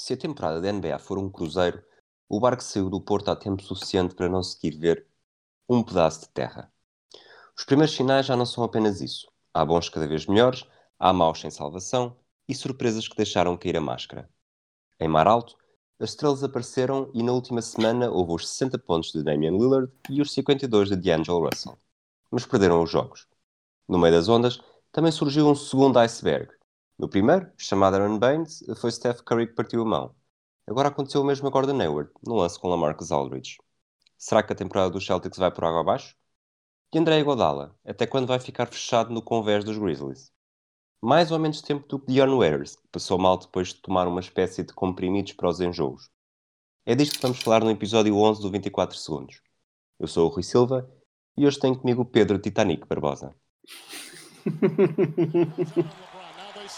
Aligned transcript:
Se 0.00 0.14
a 0.14 0.16
temporada 0.16 0.62
da 0.62 0.72
NBA 0.72 0.98
for 0.98 1.18
um 1.18 1.28
cruzeiro, 1.28 1.84
o 2.26 2.40
barco 2.40 2.62
saiu 2.62 2.88
do 2.88 3.02
porto 3.02 3.30
há 3.30 3.36
tempo 3.36 3.62
suficiente 3.62 4.14
para 4.14 4.30
não 4.30 4.42
seguir 4.42 4.78
ver 4.78 5.06
um 5.68 5.82
pedaço 5.82 6.22
de 6.22 6.30
terra. 6.30 6.72
Os 7.54 7.64
primeiros 7.64 7.94
sinais 7.94 8.24
já 8.24 8.34
não 8.34 8.46
são 8.46 8.64
apenas 8.64 9.02
isso. 9.02 9.30
Há 9.52 9.62
bons 9.62 9.90
cada 9.90 10.08
vez 10.08 10.24
melhores, 10.24 10.64
há 10.98 11.12
maus 11.12 11.38
sem 11.38 11.50
salvação 11.50 12.16
e 12.48 12.54
surpresas 12.54 13.06
que 13.08 13.14
deixaram 13.14 13.58
cair 13.58 13.76
a 13.76 13.80
máscara. 13.82 14.26
Em 14.98 15.06
mar 15.06 15.28
alto, 15.28 15.58
as 15.98 16.10
estrelas 16.10 16.42
apareceram 16.42 17.10
e 17.12 17.22
na 17.22 17.32
última 17.32 17.60
semana 17.60 18.10
houve 18.10 18.32
os 18.32 18.48
60 18.48 18.78
pontos 18.78 19.12
de 19.12 19.22
Damian 19.22 19.52
Lillard 19.52 19.92
e 20.08 20.22
os 20.22 20.32
52 20.32 20.88
de 20.88 20.96
D'Angelo 20.96 21.46
Russell. 21.46 21.78
Mas 22.30 22.46
perderam 22.46 22.82
os 22.82 22.90
jogos. 22.90 23.28
No 23.86 23.98
meio 23.98 24.14
das 24.14 24.30
ondas, 24.30 24.62
também 24.90 25.12
surgiu 25.12 25.46
um 25.46 25.54
segundo 25.54 25.98
iceberg. 25.98 26.50
No 27.00 27.08
primeiro, 27.08 27.50
chamado 27.56 27.96
Aaron 27.96 28.18
Baines, 28.18 28.62
foi 28.78 28.90
Steph 28.92 29.22
Curry 29.22 29.46
que 29.46 29.54
partiu 29.54 29.80
a 29.80 29.86
mão. 29.86 30.14
Agora 30.66 30.88
aconteceu 30.88 31.22
o 31.22 31.24
mesmo 31.24 31.48
a 31.48 31.50
Gordon 31.50 31.80
Hayward, 31.80 32.10
no 32.22 32.34
lance 32.34 32.60
com 32.60 32.68
Lamarcus 32.68 33.10
Aldridge. 33.10 33.56
Será 34.18 34.42
que 34.42 34.52
a 34.52 34.54
temporada 34.54 34.90
dos 34.90 35.06
Celtics 35.06 35.38
vai 35.38 35.50
por 35.50 35.64
água 35.64 35.80
abaixo? 35.80 36.14
E 36.92 36.98
André 36.98 37.18
Iguodala, 37.18 37.74
até 37.86 38.06
quando 38.06 38.26
vai 38.26 38.38
ficar 38.38 38.66
fechado 38.66 39.14
no 39.14 39.22
convés 39.22 39.64
dos 39.64 39.78
Grizzlies? 39.78 40.30
Mais 41.00 41.32
ou 41.32 41.38
menos 41.38 41.62
tempo 41.62 41.88
do 41.88 41.98
que 41.98 42.12
Dion 42.12 42.36
Wares, 42.36 42.76
que 42.76 42.86
passou 42.88 43.18
mal 43.18 43.38
depois 43.38 43.68
de 43.68 43.76
tomar 43.76 44.06
uma 44.06 44.20
espécie 44.20 44.62
de 44.62 44.74
comprimidos 44.74 45.32
para 45.32 45.48
os 45.48 45.58
enjoos. 45.58 46.10
É 46.84 46.94
disto 46.94 47.14
que 47.14 47.22
vamos 47.22 47.40
falar 47.40 47.64
no 47.64 47.70
episódio 47.70 48.14
11 48.14 48.42
do 48.42 48.50
24 48.50 48.98
Segundos. 48.98 49.40
Eu 49.98 50.06
sou 50.06 50.26
o 50.26 50.30
Rui 50.30 50.42
Silva 50.42 50.86
e 51.34 51.46
hoje 51.46 51.58
tenho 51.58 51.78
comigo 51.78 52.02
o 52.02 52.04
Pedro 52.04 52.38
Titanic 52.38 52.86
Barbosa. 52.86 53.34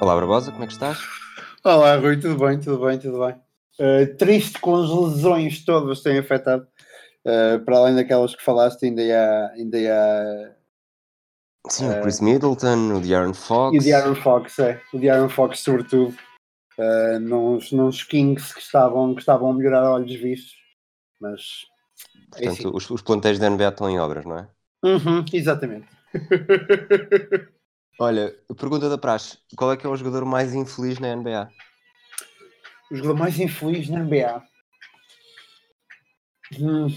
Olá, 0.00 0.14
Barbosa, 0.14 0.50
como 0.50 0.64
é 0.64 0.66
que 0.66 0.72
estás? 0.72 0.98
Olá, 1.62 1.96
Rui, 1.96 2.18
tudo 2.18 2.44
bem, 2.44 2.58
tudo 2.58 2.84
bem, 2.84 2.98
tudo 2.98 3.24
bem. 3.24 3.36
Uh, 3.78 4.16
triste 4.16 4.58
com 4.58 4.76
as 4.76 4.90
lesões 4.90 5.64
todas 5.64 5.98
que 5.98 6.04
têm 6.04 6.18
afetado. 6.18 6.66
Uh, 7.24 7.64
para 7.64 7.78
além 7.78 7.94
daquelas 7.94 8.34
que 8.34 8.42
falaste, 8.42 8.84
ainda 8.84 9.02
há. 9.02 9.52
Ainda 9.52 9.78
há 9.78 10.52
Sim, 11.70 11.88
o 11.88 12.02
Chris 12.02 12.20
Middleton, 12.20 12.96
o 12.96 13.00
De'Aaron 13.00 13.32
Fox. 13.32 13.74
E 13.74 13.78
o 13.78 13.82
De'Aaron 13.82 14.14
Fox, 14.16 14.58
é. 14.58 14.82
O 14.92 14.98
De'Aaron 14.98 15.28
Fox, 15.30 15.60
sobretudo, 15.60 16.14
uh, 16.76 17.18
nos, 17.20 17.72
nos 17.72 18.02
Kings 18.02 18.52
que 18.52 18.60
estavam, 18.60 19.14
que 19.14 19.20
estavam 19.20 19.50
a 19.50 19.54
melhorar 19.54 19.88
olhos 19.88 20.14
vistos. 20.20 20.56
Mas. 21.20 21.40
É 22.36 22.46
Portanto, 22.46 22.68
é 22.68 22.76
os, 22.76 22.90
os 22.90 23.00
plantéis 23.00 23.38
da 23.38 23.48
NBA 23.48 23.68
estão 23.68 23.88
em 23.88 23.98
obras, 23.98 24.26
não 24.26 24.38
é? 24.38 24.48
Uhum, 24.84 25.24
exatamente. 25.32 25.88
Olha, 27.98 28.34
pergunta 28.58 28.88
da 28.88 28.98
Praxe: 28.98 29.38
qual 29.56 29.72
é 29.72 29.76
que 29.76 29.86
é 29.86 29.88
o 29.88 29.96
jogador 29.96 30.24
mais 30.24 30.54
infeliz 30.54 30.98
na 30.98 31.14
NBA? 31.14 31.48
O 32.90 32.96
jogador 32.96 33.18
mais 33.18 33.38
infeliz 33.38 33.88
na 33.88 34.00
NBA? 34.00 34.42
Hum, 36.58 36.88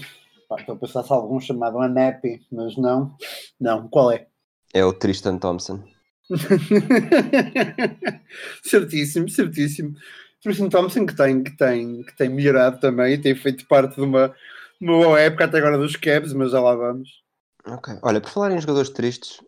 pá, 0.48 0.56
estou 0.60 0.74
a 0.74 0.78
pensar 0.78 1.04
se 1.04 1.12
algum 1.12 1.40
chamado 1.40 1.78
Anapi, 1.78 2.44
mas 2.50 2.76
não. 2.76 3.16
Não, 3.60 3.88
qual 3.88 4.12
é? 4.12 4.26
É 4.74 4.84
o 4.84 4.92
Tristan 4.92 5.38
Thompson. 5.38 5.82
certíssimo, 8.62 9.28
certíssimo. 9.28 9.94
Tristan 10.42 10.68
Thompson 10.68 11.06
que 11.06 11.16
tem, 11.16 11.42
que, 11.42 11.56
tem, 11.56 12.02
que 12.02 12.16
tem 12.16 12.28
melhorado 12.28 12.78
também, 12.80 13.20
tem 13.20 13.34
feito 13.34 13.66
parte 13.66 13.96
de 13.96 14.02
uma, 14.02 14.34
uma 14.80 15.04
boa 15.04 15.20
época 15.20 15.44
até 15.44 15.58
agora 15.58 15.78
dos 15.78 15.96
Cavs, 15.96 16.32
mas 16.32 16.52
já 16.52 16.60
lá 16.60 16.74
vamos. 16.74 17.22
Ok, 17.66 17.94
olha, 18.02 18.20
por 18.20 18.30
falar 18.30 18.52
em 18.52 18.60
jogadores 18.60 18.90
tristes, 18.90 19.40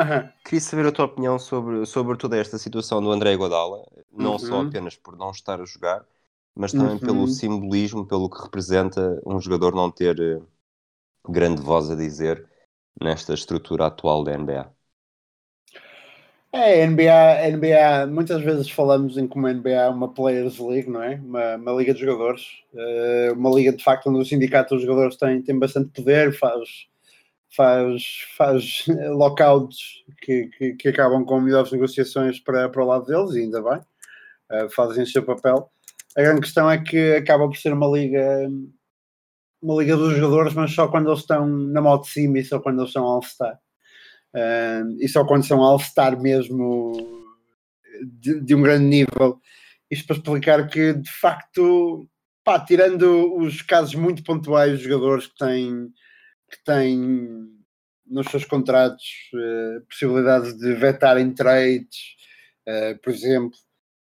Uhum. 0.00 0.28
Queria 0.44 0.60
saber 0.60 0.86
a 0.86 0.92
tua 0.92 1.04
opinião 1.04 1.38
sobre, 1.38 1.84
sobre 1.84 2.16
toda 2.16 2.38
esta 2.38 2.56
situação 2.56 3.02
do 3.02 3.10
André 3.10 3.36
Godala, 3.36 3.86
não 4.10 4.32
uhum. 4.32 4.38
só 4.38 4.62
apenas 4.62 4.96
por 4.96 5.14
não 5.14 5.30
estar 5.30 5.60
a 5.60 5.64
jogar, 5.66 6.06
mas 6.54 6.72
também 6.72 6.94
uhum. 6.94 6.98
pelo 6.98 7.28
simbolismo, 7.28 8.06
pelo 8.06 8.30
que 8.30 8.42
representa 8.42 9.20
um 9.26 9.38
jogador 9.38 9.74
não 9.74 9.90
ter 9.90 10.18
uh, 10.18 10.46
grande 11.28 11.60
voz 11.60 11.90
a 11.90 11.94
dizer 11.94 12.48
nesta 12.98 13.34
estrutura 13.34 13.86
atual 13.86 14.24
da 14.24 14.36
NBA. 14.36 14.72
É, 16.52 16.84
NBA, 16.84 17.50
NBA, 17.52 18.06
muitas 18.08 18.42
vezes 18.42 18.68
falamos 18.70 19.16
em 19.16 19.28
como 19.28 19.46
a 19.46 19.52
NBA 19.52 19.70
é 19.70 19.88
uma 19.88 20.12
Players 20.12 20.58
League, 20.58 20.90
não 20.90 21.02
é? 21.02 21.14
Uma, 21.14 21.56
uma 21.56 21.72
liga 21.72 21.94
de 21.94 22.00
jogadores, 22.00 22.42
uh, 22.72 23.34
uma 23.34 23.50
liga 23.50 23.72
de 23.72 23.84
facto 23.84 24.08
onde 24.08 24.18
os 24.18 24.28
sindicatos 24.28 24.78
dos 24.78 24.86
jogadores 24.86 25.16
têm, 25.16 25.42
têm 25.42 25.58
bastante 25.58 25.90
poder, 25.90 26.36
faz 26.36 26.88
faz, 27.56 28.02
faz 28.36 28.84
lockouts 29.10 30.04
que, 30.22 30.46
que, 30.56 30.74
que, 30.74 30.88
acabam 30.88 31.24
com 31.24 31.40
melhores 31.40 31.72
negociações 31.72 32.38
para, 32.40 32.68
para 32.68 32.82
o 32.82 32.86
lado 32.86 33.06
deles, 33.06 33.34
e 33.34 33.40
ainda 33.40 33.62
bem, 33.62 33.80
uh, 34.52 34.70
fazem 34.70 35.02
o 35.02 35.06
seu 35.06 35.22
papel. 35.22 35.70
A 36.16 36.22
grande 36.22 36.40
questão 36.40 36.70
é 36.70 36.78
que 36.82 37.14
acaba 37.14 37.46
por 37.46 37.56
ser 37.56 37.72
uma 37.72 37.86
liga 37.86 38.48
uma 39.62 39.82
liga 39.82 39.96
dos 39.96 40.16
jogadores, 40.16 40.54
mas 40.54 40.72
só 40.72 40.88
quando 40.88 41.10
eles 41.10 41.20
estão 41.20 41.46
na 41.46 41.82
moto 41.82 42.04
de 42.04 42.12
cima 42.12 42.38
e 42.38 42.44
só 42.44 42.58
quando 42.58 42.80
eles 42.80 42.92
são 42.92 43.04
All-Star. 43.04 43.58
Uh, 44.34 44.96
e 44.98 45.08
só 45.08 45.24
quando 45.24 45.46
são 45.46 45.60
All-Star 45.60 46.18
mesmo 46.18 46.92
de, 48.20 48.40
de, 48.40 48.54
um 48.54 48.62
grande 48.62 48.84
nível. 48.84 49.38
Isto 49.90 50.06
para 50.06 50.16
explicar 50.16 50.68
que, 50.68 50.94
de 50.94 51.10
facto, 51.10 52.08
pá, 52.42 52.58
tirando 52.58 53.36
os 53.36 53.60
casos 53.62 53.94
muito 53.94 54.22
pontuais 54.22 54.78
de 54.78 54.84
jogadores 54.84 55.26
que 55.26 55.36
têm 55.36 55.92
que 56.50 56.62
têm 56.64 57.48
nos 58.10 58.26
seus 58.26 58.44
contratos 58.44 59.04
uh, 59.34 59.86
possibilidades 59.86 60.58
de 60.58 60.74
vetarem 60.74 61.32
trades, 61.32 62.16
uh, 62.68 62.98
por 63.00 63.12
exemplo, 63.12 63.56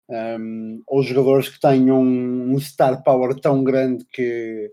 um, 0.08 0.14
ehm, 0.14 0.82
ou 0.86 1.02
jogadores 1.02 1.48
que 1.48 1.58
tenham 1.58 2.00
um, 2.00 2.54
um 2.54 2.60
star 2.60 3.02
power 3.02 3.34
tão 3.40 3.64
grande 3.64 4.04
que, 4.12 4.70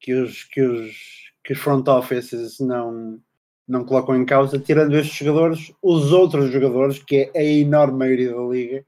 que, 0.00 0.14
os, 0.14 0.44
que, 0.44 0.62
os, 0.62 0.96
que 1.44 1.52
os 1.52 1.58
front 1.58 1.86
offices 1.86 2.58
não, 2.58 3.20
não 3.68 3.84
colocam 3.84 4.16
em 4.16 4.24
causa, 4.24 4.58
tirando 4.58 4.96
estes 4.96 5.14
jogadores, 5.14 5.72
os 5.82 6.12
outros 6.12 6.50
jogadores, 6.50 6.98
que 6.98 7.30
é 7.34 7.40
a 7.40 7.44
enorme 7.44 7.98
maioria 7.98 8.34
da 8.34 8.42
liga, 8.42 8.84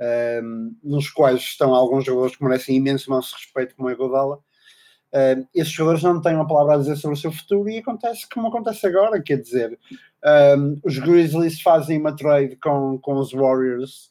um, 0.00 0.04
ehm, 0.04 0.70
nos 0.82 1.10
quais 1.10 1.40
estão 1.40 1.74
alguns 1.74 2.04
jogadores 2.06 2.36
que 2.36 2.42
merecem 2.44 2.76
imenso 2.76 3.10
nosso 3.10 3.34
respeito, 3.36 3.76
como 3.76 3.90
é 3.90 3.94
Godala, 3.94 4.40
Uh, 5.12 5.46
esses 5.54 5.72
jogadores 5.72 6.04
não 6.04 6.20
têm 6.20 6.36
uma 6.36 6.46
palavra 6.46 6.74
a 6.74 6.78
dizer 6.78 6.96
sobre 6.96 7.16
o 7.16 7.20
seu 7.20 7.32
futuro 7.32 7.68
e 7.68 7.78
acontece 7.78 8.28
como 8.32 8.46
acontece 8.46 8.86
agora, 8.86 9.20
quer 9.20 9.40
dizer, 9.40 9.76
um, 10.56 10.80
os 10.84 10.98
Grizzlies 10.98 11.60
fazem 11.60 11.98
uma 11.98 12.14
trade 12.14 12.56
com, 12.56 12.96
com 12.98 13.14
os 13.14 13.32
Warriors 13.32 14.10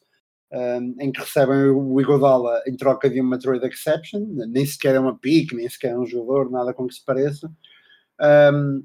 um, 0.52 0.96
em 1.00 1.12
que 1.12 1.20
recebem 1.20 1.70
o 1.70 2.00
Igodala 2.00 2.62
em 2.66 2.76
troca 2.76 3.08
de 3.08 3.20
uma 3.20 3.38
trade 3.38 3.66
exception, 3.66 4.26
nem 4.48 4.66
sequer 4.66 4.96
é 4.96 5.00
uma 5.00 5.16
pick, 5.16 5.52
nem 5.52 5.68
sequer 5.68 5.92
é 5.92 5.98
um 5.98 6.06
jogador, 6.06 6.50
nada 6.50 6.74
com 6.74 6.86
que 6.86 6.94
se 6.94 7.04
pareça. 7.04 7.50
Um, 8.52 8.84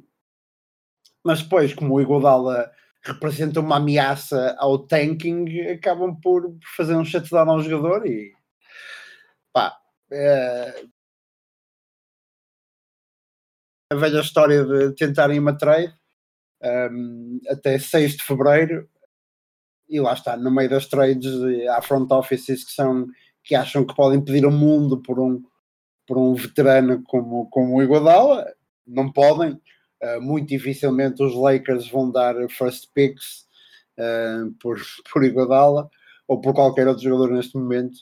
mas 1.23 1.41
depois, 1.41 1.73
como 1.73 1.95
o 1.95 2.01
Igodala 2.01 2.71
representa 3.03 3.59
uma 3.59 3.77
ameaça 3.77 4.55
ao 4.59 4.79
tanking, 4.79 5.45
acabam 5.71 6.15
por 6.21 6.55
fazer 6.75 6.95
um 6.95 7.05
shutdown 7.05 7.49
ao 7.49 7.61
jogador 7.61 8.05
e 8.05 8.31
pá, 9.51 9.75
é, 10.11 10.85
a 13.95 13.99
velha 13.99 14.19
história 14.19 14.63
de 14.63 14.93
tentarem 14.95 15.39
uma 15.39 15.57
trade 15.57 15.93
um, 16.91 17.39
até 17.49 17.79
6 17.79 18.17
de 18.17 18.23
fevereiro 18.23 18.87
e 19.87 19.99
lá 19.99 20.13
está, 20.13 20.35
no 20.35 20.51
meio 20.51 20.69
das 20.69 20.87
trades 20.87 21.31
há 21.69 21.81
front 21.81 22.11
offices 22.11 22.63
que 22.63 22.71
são 22.71 23.07
que 23.43 23.55
acham 23.55 23.85
que 23.85 23.95
podem 23.95 24.23
pedir 24.23 24.45
o 24.45 24.51
mundo 24.51 25.01
por 25.01 25.19
um 25.19 25.41
por 26.07 26.17
um 26.17 26.35
veterano 26.35 27.01
como, 27.07 27.49
como 27.49 27.75
o 27.75 27.81
Iguodala, 27.81 28.45
não 28.85 29.11
podem. 29.11 29.59
Uh, 30.03 30.21
muito 30.21 30.49
dificilmente 30.49 31.23
os 31.23 31.33
Lakers 31.33 31.89
vão 31.89 32.11
dar 32.11 32.35
first 32.49 32.89
picks 32.93 33.47
uh, 33.97 34.51
por, 34.59 34.77
por 35.11 35.23
Iguodala 35.23 35.89
ou 36.27 36.39
por 36.39 36.53
qualquer 36.53 36.87
outro 36.87 37.03
jogador 37.03 37.31
neste 37.31 37.57
momento. 37.57 37.97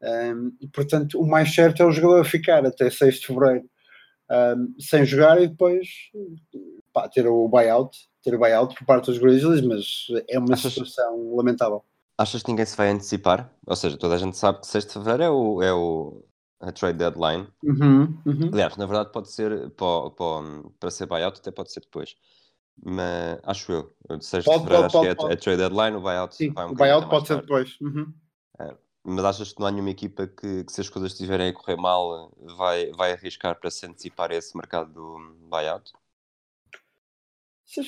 Um, 0.00 0.52
portanto 0.72 1.20
o 1.20 1.26
mais 1.26 1.52
certo 1.52 1.82
é 1.82 1.86
o 1.86 1.90
jogador 1.90 2.24
ficar 2.24 2.64
até 2.64 2.88
6 2.88 3.16
de 3.16 3.26
fevereiro 3.26 3.68
um, 4.30 4.74
sem 4.78 5.04
jogar 5.04 5.40
e 5.40 5.48
depois 5.48 5.88
pá, 6.92 7.08
ter 7.08 7.26
o 7.26 7.48
buyout, 7.48 7.96
ter 8.22 8.36
buyout 8.36 8.74
por 8.74 8.86
parte 8.86 9.06
dos 9.06 9.18
Grizzlies, 9.18 9.62
mas 9.62 10.06
é 10.28 10.38
uma 10.38 10.54
Achas... 10.54 10.72
situação 10.72 11.34
lamentável. 11.34 11.84
Achas 12.16 12.42
que 12.42 12.50
ninguém 12.50 12.66
se 12.66 12.76
vai 12.76 12.90
antecipar? 12.90 13.50
Ou 13.64 13.76
seja, 13.76 13.96
toda 13.96 14.16
a 14.16 14.18
gente 14.18 14.36
sabe 14.36 14.60
que 14.60 14.66
6 14.66 14.86
de 14.86 14.92
fevereiro 14.92 15.22
é 15.22 15.30
o, 15.30 15.62
é 15.62 15.72
o 15.72 16.24
a 16.60 16.72
trade 16.72 16.98
deadline. 16.98 17.46
Uhum, 17.62 18.18
uhum. 18.26 18.50
Aliás, 18.52 18.76
na 18.76 18.86
verdade 18.86 19.12
pode 19.12 19.30
ser 19.30 19.70
para, 19.70 20.10
para, 20.10 20.70
para 20.80 20.90
ser 20.90 21.06
buyout, 21.06 21.38
até 21.38 21.50
pode 21.50 21.72
ser 21.72 21.80
depois. 21.80 22.16
Mas 22.84 23.38
acho 23.44 23.72
eu, 23.72 23.94
de 24.18 24.24
6 24.24 24.44
de 24.44 24.50
fevereiro 24.50 24.84
acho 24.84 24.92
pode, 24.92 25.16
que 25.16 25.24
é, 25.24 25.32
a 25.32 25.36
trade 25.36 25.58
deadline, 25.58 25.96
o 25.96 26.00
buyout 26.00 26.34
Sim, 26.34 26.52
vai 26.52 26.66
um 26.66 26.70
o 26.70 26.74
buyout 26.74 27.08
pode 27.08 27.26
ser 27.26 27.40
depois. 27.40 27.76
Uhum. 27.80 28.12
É, 28.58 28.74
mas 29.08 29.24
achas 29.24 29.52
que 29.52 29.60
não 29.60 29.66
há 29.66 29.70
nenhuma 29.70 29.90
equipa 29.90 30.26
que, 30.26 30.64
que, 30.64 30.72
se 30.72 30.80
as 30.80 30.88
coisas 30.88 31.12
estiverem 31.12 31.48
a 31.48 31.52
correr 31.52 31.76
mal, 31.76 32.30
vai, 32.56 32.92
vai 32.92 33.12
arriscar 33.12 33.58
para 33.58 33.70
se 33.70 33.86
antecipar 33.86 34.30
esse 34.32 34.56
mercado 34.56 34.92
do 34.92 35.34
buyout? 35.48 35.92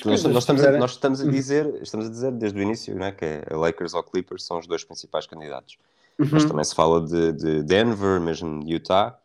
Nós, 0.05 0.23
nós, 0.23 0.43
estamos 0.43 0.63
a, 0.63 0.71
nós 0.77 0.91
estamos 0.91 1.21
a 1.21 1.25
uhum. 1.25 1.31
dizer, 1.31 1.81
estamos 1.81 2.05
a 2.05 2.09
dizer 2.09 2.31
desde 2.33 2.59
o 2.59 2.61
início 2.61 2.95
né, 2.95 3.11
que 3.11 3.25
é 3.25 3.45
Lakers 3.51 3.93
ou 3.93 4.03
Clippers 4.03 4.43
são 4.43 4.59
os 4.59 4.67
dois 4.67 4.83
principais 4.83 5.25
candidatos. 5.25 5.77
Uhum. 6.19 6.29
Mas 6.31 6.45
também 6.45 6.63
se 6.63 6.75
fala 6.75 7.05
de, 7.05 7.31
de 7.33 7.63
Denver, 7.63 8.21
mesmo 8.21 8.63
de 8.63 8.73
Utah. 8.73 9.19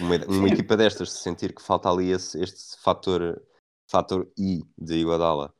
Uma, 0.00 0.16
uma 0.26 0.48
equipa 0.48 0.76
destas, 0.76 1.12
se 1.12 1.22
sentir 1.22 1.54
que 1.54 1.62
falta 1.62 1.90
ali 1.90 2.10
esse, 2.10 2.42
este 2.42 2.80
fator, 2.82 3.40
fator 3.86 4.30
I 4.36 4.64
de 4.76 4.94
Iguadala 4.96 5.54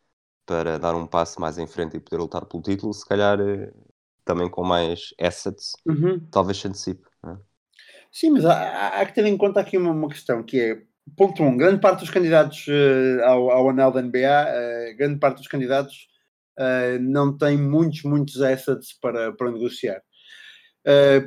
para 0.49 0.79
dar 0.79 0.95
um 0.95 1.07
passo 1.07 1.39
mais 1.39 1.59
em 1.59 1.67
frente 1.67 1.97
e 1.99 2.01
poder 2.01 2.17
lutar 2.17 2.47
pelo 2.47 2.63
título, 2.63 2.95
se 2.95 3.05
calhar 3.05 3.39
eh, 3.39 3.71
também 4.29 4.51
com 4.51 4.63
mais 4.63 5.15
assets, 5.19 5.73
uhum. 5.87 6.21
talvez 6.31 6.59
se 6.59 6.69
antecipe. 6.69 7.03
É? 7.27 7.35
Sim, 8.13 8.33
mas 8.33 8.45
há, 8.45 8.89
há, 9.01 9.07
que 9.07 9.15
ter 9.15 9.25
em 9.25 9.39
conta 9.39 9.59
aqui 9.59 9.79
uma, 9.79 9.91
uma 9.91 10.09
questão 10.11 10.43
que 10.43 10.61
é 10.61 10.83
ponto 11.17 11.43
um, 11.43 11.57
grande 11.57 11.81
parte 11.81 12.01
dos 12.01 12.11
candidatos 12.11 12.67
uh, 12.69 13.25
ao, 13.25 13.51
ao 13.51 13.71
anel 13.71 13.91
da 13.91 14.03
NBA, 14.03 14.19
uh, 14.19 14.49
eh, 14.49 14.95
grande 14.99 15.19
parte 15.19 15.39
dos 15.39 15.47
candidatos 15.47 16.09
uh, 16.59 17.01
não 17.01 17.35
tem 17.35 17.57
muitos, 17.57 18.03
muitos 18.03 18.43
assets 18.43 18.93
para, 19.01 19.33
para 19.33 19.51
negociar. 19.51 20.03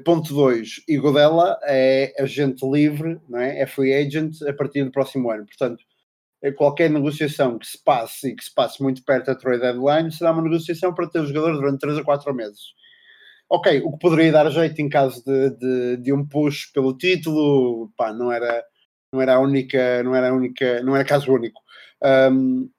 ponto 0.06 0.31
2, 0.31 0.83
Igodela 0.88 1.59
é 1.63 2.13
agente 2.19 2.63
livre, 2.69 3.19
não 3.27 3.39
é? 3.39 3.62
é 3.62 3.65
free 3.65 3.95
agent 3.95 4.44
a 4.47 4.54
partir 4.54 4.83
do 4.83 4.92
próximo 4.92 5.31
ano. 5.31 5.47
Portanto, 5.47 5.83
qualquer 6.56 6.89
negociação 6.92 7.57
que 7.57 7.65
se 7.65 7.83
passe 7.83 8.30
e 8.30 8.36
que 8.36 8.44
se 8.44 8.54
passe 8.54 8.81
muito 8.81 9.04
perto 9.04 9.25
da 9.25 9.36
trade 9.36 9.62
deadline 9.62 10.12
será 10.12 10.31
uma 10.31 10.44
negociação 10.44 10.94
para 10.94 11.09
ter 11.09 11.19
o 11.19 11.25
jogador 11.25 11.54
durante 11.54 11.80
3 11.80 11.97
a 11.97 12.04
4 12.04 12.31
meses. 12.36 12.81
Ok, 13.53 13.81
o 13.83 13.92
que 13.92 14.00
poderia 14.00 14.31
dar 14.31 14.50
jeito 14.50 14.81
em 14.81 14.88
caso 14.88 15.21
de, 15.25 15.50
de, 15.57 15.98
de 15.98 16.13
um 16.13 16.25
push 16.25 16.71
pelo 16.71 16.98
título, 16.98 17.92
pá, 17.98 18.13
não 18.13 18.31
era 18.31 18.63
não 19.13 19.21
era 19.21 19.36
a 19.36 19.39
única, 19.39 20.01
não 20.03 20.15
era 20.15 20.30
a 20.30 20.33
única, 20.33 20.81
não 20.83 20.95
era 20.95 21.03
caso 21.03 21.33
único. 21.33 21.62
Um, 22.01 22.69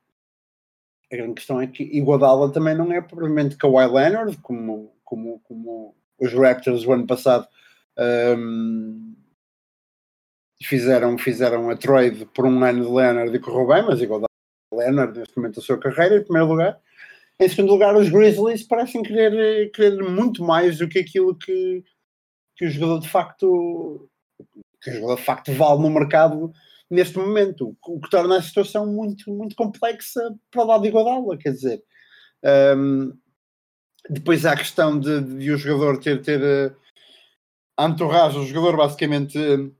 a 1.13 1.17
grande 1.17 1.35
questão 1.35 1.61
é 1.61 1.67
que 1.67 1.83
Iguodala 1.83 2.51
também 2.51 2.75
não 2.75 2.91
é 2.91 3.03
propriamente 3.03 3.59
Kawhi 3.59 3.87
Leonard, 3.87 4.39
como, 4.39 4.97
como, 5.05 5.41
como 5.41 5.95
os 6.19 6.33
Raptors 6.33 6.87
o 6.87 6.93
ano 6.93 7.07
passado 7.07 7.47
um, 8.39 9.15
fizeram, 10.63 11.19
fizeram 11.19 11.69
a 11.69 11.77
trade 11.77 12.25
por 12.35 12.47
um 12.47 12.65
ano 12.65 12.87
de 12.87 12.91
Leonard 12.91 13.37
e 13.37 13.41
correu 13.41 13.67
bem, 13.67 13.83
mas 13.83 14.01
Iguodala 14.01 14.27
Leonard 14.73 15.19
neste 15.19 15.37
momento 15.37 15.57
da 15.57 15.61
sua 15.61 15.79
carreira, 15.79 16.17
em 16.17 16.25
primeiro 16.25 16.49
lugar. 16.49 16.81
Em 17.43 17.49
segundo 17.49 17.73
lugar, 17.73 17.97
os 17.97 18.09
Grizzlies 18.09 18.63
parecem 18.63 19.03
querer, 19.03 19.73
querer 19.73 20.01
muito 20.01 20.45
mais 20.45 20.79
do 20.79 20.89
que 20.89 21.01
aquilo 21.01 21.35
que, 21.35 21.83
que 22.57 22.67
o 22.67 22.71
jogador 22.71 23.01
de 23.01 23.09
facto 23.09 24.09
que 24.81 24.91
de 24.93 25.17
facto 25.17 25.53
vale 25.53 25.83
no 25.83 25.91
mercado 25.91 26.53
neste 26.89 27.19
momento, 27.19 27.77
o 27.85 28.01
que 28.01 28.11
torna 28.11 28.37
a 28.37 28.43
situação 28.43 28.87
muito, 28.87 29.29
muito 29.33 29.57
complexa 29.57 30.21
para 30.53 30.63
o 30.63 30.67
lado 30.67 30.83
de 30.83 30.89
Iguodala, 30.89 31.37
quer 31.37 31.51
dizer. 31.51 31.83
Um, 32.77 33.13
depois 34.09 34.47
há 34.47 34.53
a 34.53 34.57
questão 34.57 35.01
de, 35.01 35.21
de 35.21 35.51
o 35.51 35.57
jogador 35.57 35.99
ter, 35.99 36.23
ter 36.23 36.77
a 37.77 37.87
entourage, 37.87 38.39
o 38.39 38.47
jogador 38.47 38.77
basicamente 38.77 39.37
uh, 39.37 39.75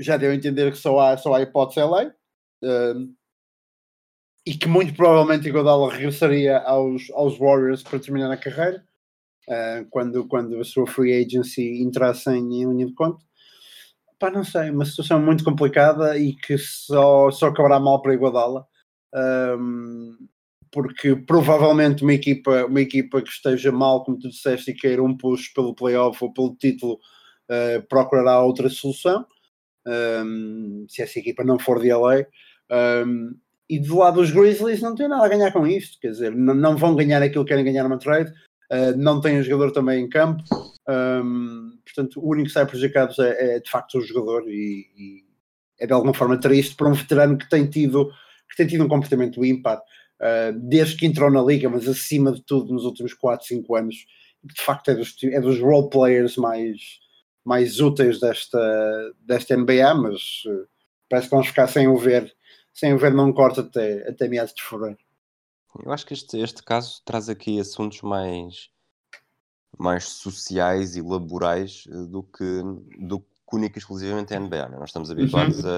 já 0.00 0.16
deu 0.16 0.30
a 0.30 0.34
entender 0.34 0.70
que 0.70 0.78
só 0.78 0.98
há, 1.00 1.18
só 1.18 1.34
há 1.34 1.42
hipótese 1.42 1.80
LA 1.80 2.04
uh, 2.04 3.15
e 4.46 4.54
que 4.54 4.68
muito 4.68 4.94
provavelmente 4.94 5.48
Iguodala 5.48 5.92
regressaria 5.92 6.58
aos, 6.58 7.10
aos 7.10 7.36
Warriors 7.38 7.82
para 7.82 7.98
terminar 7.98 8.30
a 8.30 8.36
carreira 8.36 8.84
uh, 9.48 9.86
quando, 9.90 10.26
quando 10.28 10.60
a 10.60 10.64
sua 10.64 10.86
free 10.86 11.12
agency 11.12 11.82
entrasse 11.82 12.30
em, 12.30 12.62
em 12.62 12.70
linha 12.70 12.86
de 12.86 12.94
conta 12.94 13.26
pá, 14.18 14.30
não 14.30 14.44
sei, 14.44 14.70
uma 14.70 14.84
situação 14.84 15.20
muito 15.20 15.44
complicada 15.44 16.18
e 16.18 16.34
que 16.34 16.56
só, 16.58 17.30
só 17.30 17.48
acabará 17.48 17.78
mal 17.78 18.00
para 18.02 18.14
Iguadala. 18.14 18.66
Um, 19.58 20.16
porque 20.70 21.16
provavelmente 21.16 22.02
uma 22.02 22.12
equipa, 22.12 22.66
uma 22.66 22.80
equipa 22.80 23.22
que 23.22 23.30
esteja 23.30 23.72
mal, 23.72 24.04
como 24.04 24.18
tu 24.18 24.28
disseste, 24.28 24.70
e 24.70 24.74
queira 24.74 25.02
um 25.02 25.16
push 25.16 25.52
pelo 25.54 25.74
playoff 25.74 26.22
ou 26.22 26.32
pelo 26.32 26.56
título, 26.56 26.94
uh, 27.50 27.86
procurará 27.88 28.40
outra 28.40 28.68
solução. 28.68 29.26
Um, 29.86 30.86
se 30.88 31.02
essa 31.02 31.18
equipa 31.18 31.44
não 31.44 31.58
for 31.58 31.80
de 31.80 31.92
LA. 31.92 32.26
Um, 33.06 33.34
e 33.68 33.78
do 33.78 33.98
lado 33.98 34.20
dos 34.20 34.30
Grizzlies 34.30 34.80
não 34.80 34.94
tem 34.94 35.08
nada 35.08 35.24
a 35.24 35.28
ganhar 35.28 35.52
com 35.52 35.66
isto, 35.66 35.98
quer 36.00 36.10
dizer, 36.10 36.34
não, 36.34 36.54
não 36.54 36.76
vão 36.76 36.94
ganhar 36.94 37.22
aquilo 37.22 37.44
que 37.44 37.50
querem 37.50 37.64
ganhar 37.64 37.82
numa 37.82 37.98
trade, 37.98 38.30
uh, 38.30 38.96
não 38.96 39.20
tem 39.20 39.38
o 39.38 39.42
jogador 39.42 39.72
também 39.72 40.04
em 40.04 40.08
campo, 40.08 40.42
um, 40.88 41.78
portanto, 41.84 42.20
o 42.20 42.30
único 42.30 42.46
que 42.46 42.52
sai 42.52 42.66
prejudicado 42.66 43.20
é, 43.22 43.56
é, 43.56 43.60
de 43.60 43.68
facto 43.68 43.98
o 43.98 44.02
jogador 44.02 44.48
e, 44.48 44.86
e, 44.96 45.24
é 45.80 45.86
de 45.86 45.92
alguma 45.92 46.14
forma 46.14 46.38
triste 46.38 46.76
para 46.76 46.88
um 46.88 46.94
veterano 46.94 47.36
que 47.36 47.48
tem 47.48 47.68
tido, 47.68 48.10
que 48.48 48.56
tem 48.56 48.66
tido 48.66 48.84
um 48.84 48.88
comportamento 48.88 49.44
ímpar 49.44 49.78
uh, 49.78 50.58
desde 50.68 50.96
que 50.96 51.06
entrou 51.06 51.30
na 51.30 51.42
liga, 51.42 51.68
mas 51.68 51.88
acima 51.88 52.32
de 52.32 52.42
tudo 52.42 52.72
nos 52.72 52.84
últimos 52.84 53.14
4, 53.14 53.46
5 53.46 53.76
anos, 53.76 53.96
de 54.44 54.62
facto 54.62 54.90
é 54.90 54.94
dos, 54.94 55.16
é 55.24 55.40
dos 55.40 55.58
role 55.60 55.90
players 55.90 56.36
mais, 56.36 57.00
mais 57.44 57.80
úteis 57.80 58.20
desta, 58.20 59.12
desta 59.20 59.56
NBA, 59.56 59.94
mas 59.94 60.44
uh, 60.46 60.68
parece 61.10 61.28
que 61.28 61.34
vamos 61.34 61.48
ficar 61.48 61.66
sem 61.66 61.88
o 61.88 61.96
ver, 61.96 62.32
sem 62.76 62.92
o 62.92 62.98
ver 62.98 63.14
não 63.14 63.32
corta 63.32 63.62
até, 63.62 64.06
até 64.06 64.28
meados 64.28 64.52
de 64.52 64.62
fevereiro. 64.62 64.98
Eu 65.82 65.92
acho 65.92 66.06
que 66.06 66.12
este, 66.12 66.38
este 66.38 66.62
caso 66.62 67.02
traz 67.04 67.28
aqui 67.28 67.58
assuntos 67.58 68.02
mais 68.02 68.70
mais 69.78 70.04
sociais 70.04 70.96
e 70.96 71.02
laborais 71.02 71.84
eh, 71.88 72.06
do 72.06 72.22
que, 72.22 72.62
do 72.98 73.20
que 73.20 73.26
única 73.52 73.76
e 73.76 73.80
exclusivamente 73.80 74.34
a 74.34 74.40
NBA. 74.40 74.70
Né? 74.70 74.78
Nós 74.78 74.88
estamos 74.88 75.10
habituados 75.10 75.62
uhum. 75.62 75.70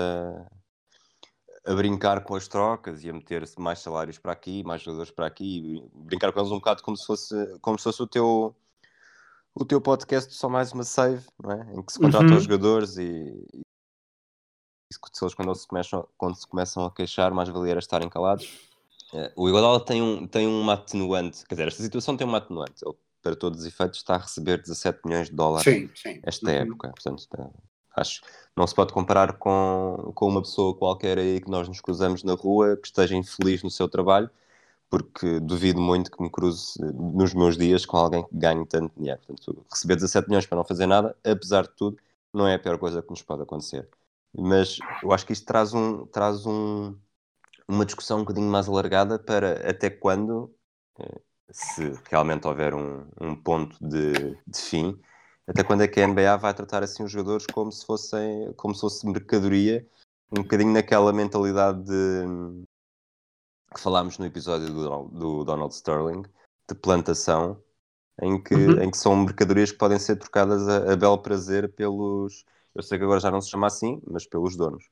a, 1.67 1.73
a 1.73 1.75
brincar 1.75 2.23
com 2.23 2.37
as 2.37 2.47
trocas 2.47 3.03
e 3.03 3.11
a 3.11 3.13
meter 3.13 3.43
mais 3.59 3.81
salários 3.81 4.17
para 4.17 4.33
aqui, 4.33 4.63
mais 4.63 4.83
jogadores 4.83 5.11
para 5.11 5.27
aqui, 5.27 5.83
brincar 5.93 6.33
com 6.33 6.39
eles 6.39 6.53
um 6.53 6.59
bocado 6.59 6.83
como 6.83 6.97
se 6.97 7.05
fosse, 7.05 7.35
como 7.61 7.77
se 7.77 7.85
fosse 7.85 8.03
o 8.03 8.07
teu 8.07 8.57
o 9.53 9.65
teu 9.65 9.81
podcast 9.81 10.33
só 10.33 10.49
mais 10.49 10.71
uma 10.73 10.85
save, 10.85 11.27
não 11.43 11.51
é? 11.51 11.75
em 11.75 11.83
que 11.83 11.93
se 11.93 11.99
contratam 11.99 12.29
uhum. 12.29 12.37
os 12.37 12.45
jogadores 12.45 12.97
e, 12.97 13.45
e 13.53 13.63
se 14.91 15.25
eles 15.25 15.35
quando 15.35 15.55
se, 15.55 15.67
começam, 15.67 16.09
quando 16.17 16.35
se 16.37 16.47
começam 16.47 16.85
a 16.85 16.91
queixar, 16.91 17.33
mais 17.33 17.49
valia 17.49 17.73
era 17.73 17.81
estarem 17.81 18.09
calados. 18.09 18.49
Eh, 19.13 19.33
o 19.37 19.49
Iguodala 19.49 19.85
tem, 19.85 20.03
um, 20.03 20.27
tem 20.27 20.47
uma 20.47 20.75
atenuante, 20.75 21.45
quer 21.47 21.55
dizer, 21.55 21.69
esta 21.69 21.83
situação 21.83 22.17
tem 22.17 22.27
uma 22.27 22.39
atenuante. 22.39 22.85
Ele 22.85 22.95
para 23.23 23.37
todos 23.37 23.61
os 23.61 23.67
efeitos, 23.67 23.99
está 23.99 24.15
a 24.15 24.19
receber 24.19 24.59
17 24.59 25.01
milhões 25.05 25.29
de 25.29 25.35
dólares 25.35 25.65
sim, 25.65 25.91
sim. 25.95 26.21
esta 26.23 26.51
uhum. 26.51 26.57
época. 26.57 26.89
Portanto, 26.91 27.29
acho 27.97 28.23
não 28.57 28.67
se 28.67 28.75
pode 28.75 28.93
comparar 28.93 29.35
com, 29.35 30.13
com 30.15 30.29
uma 30.29 30.41
pessoa 30.41 30.75
qualquer 30.75 31.19
aí 31.19 31.41
que 31.41 31.51
nós 31.51 31.69
nos 31.69 31.81
cruzamos 31.81 32.23
na 32.23 32.35
rua 32.35 32.77
que 32.77 32.87
esteja 32.87 33.15
infeliz 33.15 33.63
no 33.63 33.71
seu 33.71 33.89
trabalho, 33.89 34.31
porque 34.89 35.39
duvido 35.41 35.81
muito 35.81 36.11
que 36.11 36.23
me 36.23 36.31
cruze 36.31 36.81
nos 36.81 37.35
meus 37.35 37.57
dias 37.57 37.85
com 37.85 37.97
alguém 37.97 38.23
que 38.25 38.31
ganhe 38.33 38.65
tanto 38.67 38.93
dinheiro. 38.97 39.21
Portanto, 39.27 39.65
receber 39.71 39.97
17 39.97 40.29
milhões 40.29 40.47
para 40.47 40.57
não 40.57 40.65
fazer 40.65 40.87
nada, 40.87 41.17
apesar 41.25 41.63
de 41.63 41.71
tudo, 41.71 41.99
não 42.33 42.47
é 42.47 42.55
a 42.55 42.59
pior 42.59 42.79
coisa 42.79 43.03
que 43.03 43.11
nos 43.11 43.23
pode 43.23 43.43
acontecer. 43.43 43.89
Mas 44.37 44.79
eu 45.03 45.13
acho 45.13 45.27
que 45.27 45.33
isto 45.33 45.47
traz, 45.47 45.73
um, 45.75 46.07
traz 46.07 46.47
um, 46.47 46.97
uma 47.67 47.85
discussão 47.85 48.19
um 48.19 48.21
bocadinho 48.21 48.51
mais 48.51 48.69
alargada 48.69 49.19
para 49.19 49.69
até 49.69 49.91
quando 49.91 50.55
eh, 50.99 51.21
se 51.51 51.93
realmente 52.11 52.47
houver 52.47 52.75
um, 52.75 53.07
um 53.21 53.35
ponto 53.35 53.77
de, 53.81 54.37
de, 54.47 54.59
fim, 54.61 55.01
até 55.47 55.65
quando 55.65 55.83
é 55.83 55.89
que 55.89 56.01
a 56.01 56.07
NBA 56.07 56.37
vai 56.37 56.55
tratar 56.55 56.83
assim 56.83 57.03
os 57.03 57.11
jogadores 57.11 57.47
como 57.47 57.73
se 57.73 57.87
fossem 57.87 58.53
como 58.55 58.75
se 58.75 58.83
fosse 58.83 59.07
mercadoria, 59.07 59.87
um 60.31 60.43
bocadinho 60.43 60.73
naquela 60.73 61.13
mentalidade 61.13 61.83
de, 61.85 62.25
que 63.75 63.81
falámos 63.81 64.19
no 64.19 64.27
episódio 64.27 64.69
do, 64.69 65.09
do 65.09 65.45
Donald 65.45 65.75
Sterling, 65.75 66.23
de 66.69 66.75
plantação, 66.75 67.63
em 68.21 68.43
que, 68.43 68.55
uhum. 68.55 68.83
em 68.83 68.91
que 68.91 68.97
são 68.97 69.17
mercadorias 69.17 69.71
que 69.71 69.79
podem 69.79 69.99
ser 69.99 70.17
trocadas 70.17 70.67
a, 70.69 70.93
a 70.93 70.97
belo 70.97 71.19
prazer 71.19 71.73
pelos. 71.75 72.45
Eu 72.79 72.83
sei 72.83 72.97
que 72.97 73.05
agora 73.05 73.21
já 73.21 73.31
não 73.31 73.43
se 73.43 73.51
chama 73.51 73.67
assim, 73.67 74.01
mas 74.07 74.27
pelos 74.27 74.57
donos. 74.57 74.85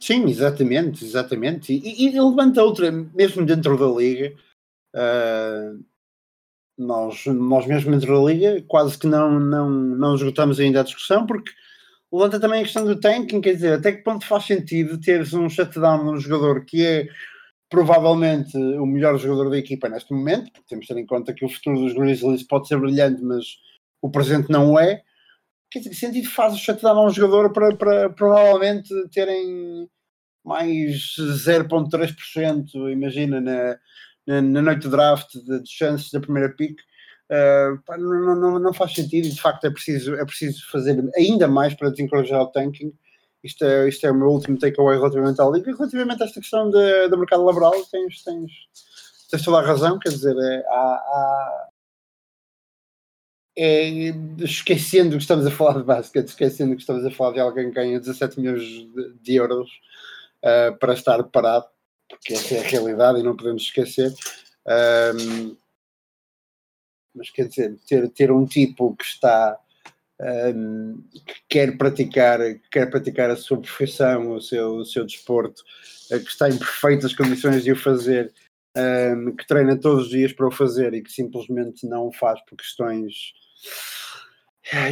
Sim, 0.00 0.24
exatamente, 0.24 1.04
exatamente. 1.04 1.72
E, 1.72 2.06
e 2.06 2.20
levanta 2.20 2.64
outra, 2.64 2.90
mesmo 2.90 3.46
dentro 3.46 3.78
da 3.78 3.86
liga, 3.86 4.34
Uh, 4.94 5.82
nós, 6.76 7.24
nós 7.26 7.66
mesmo 7.66 7.90
dentro 7.90 8.14
da 8.14 8.32
liga 8.32 8.62
quase 8.68 8.98
que 8.98 9.06
não, 9.06 9.38
não, 9.38 9.70
não 9.70 10.14
esgotamos 10.14 10.58
ainda 10.58 10.80
a 10.80 10.84
discussão 10.84 11.26
porque 11.26 11.50
levanta 12.12 12.40
também 12.40 12.60
a 12.60 12.64
questão 12.64 12.84
do 12.84 12.98
tanking, 12.98 13.40
quer 13.40 13.54
dizer, 13.54 13.74
até 13.74 13.92
que 13.92 14.02
ponto 14.02 14.26
faz 14.26 14.44
sentido 14.44 15.00
teres 15.00 15.32
um 15.32 15.48
shutdown 15.48 16.04
num 16.04 16.18
jogador 16.18 16.64
que 16.64 16.84
é 16.84 17.08
provavelmente 17.70 18.56
o 18.56 18.84
melhor 18.84 19.18
jogador 19.18 19.48
da 19.48 19.58
equipa 19.58 19.88
neste 19.88 20.12
momento, 20.12 20.52
porque 20.52 20.68
temos 20.68 20.86
de 20.86 20.94
ter 20.94 21.00
em 21.00 21.06
conta 21.06 21.32
que 21.32 21.44
o 21.44 21.48
futuro 21.48 21.80
dos 21.80 21.94
Grizzlies 21.94 22.42
pode 22.42 22.68
ser 22.68 22.78
brilhante, 22.78 23.22
mas 23.22 23.46
o 24.02 24.10
presente 24.10 24.50
não 24.50 24.78
é. 24.78 25.02
Que 25.72 25.94
sentido 25.94 26.28
faz 26.28 26.54
o 26.54 26.58
shutdown 26.58 26.98
a 26.98 27.06
um 27.06 27.10
jogador 27.10 27.52
para, 27.52 27.74
para 27.74 28.10
provavelmente 28.10 28.92
terem 29.08 29.88
mais 30.44 31.14
0.3%, 31.18 32.90
imagina, 32.90 33.40
na, 33.40 33.78
na, 34.26 34.42
na, 34.42 34.62
noite 34.62 34.82
de 34.82 34.88
draft 34.90 35.32
de, 35.32 35.62
de 35.62 35.70
chances 35.70 36.10
da 36.10 36.20
primeira 36.20 36.50
pick. 36.50 36.78
Uh, 37.30 37.80
não, 37.96 38.36
não, 38.36 38.58
não, 38.58 38.74
faz 38.74 38.92
sentido 38.94 39.26
e 39.26 39.30
de 39.30 39.40
facto 39.40 39.64
é 39.64 39.70
preciso, 39.70 40.14
é 40.16 40.24
preciso 40.24 40.68
fazer 40.70 41.02
ainda 41.16 41.48
mais 41.48 41.72
para 41.74 41.90
desencorajar 41.90 42.42
o 42.42 42.48
tanking. 42.48 42.92
Isto 43.42 43.64
é, 43.64 43.88
isto 43.88 44.06
é 44.06 44.10
o 44.10 44.14
meu 44.14 44.28
último 44.28 44.58
takeaway 44.58 44.98
relativamente 44.98 45.40
à 45.40 45.46
liga. 45.46 45.74
Relativamente 45.74 46.22
a 46.22 46.26
esta 46.26 46.40
questão 46.40 46.70
do 46.70 47.18
mercado 47.18 47.44
laboral, 47.44 47.72
tens, 47.90 48.22
tens, 48.22 48.50
tens 49.30 49.42
toda 49.42 49.58
a 49.58 49.66
razão. 49.66 49.98
Quer 49.98 50.10
dizer, 50.10 50.36
é, 50.36 50.64
há, 50.68 50.72
há, 50.72 51.68
é, 53.56 53.88
esquecendo 54.38 55.16
que 55.16 55.22
estamos 55.22 55.46
a 55.46 55.50
falar 55.50 55.78
de 55.78 55.84
basquete, 55.84 56.28
esquecendo 56.28 56.74
que 56.74 56.80
estamos 56.80 57.04
a 57.04 57.10
falar 57.10 57.32
de 57.32 57.40
alguém 57.40 57.68
que 57.68 57.74
ganha 57.74 58.00
17 58.00 58.40
milhões 58.40 58.62
de, 59.20 59.34
euros 59.34 59.70
uh, 60.42 60.76
para 60.78 60.94
estar 60.94 61.22
parado, 61.24 61.66
porque 62.08 62.32
essa 62.32 62.54
é 62.54 62.60
a 62.60 62.68
realidade 62.68 63.20
e 63.20 63.22
não 63.22 63.36
podemos 63.36 63.62
esquecer. 63.62 64.12
Um, 64.66 65.56
mas 67.14 67.30
quer 67.30 67.48
dizer, 67.48 67.76
ter, 67.86 68.08
ter 68.08 68.32
um 68.32 68.46
tipo 68.46 68.96
que 68.96 69.04
está 69.04 69.58
um, 70.54 71.02
que 71.12 71.34
quer 71.48 71.76
praticar, 71.76 72.38
quer 72.70 72.88
praticar 72.88 73.30
a 73.30 73.36
sua 73.36 73.60
profissão, 73.60 74.32
o 74.32 74.40
seu, 74.40 74.76
o 74.76 74.84
seu 74.84 75.04
desporto, 75.04 75.62
uh, 76.10 76.20
que 76.20 76.30
está 76.30 76.48
em 76.48 76.56
perfeitas 76.56 77.14
condições 77.14 77.64
de 77.64 77.72
o 77.72 77.76
fazer, 77.76 78.32
um, 78.78 79.36
que 79.36 79.46
treina 79.46 79.76
todos 79.76 80.04
os 80.04 80.10
dias 80.10 80.32
para 80.32 80.48
o 80.48 80.50
fazer 80.50 80.94
e 80.94 81.02
que 81.02 81.12
simplesmente 81.12 81.86
não 81.86 82.06
o 82.06 82.12
faz 82.12 82.40
por 82.46 82.56
questões 82.56 83.34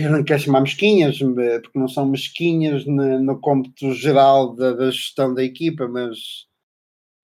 eu 0.02 0.10
não 0.10 0.24
quero 0.24 0.42
chamar 0.42 0.60
mesquinhas, 0.60 1.18
porque 1.18 1.78
não 1.78 1.88
são 1.88 2.06
mesquinhas 2.06 2.84
no, 2.86 3.18
no 3.20 3.40
cômputo 3.40 3.92
geral 3.94 4.54
da, 4.54 4.72
da, 4.72 4.90
gestão 4.90 5.32
da 5.32 5.42
equipa, 5.42 5.88
mas, 5.88 6.46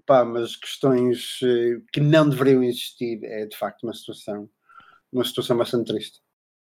pá, 0.07 0.25
mas 0.25 0.57
questões 0.57 1.41
eh, 1.43 1.81
que 1.93 2.01
não 2.01 2.29
deveriam 2.29 2.63
existir 2.63 3.23
é 3.25 3.47
de 3.47 3.57
facto 3.57 3.85
uma 3.85 3.95
situação, 3.95 4.49
uma 5.13 5.25
situação 5.25 5.57
bastante 5.57 5.93
triste. 5.93 6.21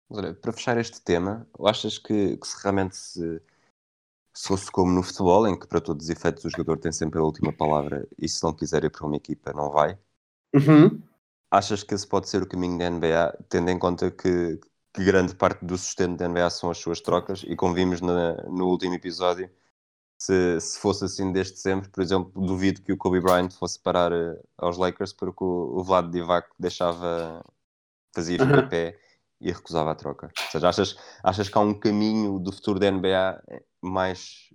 Olha, 0.09 0.33
para 0.33 0.53
fechar 0.53 0.77
este 0.77 1.01
tema, 1.01 1.47
achas 1.65 1.97
que, 1.97 2.37
que 2.37 2.47
se 2.47 2.61
realmente 2.63 2.95
se, 2.95 3.41
se 4.33 4.47
fosse 4.47 4.71
como 4.71 4.91
no 4.91 5.03
futebol, 5.03 5.47
em 5.47 5.57
que 5.57 5.67
para 5.67 5.81
todos 5.81 6.05
os 6.05 6.09
efeitos 6.09 6.45
o 6.45 6.49
jogador 6.49 6.77
tem 6.77 6.91
sempre 6.91 7.19
a 7.19 7.23
última 7.23 7.51
palavra 7.51 8.07
e 8.17 8.27
se 8.27 8.43
não 8.43 8.53
quiser 8.53 8.83
ir 8.83 8.91
para 8.91 9.05
uma 9.05 9.17
equipa 9.17 9.51
não 9.53 9.71
vai? 9.71 9.97
Uhum. 10.53 11.01
Achas 11.49 11.83
que 11.83 11.93
esse 11.93 12.05
pode 12.05 12.27
ser 12.29 12.43
o 12.43 12.47
caminho 12.47 12.77
da 12.77 12.89
NBA, 12.89 13.37
tendo 13.49 13.69
em 13.69 13.79
conta 13.79 14.11
que, 14.11 14.59
que 14.93 15.03
grande 15.03 15.33
parte 15.35 15.63
do 15.65 15.77
sustento 15.77 16.17
da 16.17 16.27
NBA 16.27 16.49
são 16.49 16.69
as 16.69 16.77
suas 16.77 16.99
trocas 16.99 17.43
e 17.47 17.55
como 17.55 17.73
vimos 17.73 18.01
na, 18.01 18.35
no 18.43 18.67
último 18.67 18.93
episódio, 18.93 19.49
se, 20.17 20.59
se 20.59 20.79
fosse 20.79 21.05
assim 21.05 21.31
desde 21.31 21.57
sempre, 21.57 21.89
por 21.89 22.01
exemplo, 22.01 22.31
duvido 22.35 22.81
que 22.81 22.91
o 22.91 22.97
Kobe 22.97 23.21
Bryant 23.21 23.51
fosse 23.51 23.79
parar 23.79 24.11
uh, 24.11 24.37
aos 24.57 24.77
Lakers 24.77 25.13
porque 25.13 25.43
o, 25.43 25.77
o 25.77 25.83
Vlad 25.83 26.11
Divac 26.11 26.49
deixava, 26.59 27.43
fazia 28.13 28.41
uhum. 28.41 28.67
pé 28.67 28.99
e 29.39 29.51
recusava 29.51 29.91
a 29.91 29.95
troca. 29.95 30.27
Ou 30.27 30.51
seja, 30.51 30.67
achas, 30.67 30.97
achas 31.23 31.47
que 31.47 31.57
há 31.57 31.61
um 31.61 31.73
caminho 31.73 32.39
do 32.39 32.51
futuro 32.51 32.79
da 32.79 32.89
NBA 32.91 33.43
mais 33.81 34.49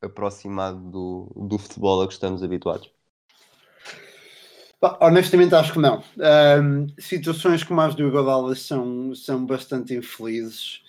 aproximado 0.00 0.78
do, 0.78 1.32
do 1.48 1.58
futebol 1.58 2.02
a 2.02 2.06
que 2.06 2.12
estamos 2.12 2.42
habituados? 2.42 2.90
Honestamente, 5.00 5.54
acho 5.54 5.74
que 5.74 5.78
não. 5.78 6.02
Um, 6.18 6.88
situações 6.98 7.62
como 7.62 7.80
as 7.80 7.94
do 7.94 8.06
Iguodala 8.06 8.54
são, 8.56 9.14
são 9.14 9.46
bastante 9.46 9.94
infelizes, 9.94 10.82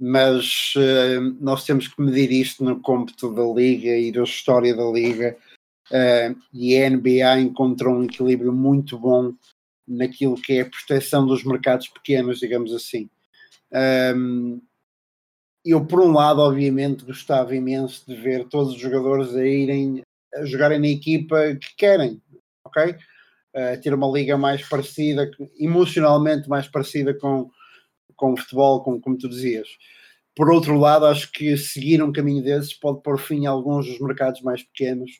mas 0.00 0.74
nós 1.40 1.64
temos 1.64 1.86
que 1.86 2.02
medir 2.02 2.32
isto 2.32 2.64
no 2.64 2.80
cômputo 2.80 3.32
da 3.32 3.44
Liga 3.44 3.96
e 3.96 4.10
da 4.10 4.24
história 4.24 4.74
da 4.74 4.84
Liga. 4.84 5.36
Uh, 5.90 6.36
e 6.52 6.76
a 6.76 6.90
NBA 6.90 7.40
encontrou 7.40 7.94
um 7.94 8.04
equilíbrio 8.04 8.52
muito 8.52 8.98
bom 8.98 9.32
naquilo 9.86 10.34
que 10.34 10.58
é 10.58 10.60
a 10.60 10.68
proteção 10.68 11.26
dos 11.26 11.42
mercados 11.44 11.88
pequenos, 11.88 12.40
digamos 12.40 12.74
assim. 12.74 13.08
Um, 14.14 14.60
eu, 15.64 15.84
por 15.84 16.00
um 16.00 16.12
lado, 16.12 16.40
obviamente, 16.40 17.04
gostava 17.04 17.54
imenso 17.54 18.04
de 18.06 18.14
ver 18.14 18.46
todos 18.48 18.74
os 18.74 18.80
jogadores 18.80 19.34
a 19.34 19.46
irem 19.46 20.02
a 20.34 20.44
jogarem 20.44 20.78
na 20.78 20.88
equipa 20.88 21.54
que 21.54 21.74
querem, 21.76 22.20
ok? 22.64 22.94
Uh, 23.58 23.80
ter 23.80 23.92
uma 23.92 24.06
liga 24.06 24.36
mais 24.38 24.66
parecida, 24.68 25.30
emocionalmente 25.58 26.48
mais 26.48 26.68
parecida 26.68 27.12
com, 27.14 27.50
com 28.16 28.32
o 28.32 28.36
futebol, 28.36 28.82
com, 28.82 29.00
como 29.00 29.18
tu 29.18 29.28
dizias. 29.28 29.68
Por 30.36 30.50
outro 30.50 30.78
lado, 30.78 31.06
acho 31.06 31.32
que 31.32 31.56
seguir 31.56 32.00
um 32.00 32.12
caminho 32.12 32.44
desses 32.44 32.72
pode 32.72 33.02
pôr 33.02 33.18
fim 33.18 33.46
a 33.46 33.50
alguns 33.50 33.86
dos 33.86 33.98
mercados 33.98 34.40
mais 34.42 34.62
pequenos 34.62 35.10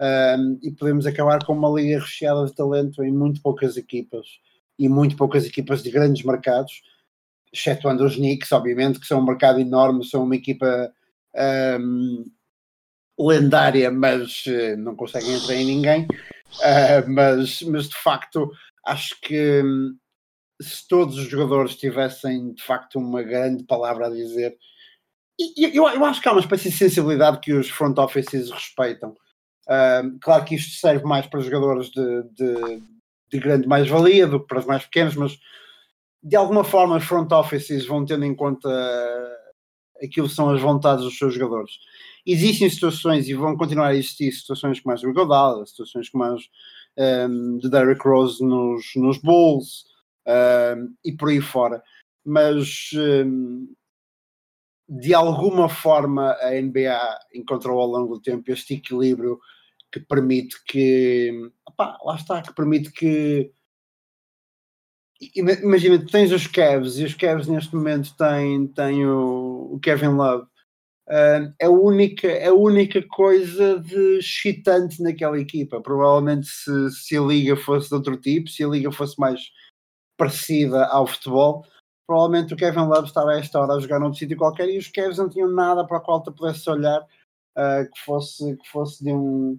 um, 0.00 0.04
ehm, 0.04 0.58
e 0.62 0.72
podemos 0.72 1.06
acabar 1.06 1.44
com 1.44 1.52
uma 1.52 1.70
liga 1.80 2.00
recheada 2.00 2.44
de 2.44 2.54
talento 2.54 3.04
em 3.04 3.12
muito 3.12 3.40
poucas 3.40 3.76
equipas 3.76 4.26
e 4.76 4.88
muito 4.88 5.16
poucas 5.16 5.46
equipas 5.46 5.80
de 5.80 5.92
grandes 5.92 6.24
mercados, 6.24 6.82
excetuando 7.52 8.04
os 8.04 8.16
Knicks, 8.16 8.50
obviamente, 8.50 8.98
que 8.98 9.06
são 9.06 9.20
um 9.20 9.24
mercado 9.24 9.60
enorme, 9.60 10.04
são 10.04 10.24
uma 10.24 10.34
equipa 10.34 10.92
um, 11.36 11.38
ehm, 11.40 12.24
lendária, 13.16 13.90
mas 13.92 14.44
uh, 14.46 14.76
não 14.76 14.96
conseguem 14.96 15.34
entrar 15.34 15.54
em 15.54 15.64
ninguém. 15.64 16.06
Uh, 16.60 17.10
mas, 17.10 17.62
mas 17.62 17.88
de 17.88 17.96
facto, 17.96 18.50
acho 18.86 19.20
que 19.20 19.62
hum, 19.62 19.96
se 20.60 20.86
todos 20.88 21.16
os 21.16 21.28
jogadores 21.28 21.76
tivessem 21.76 22.52
de 22.52 22.62
facto 22.62 22.98
uma 22.98 23.22
grande 23.22 23.64
palavra 23.64 24.06
a 24.06 24.10
dizer, 24.10 24.56
e, 25.38 25.76
eu, 25.76 25.88
eu 25.88 26.04
acho 26.04 26.20
que 26.20 26.28
há 26.28 26.32
uma 26.32 26.40
espécie 26.40 26.70
de 26.70 26.76
sensibilidade 26.76 27.40
que 27.40 27.52
os 27.52 27.68
front 27.68 27.98
offices 27.98 28.50
respeitam. 28.50 29.10
Uh, 29.66 30.18
claro 30.20 30.44
que 30.44 30.54
isto 30.54 30.78
serve 30.78 31.04
mais 31.04 31.26
para 31.26 31.40
jogadores 31.40 31.90
de, 31.90 32.22
de, 32.34 32.82
de 33.30 33.38
grande 33.38 33.66
mais-valia 33.66 34.26
do 34.26 34.40
que 34.40 34.46
para 34.46 34.60
os 34.60 34.66
mais 34.66 34.84
pequenos, 34.84 35.16
mas 35.16 35.38
de 36.22 36.36
alguma 36.36 36.62
forma 36.62 36.96
os 36.96 37.04
front 37.04 37.30
offices 37.32 37.86
vão 37.86 38.04
tendo 38.04 38.24
em 38.24 38.34
conta 38.34 38.68
aquilo 40.02 40.28
que 40.28 40.34
são 40.34 40.50
as 40.50 40.60
vontades 40.60 41.04
dos 41.04 41.18
seus 41.18 41.34
jogadores 41.34 41.72
existem 42.26 42.68
situações 42.70 43.28
e 43.28 43.34
vão 43.34 43.56
continuar 43.56 43.88
a 43.88 43.94
existir 43.94 44.32
situações 44.32 44.80
como 44.80 44.94
as 44.94 45.02
do 45.02 45.12
Godala, 45.12 45.66
situações 45.66 46.08
como 46.08 46.24
as 46.24 46.42
um, 46.96 47.58
de 47.58 47.68
Derrick 47.68 48.06
Rose 48.06 48.42
nos, 48.44 48.84
nos 48.96 49.18
Bulls 49.18 49.84
um, 50.26 50.94
e 51.04 51.12
por 51.12 51.28
aí 51.28 51.40
fora. 51.40 51.82
Mas 52.24 52.90
um, 52.94 53.68
de 54.88 55.14
alguma 55.14 55.68
forma 55.68 56.32
a 56.40 56.50
NBA 56.50 57.18
encontrou 57.34 57.80
ao 57.80 57.88
longo 57.88 58.14
do 58.14 58.22
tempo 58.22 58.50
este 58.50 58.74
equilíbrio 58.74 59.38
que 59.92 60.00
permite 60.00 60.56
que 60.64 61.50
opá, 61.66 61.98
lá 62.04 62.16
está, 62.16 62.42
que 62.42 62.54
permite 62.54 62.90
que 62.90 63.52
imagina, 65.34 66.04
tens 66.04 66.32
os 66.32 66.46
Cavs 66.46 66.98
e 66.98 67.04
os 67.04 67.14
Cavs 67.14 67.46
neste 67.46 67.74
momento 67.74 68.14
têm, 68.16 68.66
têm 68.68 69.06
o, 69.06 69.78
Kevin 69.82 70.08
Love 70.08 70.46
a 71.08 71.68
única, 71.68 72.26
é 72.26 72.48
a 72.48 72.54
única 72.54 73.02
coisa 73.08 73.78
de 73.78 74.18
excitante 74.18 75.02
naquela 75.02 75.38
equipa. 75.38 75.80
Provavelmente 75.80 76.46
se, 76.46 76.90
se 76.90 77.16
a 77.16 77.20
liga 77.20 77.56
fosse 77.56 77.88
de 77.88 77.94
outro 77.94 78.16
tipo, 78.16 78.48
se 78.48 78.64
a 78.64 78.68
liga 78.68 78.90
fosse 78.90 79.18
mais 79.18 79.40
parecida 80.16 80.86
ao 80.86 81.06
futebol, 81.06 81.64
provavelmente 82.06 82.54
o 82.54 82.56
Kevin 82.56 82.86
Love 82.86 83.08
estava 83.08 83.32
a 83.32 83.38
esta 83.38 83.60
hora 83.60 83.74
a 83.74 83.80
jogar 83.80 83.98
noutro 83.98 84.18
sítio 84.18 84.36
qualquer 84.36 84.68
e 84.68 84.78
os 84.78 84.88
Cavs 84.88 85.18
não 85.18 85.28
tinham 85.28 85.48
nada 85.48 85.86
para 85.86 85.98
o 85.98 86.00
qual 86.00 86.22
tu 86.22 86.32
pudesse 86.32 86.68
olhar 86.70 87.00
uh, 87.00 87.90
que, 87.92 88.00
fosse, 88.04 88.56
que 88.56 88.68
fosse 88.68 89.02
de 89.04 89.12
um, 89.12 89.58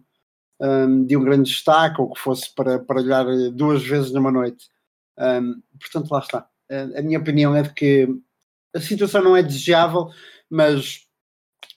um, 0.62 1.06
de 1.06 1.18
um 1.18 1.24
grande 1.24 1.50
destaque 1.50 2.02
ou 2.02 2.12
que 2.12 2.20
fosse 2.20 2.54
para, 2.56 2.80
para 2.80 3.02
olhar 3.02 3.26
duas 3.52 3.84
vezes 3.84 4.12
numa 4.12 4.32
noite. 4.32 4.68
Um, 5.20 5.62
portanto, 5.80 6.12
lá 6.12 6.20
está. 6.20 6.50
A, 6.72 7.00
a 7.00 7.02
minha 7.02 7.20
opinião 7.20 7.56
é 7.56 7.64
de 7.64 7.74
que 7.74 8.08
a 8.76 8.80
situação 8.80 9.24
não 9.24 9.36
é 9.36 9.44
desejável, 9.44 10.10
mas 10.50 11.05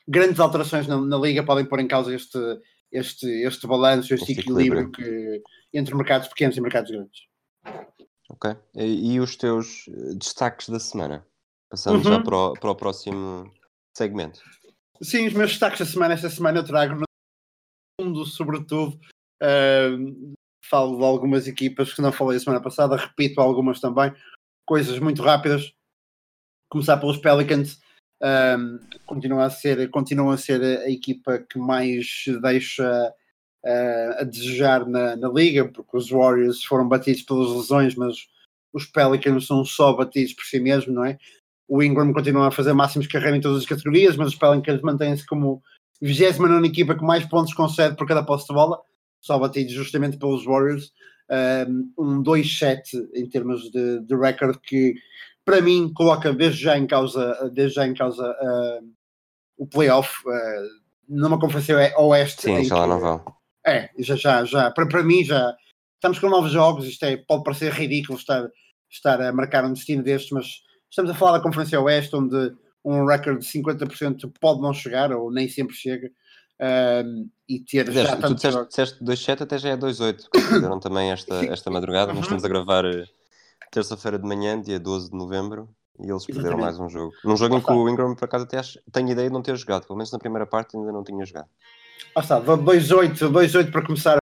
grandes 0.09 0.41
alterações 0.41 0.87
na, 0.87 0.99
na, 1.01 1.19
liga 1.19 1.45
podem 1.45 1.67
pôr 1.67 1.81
em 1.81 1.87
causa 1.87 2.15
este, 2.15 2.39
este, 2.91 3.27
este 3.27 3.67
balanço, 3.67 4.15
este, 4.15 4.33
este 4.33 4.41
equilíbrio, 4.41 4.89
equilíbrio. 4.89 5.43
Que, 5.43 5.43
entre 5.73 5.95
mercados 5.95 6.29
pequenos 6.29 6.57
e 6.57 6.61
mercados 6.61 6.91
grandes. 6.91 7.21
Ok. 8.31 8.57
E, 8.75 9.13
e 9.13 9.21
os 9.21 9.37
teus 9.37 9.87
eh, 9.89 10.15
destaques 10.15 10.69
da 10.69 10.81
semana? 10.81 11.27
Passamos 11.71 12.05
uhum. 12.05 12.13
já 12.13 12.23
para 12.23 12.37
o, 12.37 12.53
para 12.55 12.71
o 12.71 12.77
próximo 12.77 13.53
segmento. 13.97 14.41
Sim, 15.03 15.27
os 15.27 15.35
meus 15.35 15.51
destaques 15.51 15.79
da 15.79 15.87
semana, 15.87 16.15
esta 16.15 16.31
semana 16.31 16.59
eu 16.59 16.65
trago 16.65 16.95
no 16.95 17.05
mundo, 18.01 18.25
sobretudo, 18.25 18.99
uh, 19.43 20.35
falo 20.65 20.97
de 20.99 21.05
algumas 21.05 21.47
equipas 21.47 21.93
que 21.93 22.03
não 22.03 22.11
falei 22.11 22.37
a 22.37 22.41
semana 22.41 22.63
passada, 22.63 22.97
repito 22.97 23.41
algumas 23.41 23.81
também, 23.81 24.13
coisas 24.67 24.99
muito 24.99 25.23
rápidas. 25.23 25.73
Começar 26.71 26.99
pelos 26.99 27.17
Pelicans, 27.17 27.81
um, 28.21 28.79
continua, 29.07 29.45
a 29.45 29.51
ser, 29.51 29.89
continua 29.91 30.35
a 30.35 30.39
ser 30.39 30.63
a 30.63 30.91
equipa 30.91 31.39
que 31.39 31.59
mais 31.59 32.25
deixa 32.43 33.13
uh, 33.65 34.21
a 34.21 34.25
desejar 34.25 34.87
na, 34.87 35.17
na, 35.17 35.29
liga, 35.29 35.69
porque 35.69 35.97
os 35.97 36.11
Warriors 36.11 36.65
foram 36.65 36.89
batidos 36.89 37.23
pelas 37.23 37.51
lesões, 37.51 37.95
mas 37.95 38.17
os 38.73 38.87
Pelicans 38.87 39.47
são 39.47 39.65
só 39.65 39.93
batidos 39.93 40.33
por 40.33 40.45
si 40.45 40.59
mesmo, 40.59 40.93
não 40.93 41.05
é? 41.05 41.19
O 41.69 41.83
Ingram 41.83 42.13
continua 42.13 42.49
a 42.49 42.51
fazer 42.51 42.73
máximos 42.73 43.07
carreira 43.07 43.37
em 43.37 43.41
todas 43.41 43.59
as 43.59 43.67
categorias, 43.67 44.17
mas 44.17 44.29
os 44.29 44.35
Pelicans 44.35 44.81
mantêm-se 44.83 45.27
como 45.27 45.63
29 46.01 46.67
equipa 46.67 46.97
que 46.97 47.05
mais 47.05 47.25
pontos 47.27 47.55
concede 47.55 47.97
por 47.97 48.07
cada 48.07 48.23
posse 48.23 48.49
de 48.49 48.55
bola, 48.55 48.81
só 49.21 49.39
batidos 49.39 49.73
justamente 49.73 50.17
pelos 50.17 50.45
Warriors. 50.45 50.93
Um 51.99 52.23
2-7 52.23 52.81
em 53.15 53.29
termos 53.29 53.71
de, 53.71 54.01
de 54.01 54.17
recorde 54.17 54.59
que 54.61 54.95
para 55.49 55.63
mim 55.63 55.91
coloca 55.95 56.31
desde 56.31 56.61
já 56.61 56.77
em 56.77 56.87
causa, 56.87 57.51
desde 57.55 57.77
já 57.77 57.87
em 57.87 57.95
causa 57.95 58.23
uh, 58.23 58.87
o 59.57 59.67
playoff 59.67 60.11
uh, 60.27 60.31
numa 61.09 61.41
conferência 61.41 61.75
oeste. 61.99 62.43
Sim, 62.43 62.65
já 62.65 62.77
lá 62.77 62.87
não 62.87 63.01
vão. 63.01 63.25
É, 63.67 63.89
já, 63.99 64.15
já, 64.15 64.45
já. 64.45 64.71
Para, 64.71 64.87
para 64.87 65.03
mim 65.03 65.25
já 65.25 65.57
estamos 65.95 66.19
com 66.19 66.29
novos 66.29 66.53
jogos, 66.53 66.85
isto 66.87 67.03
é, 67.07 67.17
pode 67.17 67.45
parecer 67.45 67.73
ridículo 67.73 68.19
estar, 68.19 68.47
estar 68.91 69.23
a 69.23 69.33
marcar 69.33 69.65
um 69.65 69.73
destino 69.73 70.03
destes, 70.03 70.33
mas 70.33 70.47
estamos 70.91 71.11
a 71.11 71.15
falar 71.15 71.39
da 71.39 71.43
Conferência 71.43 71.81
Oeste, 71.81 72.15
onde 72.15 72.55
um 72.85 73.07
recorde 73.07 73.41
de 73.41 73.51
50% 73.51 74.31
pode 74.39 74.61
não 74.61 74.75
chegar, 74.75 75.13
ou 75.13 75.33
nem 75.33 75.49
sempre 75.49 75.75
chega, 75.75 76.11
um, 76.61 77.27
e 77.49 77.61
ter 77.61 77.85
Dizeste, 77.85 78.11
já 78.11 78.17
Tu 78.29 78.35
disseste, 78.35 78.67
disseste 78.69 79.05
2,7 79.05 79.41
até 79.41 79.59
já 79.59 79.71
é 79.71 79.77
2,8, 79.79 80.29
que 80.31 80.41
fizeram 80.41 80.79
também 80.79 81.11
esta, 81.11 81.43
esta 81.47 81.71
madrugada, 81.71 82.13
nós 82.13 82.25
estamos 82.25 82.45
a 82.45 82.49
gravar 82.49 82.85
eh, 82.85 83.07
terça-feira 83.71 84.19
de 84.19 84.27
manhã, 84.27 84.61
dia 84.61 84.79
12 84.79 85.11
de 85.11 85.17
novembro, 85.17 85.69
e 85.99 86.11
eles 86.11 86.27
perderam 86.27 86.59
mais 86.59 86.79
um 86.79 86.89
jogo. 86.89 87.13
Num 87.25 87.37
jogo 87.37 87.57
em 87.57 87.61
que 87.61 87.73
o 87.73 87.89
Ingram, 87.89 88.15
por 88.15 88.25
acaso, 88.25 88.45
até 88.45 88.59
acho, 88.59 88.81
tenho 88.93 89.11
ideia 89.11 89.29
de 89.29 89.35
não 89.35 89.43
ter 89.43 89.57
jogado, 89.57 89.87
pelo 89.87 89.97
menos 89.97 90.13
na 90.13 90.19
primeira 90.19 90.47
parte 90.47 90.77
ainda 90.77 90.93
não 90.93 91.03
tinha 91.03 91.25
jogado. 91.25 91.49
Ah, 92.15 92.21
está, 92.21 92.41
2-8, 92.41 93.17
2-8 93.31 93.71
para 93.71 93.85
começar. 93.85 94.19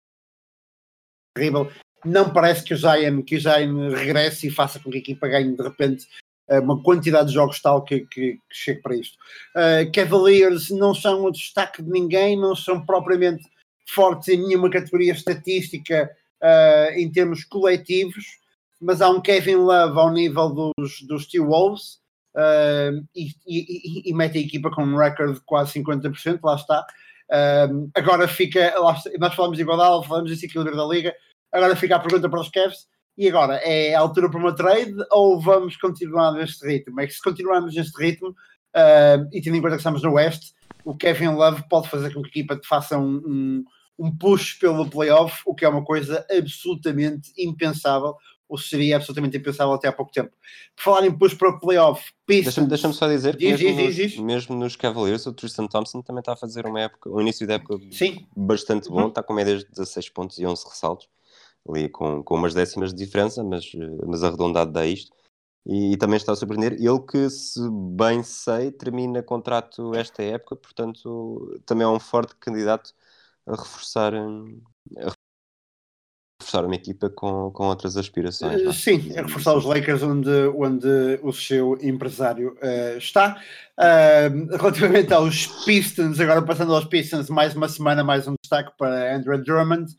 Terrível. 1.36 1.72
Não 2.04 2.34
parece 2.34 2.64
que 2.64 2.74
o 2.74 2.78
Zion, 2.78 3.22
que 3.22 3.36
o 3.36 3.40
Zion 3.40 3.90
regresse 3.90 4.48
e 4.48 4.52
faça 4.52 4.80
com 4.80 4.90
que 4.90 4.98
a 4.98 5.00
equipa 5.00 5.28
ganhe 5.28 5.56
de 5.56 5.62
repente 5.62 6.08
eh, 6.52 6.60
uma 6.60 6.82
quantidade 6.82 7.30
de 7.30 7.36
jogos 7.36 7.62
tal 7.62 7.84
que, 7.84 8.02
que, 8.02 8.34
que 8.34 8.40
chegue 8.50 8.82
para 8.82 8.96
isto. 8.96 9.18
Uh, 9.56 9.90
Cavaliers 9.94 10.70
não 10.70 10.94
são 10.94 11.24
o 11.24 11.32
destaque 11.32 11.82
de 11.82 11.90
ninguém, 11.90 12.38
não 12.38 12.56
são 12.56 12.86
propriamente 12.86 13.44
fortes 13.88 14.28
em 14.28 14.38
nenhuma 14.38 14.70
categoria 14.70 15.14
estatística 15.14 16.12
uh, 16.42 16.92
em 16.98 17.10
termos 17.10 17.46
coletivos, 17.46 18.41
mas 18.82 19.02
há 19.02 19.10
um 19.10 19.22
Kevin 19.22 19.56
Love 19.56 20.00
ao 20.00 20.12
nível 20.12 20.50
dos, 20.50 21.02
dos 21.08 21.28
T-Wolves 21.28 22.00
uh, 22.36 23.06
e, 23.16 23.28
e, 23.48 24.10
e, 24.10 24.14
mete 24.14 24.38
a 24.38 24.42
equipa 24.42 24.72
com 24.72 24.84
um 24.84 24.98
recorde 24.98 25.36
de 25.36 25.42
quase 25.42 25.80
50%, 25.80 26.40
lá 26.44 26.56
está. 26.56 26.86
Um, 27.70 27.90
agora 27.96 28.28
fica, 28.28 28.74
nós 29.20 29.36
falamos 29.36 29.56
de 29.56 29.64
igualdade, 29.64 30.08
falamos 30.08 30.38
de 30.38 30.46
equilíbrio 30.46 30.76
da 30.76 30.86
liga, 30.86 31.14
agora 31.52 31.76
fica 31.76 31.96
a 31.96 32.00
pergunta 32.00 32.30
para 32.30 32.42
os 32.42 32.50
Cavs, 32.50 32.88
e 33.18 33.30
agora, 33.30 33.56
é 33.58 33.94
a 33.94 34.00
altura 34.00 34.30
para 34.30 34.40
uma 34.40 34.56
trade 34.56 34.96
ou 35.12 35.40
vamos 35.40 35.78
continuar 35.78 36.32
neste 36.32 36.66
ritmo? 36.66 37.00
É 37.00 37.08
que 37.08 37.14
se 37.14 37.22
continuarmos 37.22 37.76
neste 37.76 37.96
ritmo, 38.02 38.30
uh, 38.30 39.28
e 39.32 39.42
tendo 39.42 39.58
em 39.58 39.62
conta 39.62 39.76
que 39.76 39.82
estamos 39.82 40.02
no 40.02 40.14
Oeste, 40.14 40.54
o 40.84 40.96
Kevin 40.96 41.36
Love 41.36 41.64
pode 41.70 41.90
fazer 41.90 42.14
com 42.14 42.22
que 42.22 42.28
a 42.28 42.32
equipa 42.32 42.60
faça 42.68 42.98
um, 42.98 43.22
um, 43.26 43.66
um 44.00 44.18
push 44.18 44.58
pelo 44.60 44.90
playoff, 44.90 45.42
o 45.46 45.54
que 45.54 45.64
é 45.64 45.70
uma 45.70 45.84
coisa 45.84 46.26
absolutamente 46.36 47.32
impensável, 47.38 48.16
ou 48.52 48.58
seria 48.58 48.98
absolutamente 48.98 49.38
impensável 49.38 49.74
até 49.74 49.88
há 49.88 49.94
pouco 49.94 50.12
tempo. 50.12 50.30
Por 50.76 50.84
falar 50.84 51.06
em 51.06 51.18
push 51.18 51.34
para 51.34 51.50
o 51.50 51.58
playoff, 51.58 52.12
Deixa-me 52.28 52.68
deixa 52.68 52.92
só 52.92 53.08
dizer 53.08 53.38
que 53.38 53.50
mesmo, 53.50 53.66
diz, 53.66 53.78
nos, 53.78 53.96
diz. 53.96 54.18
mesmo 54.18 54.56
nos 54.56 54.76
Cavaliers, 54.76 55.26
o 55.26 55.32
Tristan 55.32 55.68
Thompson 55.68 56.02
também 56.02 56.20
está 56.20 56.34
a 56.34 56.36
fazer 56.36 56.66
uma 56.66 56.82
época, 56.82 57.10
um 57.10 57.22
início 57.22 57.48
de 57.48 57.54
época 57.54 57.80
Sim. 57.92 58.28
bastante 58.36 58.90
bom, 58.90 59.04
uhum. 59.04 59.08
está 59.08 59.24
com 59.24 59.34
médias 59.34 59.64
de 59.64 59.70
16 59.70 60.10
pontos 60.10 60.38
e 60.38 60.46
11 60.46 60.66
ressaltos, 60.68 61.08
ali 61.68 61.88
com, 61.88 62.22
com 62.22 62.36
umas 62.36 62.54
décimas 62.54 62.94
de 62.94 63.06
diferença, 63.06 63.42
mas, 63.42 63.72
mas 64.06 64.22
arredondado 64.22 64.72
dá 64.74 64.86
isto. 64.86 65.12
E, 65.66 65.94
e, 65.94 65.98
também 65.98 66.18
está 66.18 66.34
a 66.34 66.36
surpreender. 66.36 66.74
Ele 66.74 67.00
que, 67.00 67.30
se 67.30 67.62
bem 67.96 68.22
sei, 68.24 68.72
termina 68.72 69.24
contrato 69.24 69.96
esta 69.96 70.22
época, 70.24 70.58
portanto, 70.58 71.62
também 71.66 71.86
é 71.86 71.90
um 71.90 72.00
forte 72.00 72.36
candidato 72.36 72.94
a 73.46 73.52
reforçar, 73.52 74.14
a 74.14 75.12
reforçar 76.52 76.66
uma 76.66 76.76
equipa 76.76 77.10
com, 77.10 77.50
com 77.52 77.68
outras 77.68 77.96
aspirações. 77.96 78.62
Uh, 78.62 78.74
sim, 78.74 79.12
é 79.16 79.22
reforçar 79.22 79.56
os 79.56 79.64
Lakers 79.64 80.04
onde, 80.04 80.30
onde 80.56 81.20
o 81.24 81.32
seu 81.32 81.78
empresário 81.82 82.58
uh, 82.62 82.98
está. 82.98 83.42
Uh, 83.80 84.56
relativamente 84.58 85.14
aos 85.14 85.48
Pistons, 85.66 86.20
agora 86.20 86.42
passando 86.42 86.76
aos 86.76 86.86
Pistons, 86.86 87.30
mais 87.30 87.56
uma 87.56 87.70
semana, 87.70 88.04
mais 88.04 88.28
um 88.28 88.36
destaque 88.42 88.72
para 88.78 89.16
Andrew 89.16 89.42
Drummond. 89.42 89.92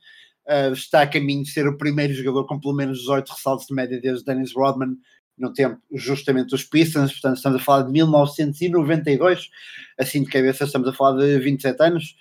está 0.72 1.02
a 1.02 1.06
caminho 1.06 1.42
de 1.42 1.50
ser 1.50 1.66
o 1.66 1.78
primeiro 1.78 2.12
jogador 2.12 2.46
com 2.46 2.60
pelo 2.60 2.74
menos 2.74 3.00
18 3.00 3.30
ressaltos 3.30 3.66
de 3.66 3.74
média 3.74 4.00
desde 4.00 4.24
Dennis 4.24 4.52
Rodman 4.54 4.96
no 5.38 5.52
tempo 5.52 5.80
justamente 5.90 6.54
os 6.54 6.62
Pistons, 6.62 7.12
portanto 7.12 7.38
estamos 7.38 7.60
a 7.60 7.64
falar 7.64 7.82
de 7.82 7.92
1992, 7.92 9.48
assim 9.98 10.22
de 10.22 10.28
cabeça 10.28 10.64
estamos 10.64 10.86
a 10.86 10.92
falar 10.92 11.18
de 11.18 11.38
27 11.38 11.82
anos. 11.82 12.16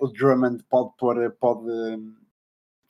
o 0.00 0.08
Drummond 0.08 0.62
pode 0.68 0.90
pôr, 0.98 1.30
pode 1.40 1.64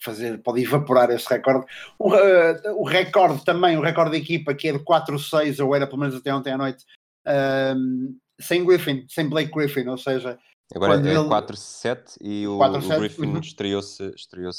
fazer, 0.05 0.43
pode 0.43 0.62
evaporar 0.62 1.11
esse 1.11 1.29
recorde. 1.29 1.67
O, 1.99 2.12
uh, 2.12 2.81
o 2.81 2.85
recorde 2.85 3.45
também, 3.45 3.77
o 3.77 3.83
recorde 3.83 4.12
da 4.12 4.19
equipa, 4.19 4.55
que 4.55 4.69
é 4.69 4.73
de 4.73 4.79
4-6, 4.81 5.64
ou 5.64 5.75
era 5.75 5.87
pelo 5.87 6.01
menos 6.01 6.14
até 6.14 6.35
ontem 6.35 6.53
à 6.53 6.59
noite, 6.59 6.85
uh, 7.27 8.14
sem 8.40 8.64
Griffin, 8.64 9.07
sem 9.09 9.29
Blake 9.29 9.53
Griffin, 9.53 9.88
ou 9.88 9.99
seja. 9.99 10.38
Agora 10.75 10.95
é 10.95 11.11
ele... 11.11 11.29
4-7 11.29 12.17
e 12.21 12.47
o, 12.47 12.59
o 12.59 12.99
Griffin 12.99 13.27
uhum. 13.27 13.38
estreou-se 13.38 14.03
estreou 14.17 14.51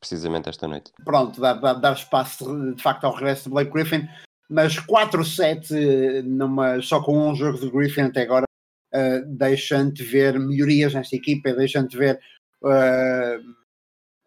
precisamente 0.00 0.48
esta 0.48 0.68
noite. 0.68 0.92
Pronto, 1.04 1.40
dá, 1.40 1.54
dá, 1.54 1.72
dá 1.72 1.92
espaço 1.92 2.74
de 2.74 2.82
facto 2.82 3.04
ao 3.04 3.14
regresso 3.14 3.44
de 3.44 3.50
Blake 3.50 3.70
Griffin, 3.70 4.06
mas 4.50 4.76
4-7 4.76 6.22
numa, 6.22 6.80
só 6.82 7.02
com 7.02 7.30
um 7.30 7.34
jogo 7.34 7.58
de 7.58 7.70
Griffin 7.70 8.02
até 8.02 8.22
agora, 8.22 8.44
uh, 8.94 9.24
deixando-te 9.26 10.02
ver 10.02 10.38
melhorias 10.38 10.92
nesta 10.94 11.16
equipa, 11.16 11.52
deixando-te 11.52 11.96
ver. 11.96 12.20
Uh, 12.62 13.63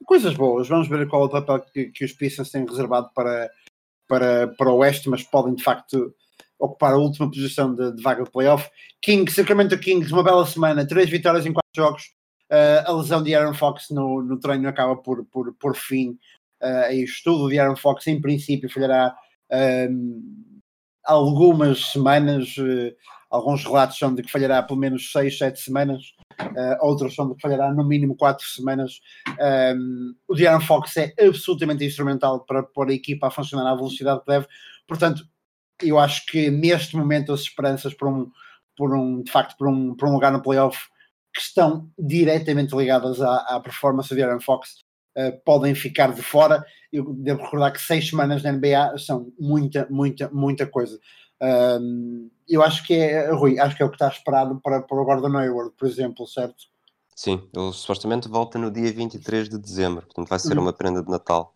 coisas 0.06 0.36
boas. 0.36 0.68
Vamos 0.68 0.88
ver 0.88 1.08
qual 1.08 1.24
é 1.24 1.26
o 1.26 1.30
papel 1.30 1.60
que, 1.74 1.86
que 1.88 2.06
os 2.06 2.14
Pistons 2.14 2.50
têm 2.50 2.66
reservado 2.66 3.10
para, 3.14 3.50
para, 4.08 4.48
para 4.50 4.72
o 4.72 4.78
Oeste, 4.78 5.10
mas 5.10 5.24
podem 5.24 5.56
de 5.56 5.64
facto 5.64 6.14
ocupar 6.60 6.94
a 6.94 6.98
última 6.98 7.30
posição 7.30 7.74
de, 7.74 7.96
de 7.96 8.02
vaga 8.02 8.24
de 8.24 8.32
playoff. 8.32 8.70
Kings, 9.02 9.36
Sacramento 9.36 9.78
Kings, 9.80 10.12
uma 10.12 10.24
bela 10.24 10.46
semana, 10.46 10.88
três 10.88 11.10
vitórias 11.10 11.46
em 11.46 11.54
quatro 11.54 11.70
jogos. 11.76 12.04
Uh, 12.52 12.90
a 12.90 12.92
lesão 12.94 13.22
de 13.22 13.36
Aaron 13.36 13.54
Fox 13.54 13.90
no, 13.92 14.24
no 14.24 14.40
treino 14.40 14.68
acaba 14.70 14.96
por, 14.96 15.26
por, 15.26 15.54
por 15.54 15.76
fim 15.76 16.18
uh, 16.62 16.86
a 16.86 16.94
isto 16.94 17.24
tudo. 17.26 17.46
O 17.46 17.50
de 17.50 17.60
Aaron 17.60 17.76
Fox, 17.76 18.08
em 18.08 18.22
princípio, 18.22 18.70
falhará 18.70 19.16
uh, 19.52 20.64
algumas 21.04 21.92
semanas. 21.92 22.56
Uh, 22.58 22.96
alguns 23.30 23.64
relatos 23.66 23.98
são 23.98 24.16
de 24.16 24.24
que 24.24 24.32
falhará 24.32 24.64
pelo 24.64 24.80
menos 24.80 25.12
seis, 25.12 25.38
sete 25.38 25.60
semanas 25.60 26.14
uh, 26.42 26.86
outros 26.86 27.16
são 27.16 27.30
de 27.30 27.36
que 27.36 27.42
falhará 27.42 27.74
no 27.74 27.88
mínimo 27.88 28.16
quatro 28.16 28.46
semanas. 28.46 29.00
Um, 29.76 30.16
o 30.28 30.36
Diana 30.36 30.60
Fox 30.60 30.96
é 30.98 31.14
absolutamente 31.20 31.84
instrumental 31.84 32.46
para 32.46 32.64
pôr 32.64 32.90
a 32.90 32.94
equipa 32.94 33.28
a 33.28 33.32
funcionar 33.32 33.72
à 33.72 33.76
velocidade 33.76 34.22
que 34.22 34.28
deve, 34.28 34.48
portanto, 34.88 35.24
eu 35.82 36.00
acho 36.00 36.26
que 36.26 36.50
neste 36.50 36.96
momento 36.96 37.32
as 37.32 37.42
esperanças 37.42 37.94
por 37.94 38.08
um, 38.08 38.32
por 38.76 38.96
um 38.96 39.22
de 39.22 39.32
facto, 39.32 39.56
por 39.58 39.68
um, 39.68 39.96
por 39.96 40.10
um 40.10 40.14
lugar 40.14 40.32
no 40.32 40.42
playoff 40.42 40.88
que 41.34 41.42
estão 41.42 41.90
diretamente 41.98 42.76
ligadas 42.76 43.22
à, 43.22 43.36
à 43.56 43.60
performance 43.60 44.10
do 44.10 44.16
Diana 44.16 44.40
Fox 44.40 44.86
Uh, 45.18 45.34
podem 45.44 45.74
ficar 45.74 46.14
de 46.14 46.22
fora. 46.22 46.64
Eu 46.94 47.12
devo 47.12 47.42
recordar 47.42 47.74
que 47.74 47.82
seis 47.82 48.08
semanas 48.08 48.44
na 48.44 48.52
NBA 48.52 49.00
são 49.00 49.34
muita, 49.40 49.88
muita, 49.90 50.30
muita 50.30 50.68
coisa. 50.68 51.00
Um, 51.42 52.30
eu 52.48 52.64
acho 52.64 52.84
que 52.84 52.94
é, 52.94 53.30
Rui, 53.32 53.60
acho 53.60 53.76
que 53.76 53.84
é 53.84 53.86
o 53.86 53.90
que 53.90 53.96
está 53.96 54.08
esperado 54.08 54.60
para, 54.62 54.82
para 54.82 54.98
o 54.98 55.06
Gordon 55.06 55.38
Hayward, 55.38 55.74
por 55.78 55.88
exemplo, 55.88 56.26
certo? 56.26 56.66
Sim, 57.16 57.48
ele 57.56 57.74
supostamente 57.74 58.28
volta 58.28 58.58
no 58.58 58.72
dia 58.72 58.92
23 58.92 59.50
de 59.50 59.58
dezembro, 59.58 60.06
portanto 60.06 60.30
vai 60.30 60.40
ser 60.40 60.56
uhum. 60.56 60.64
uma 60.64 60.74
prenda 60.74 61.04
de 61.04 61.10
Natal. 61.10 61.54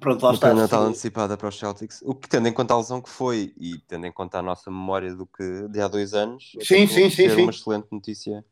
Pronto, 0.00 0.22
lá 0.22 0.30
uma 0.30 0.34
está. 0.34 0.46
prenda 0.48 0.66
de 0.66 0.72
Natal 0.72 0.84
antecipada 0.84 1.36
para 1.36 1.48
os 1.48 1.58
Celtics. 1.58 2.02
O 2.02 2.14
que, 2.14 2.28
tendo 2.28 2.48
em 2.48 2.52
conta 2.52 2.74
a 2.74 2.78
lesão 2.78 3.00
que 3.00 3.08
foi 3.08 3.52
e 3.56 3.78
tendo 3.88 4.06
em 4.06 4.12
conta 4.12 4.38
a 4.38 4.42
nossa 4.42 4.70
memória 4.70 5.14
do 5.14 5.26
que 5.26 5.68
de 5.68 5.80
há 5.80 5.88
dois 5.88 6.14
anos, 6.14 6.52
sim, 6.60 6.86
sim, 6.86 7.10
sim, 7.10 7.28
sim. 7.28 7.42
uma 7.42 7.50
excelente 7.50 7.88
notícia. 7.90 8.44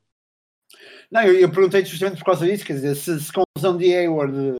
Não, 1.10 1.22
eu, 1.22 1.34
eu 1.34 1.50
perguntei 1.50 1.84
justamente 1.84 2.18
por 2.18 2.24
causa 2.24 2.46
disso, 2.46 2.64
quer 2.64 2.74
dizer, 2.74 2.94
se, 2.96 3.20
se 3.20 3.32
com 3.32 3.42
a 3.42 3.44
lesão 3.56 3.76
de 3.76 3.94
Hayward 3.94 4.56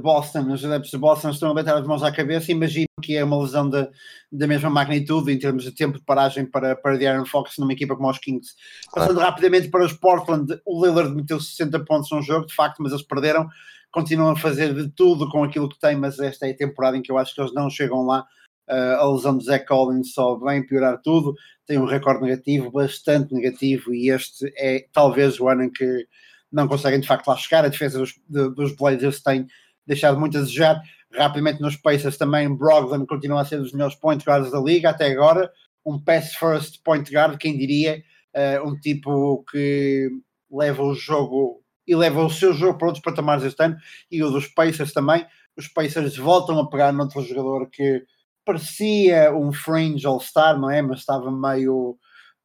Boston, 0.00 0.52
os 0.52 0.64
adeptos 0.64 0.90
de 0.90 0.98
Boston 0.98 1.30
estão 1.30 1.50
a 1.50 1.54
bater 1.54 1.74
as 1.74 1.86
mãos 1.86 2.02
à 2.02 2.10
cabeça. 2.10 2.50
Imagino 2.52 2.86
que 3.02 3.16
é 3.16 3.24
uma 3.24 3.42
lesão 3.42 3.68
da, 3.68 3.88
da 4.32 4.46
mesma 4.46 4.70
magnitude 4.70 5.32
em 5.32 5.38
termos 5.38 5.64
de 5.64 5.72
tempo 5.72 5.98
de 5.98 6.04
paragem 6.04 6.46
para, 6.46 6.74
para 6.74 6.96
De'Aaron 6.96 7.26
Fox 7.26 7.58
numa 7.58 7.72
equipa 7.72 7.94
como 7.94 8.08
os 8.08 8.18
Kings. 8.18 8.54
Passando 8.92 9.20
ah. 9.20 9.24
rapidamente 9.24 9.68
para 9.68 9.84
os 9.84 9.92
Portland, 9.92 10.58
o 10.64 10.84
Lillard 10.84 11.14
meteu 11.14 11.38
60 11.38 11.84
pontos 11.84 12.10
num 12.10 12.22
jogo, 12.22 12.46
de 12.46 12.54
facto, 12.54 12.82
mas 12.82 12.92
eles 12.92 13.04
perderam. 13.04 13.46
Continuam 13.90 14.30
a 14.30 14.36
fazer 14.36 14.74
de 14.74 14.88
tudo 14.88 15.28
com 15.28 15.44
aquilo 15.44 15.68
que 15.68 15.78
têm, 15.78 15.96
mas 15.96 16.18
esta 16.18 16.46
é 16.46 16.50
a 16.50 16.56
temporada 16.56 16.96
em 16.96 17.02
que 17.02 17.12
eu 17.12 17.18
acho 17.18 17.34
que 17.34 17.40
eles 17.40 17.52
não 17.52 17.68
chegam 17.68 18.06
lá. 18.06 18.26
Uh, 18.68 18.96
a 18.98 19.12
lesão 19.12 19.36
de 19.36 19.44
Zach 19.44 19.66
Collins 19.66 20.14
só 20.14 20.36
vem 20.36 20.66
piorar 20.66 20.98
tudo. 21.02 21.34
tem 21.66 21.78
um 21.78 21.84
recorde 21.84 22.22
negativo, 22.22 22.70
bastante 22.70 23.34
negativo, 23.34 23.94
e 23.94 24.08
este 24.08 24.50
é 24.56 24.86
talvez 24.92 25.38
o 25.38 25.48
ano 25.48 25.64
em 25.64 25.70
que 25.70 26.06
não 26.50 26.66
conseguem 26.66 27.00
de 27.00 27.06
facto 27.06 27.28
lá 27.28 27.36
chegar. 27.36 27.64
A 27.64 27.68
defesa 27.68 27.98
dos, 27.98 28.14
dos 28.28 28.74
Blazers 28.74 29.20
tem 29.22 29.46
deixado 29.86 30.18
muito 30.18 30.36
a 30.36 30.40
desejar. 30.40 30.82
Rapidamente 31.12 31.60
nos 31.60 31.76
Pacers 31.76 32.16
também, 32.16 32.54
Brogdon 32.54 33.06
continua 33.06 33.42
a 33.42 33.44
ser 33.44 33.58
dos 33.58 33.72
melhores 33.72 33.94
point 33.94 34.24
guards 34.24 34.50
da 34.50 34.60
liga 34.60 34.90
até 34.90 35.10
agora. 35.10 35.50
Um 35.84 35.98
pass 35.98 36.34
first 36.34 36.82
point 36.82 37.10
guard, 37.12 37.38
quem 37.38 37.56
diria, 37.56 38.02
uh, 38.34 38.68
um 38.68 38.78
tipo 38.78 39.44
que 39.50 40.08
leva 40.50 40.82
o 40.82 40.94
jogo 40.94 41.62
e 41.86 41.94
leva 41.94 42.24
o 42.24 42.30
seu 42.30 42.52
jogo 42.54 42.78
para 42.78 42.88
outros 42.88 43.04
patamares 43.04 43.44
este 43.44 43.62
ano 43.62 43.76
e 44.10 44.22
o 44.22 44.30
dos 44.30 44.46
Pacers 44.48 44.92
também. 44.92 45.26
Os 45.56 45.68
Pacers 45.68 46.16
voltam 46.16 46.58
a 46.58 46.68
pegar 46.68 46.92
noutro 46.92 47.22
jogador 47.22 47.68
que 47.70 48.04
parecia 48.44 49.34
um 49.34 49.52
fringe 49.52 50.06
all-star, 50.06 50.58
não 50.58 50.70
é? 50.70 50.82
Mas 50.82 51.00
estava 51.00 51.30
meio 51.30 51.98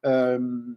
um, 0.04 0.76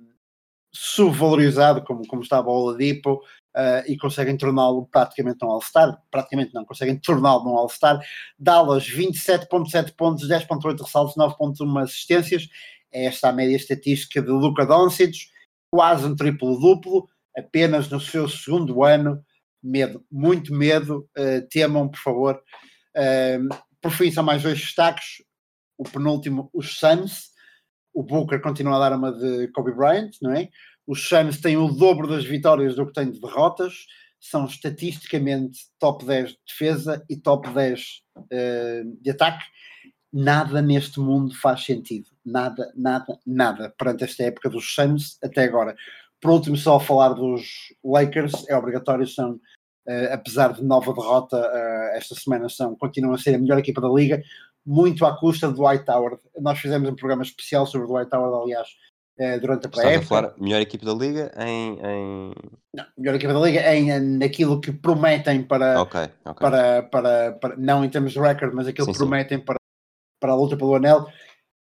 subvalorizado, 0.74 1.84
como, 1.84 2.06
como 2.08 2.24
estava 2.24 2.50
o 2.50 2.54
Oladipo, 2.54 3.22
uh, 3.56 3.84
e 3.88 3.98
conseguem 3.98 4.36
torná-lo 4.38 4.88
praticamente 4.88 5.44
um 5.44 5.52
all-star. 5.52 6.02
Praticamente 6.10 6.54
não, 6.54 6.66
conseguem 6.66 6.98
torná-lo 6.98 7.52
um 7.52 7.58
all-star. 7.58 8.00
Dallas, 8.38 8.88
27,7 8.88 9.96
pontos, 9.96 10.28
10,8 10.28 10.82
ressaltos, 10.82 11.16
9,1 11.16 11.84
assistências. 11.84 12.50
É 12.92 13.06
esta 13.06 13.30
a 13.30 13.34
média 13.34 13.56
estatística 13.56 14.22
de 14.22 14.30
Luca 14.30 14.66
Doncic, 14.66 15.14
quase 15.72 16.06
um 16.06 16.16
triplo-duplo, 16.16 17.08
apenas 17.36 17.90
no 17.90 18.00
seu 18.00 18.28
segundo 18.28 18.84
ano. 18.84 19.24
Medo, 19.62 20.06
muito 20.12 20.54
medo. 20.54 21.10
Uh, 21.18 21.48
temam, 21.50 21.88
por 21.90 22.00
favor. 22.00 22.42
Uh, 22.96 23.56
por 23.82 23.92
fim, 23.92 24.12
são 24.12 24.24
mais 24.24 24.44
dois 24.44 24.60
destaques. 24.60 25.24
O 25.78 25.84
penúltimo, 25.84 26.50
os 26.54 26.78
Suns. 26.78 27.32
O 27.94 28.02
Booker 28.04 28.42
continua 28.42 28.76
a 28.76 28.90
dar 28.90 28.98
uma 28.98 29.12
de 29.12 29.48
Kobe 29.50 29.72
Bryant, 29.72 30.12
não 30.22 30.32
é? 30.32 30.50
Os 30.86 31.08
Suns 31.08 31.40
têm 31.40 31.58
o 31.58 31.70
dobro 31.70 32.08
das 32.08 32.26
vitórias 32.26 32.76
do 32.76 32.86
que 32.86 32.94
têm 32.94 33.10
de 33.10 33.20
derrotas. 33.20 33.86
São 34.20 34.46
estatisticamente 34.46 35.60
top 35.80 36.06
10 36.06 36.32
de 36.32 36.38
defesa 36.48 37.04
e 37.10 37.18
top 37.18 37.50
10 37.50 37.82
uh, 38.16 38.26
eh, 38.32 38.84
de 39.02 39.10
ataque. 39.10 39.44
Nada 40.12 40.62
neste 40.62 41.00
mundo 41.00 41.36
faz 41.36 41.64
sentido. 41.66 42.10
Nada, 42.26 42.72
nada, 42.76 43.20
nada 43.26 43.74
perante 43.78 44.04
esta 44.04 44.24
época 44.24 44.50
dos 44.50 44.74
Suns 44.74 45.18
até 45.22 45.44
agora. 45.44 45.76
Por 46.22 46.32
último, 46.32 46.56
só 46.56 46.80
falar 46.80 47.10
dos 47.10 47.44
Lakers, 47.84 48.48
é 48.48 48.56
obrigatório, 48.56 49.08
são 49.08 49.40
Uh, 49.86 50.14
apesar 50.14 50.54
de 50.54 50.64
nova 50.64 50.94
derrota 50.94 51.36
uh, 51.38 51.98
esta 51.98 52.16
semana, 52.16 52.48
são, 52.48 52.74
continuam 52.74 53.16
a 53.16 53.18
ser 53.18 53.36
a 53.36 53.38
melhor 53.38 53.60
equipa 53.60 53.82
da 53.82 53.90
liga, 53.90 54.24
muito 54.66 55.06
à 55.06 55.18
custa 55.18 55.52
do 55.52 55.68
White 55.68 55.84
Tower. 55.84 56.18
Nós 56.40 56.58
fizemos 56.58 56.88
um 56.88 56.96
programa 56.96 57.22
especial 57.22 57.66
sobre 57.66 57.88
o 57.88 57.98
White 57.98 58.10
Tower, 58.10 58.34
aliás, 58.34 58.70
durante 59.40 59.68
a 59.68 59.70
pré-época. 59.70 60.08
falar 60.08 60.34
melhor 60.40 60.62
equipa 60.62 60.86
da 60.86 60.94
liga 60.94 61.32
em, 61.38 61.80
em... 61.80 62.34
Não, 62.74 62.86
melhor 62.98 63.16
equipa 63.16 63.34
da 63.34 63.40
liga 63.40 63.76
em, 63.76 64.00
naquilo 64.18 64.60
que 64.62 64.72
prometem 64.72 65.44
para, 65.44 65.82
okay, 65.82 66.08
okay. 66.26 66.34
Para, 66.34 66.84
para, 66.84 67.32
para, 67.34 67.56
não 67.58 67.84
em 67.84 67.90
termos 67.90 68.14
de 68.14 68.20
recorde, 68.20 68.56
mas 68.56 68.68
aquilo 68.68 68.88
sim, 68.88 68.92
que 68.92 68.98
prometem 68.98 69.40
para, 69.40 69.58
para 70.20 70.32
a 70.32 70.36
luta 70.36 70.58
pelo 70.58 70.76
anel. 70.76 71.08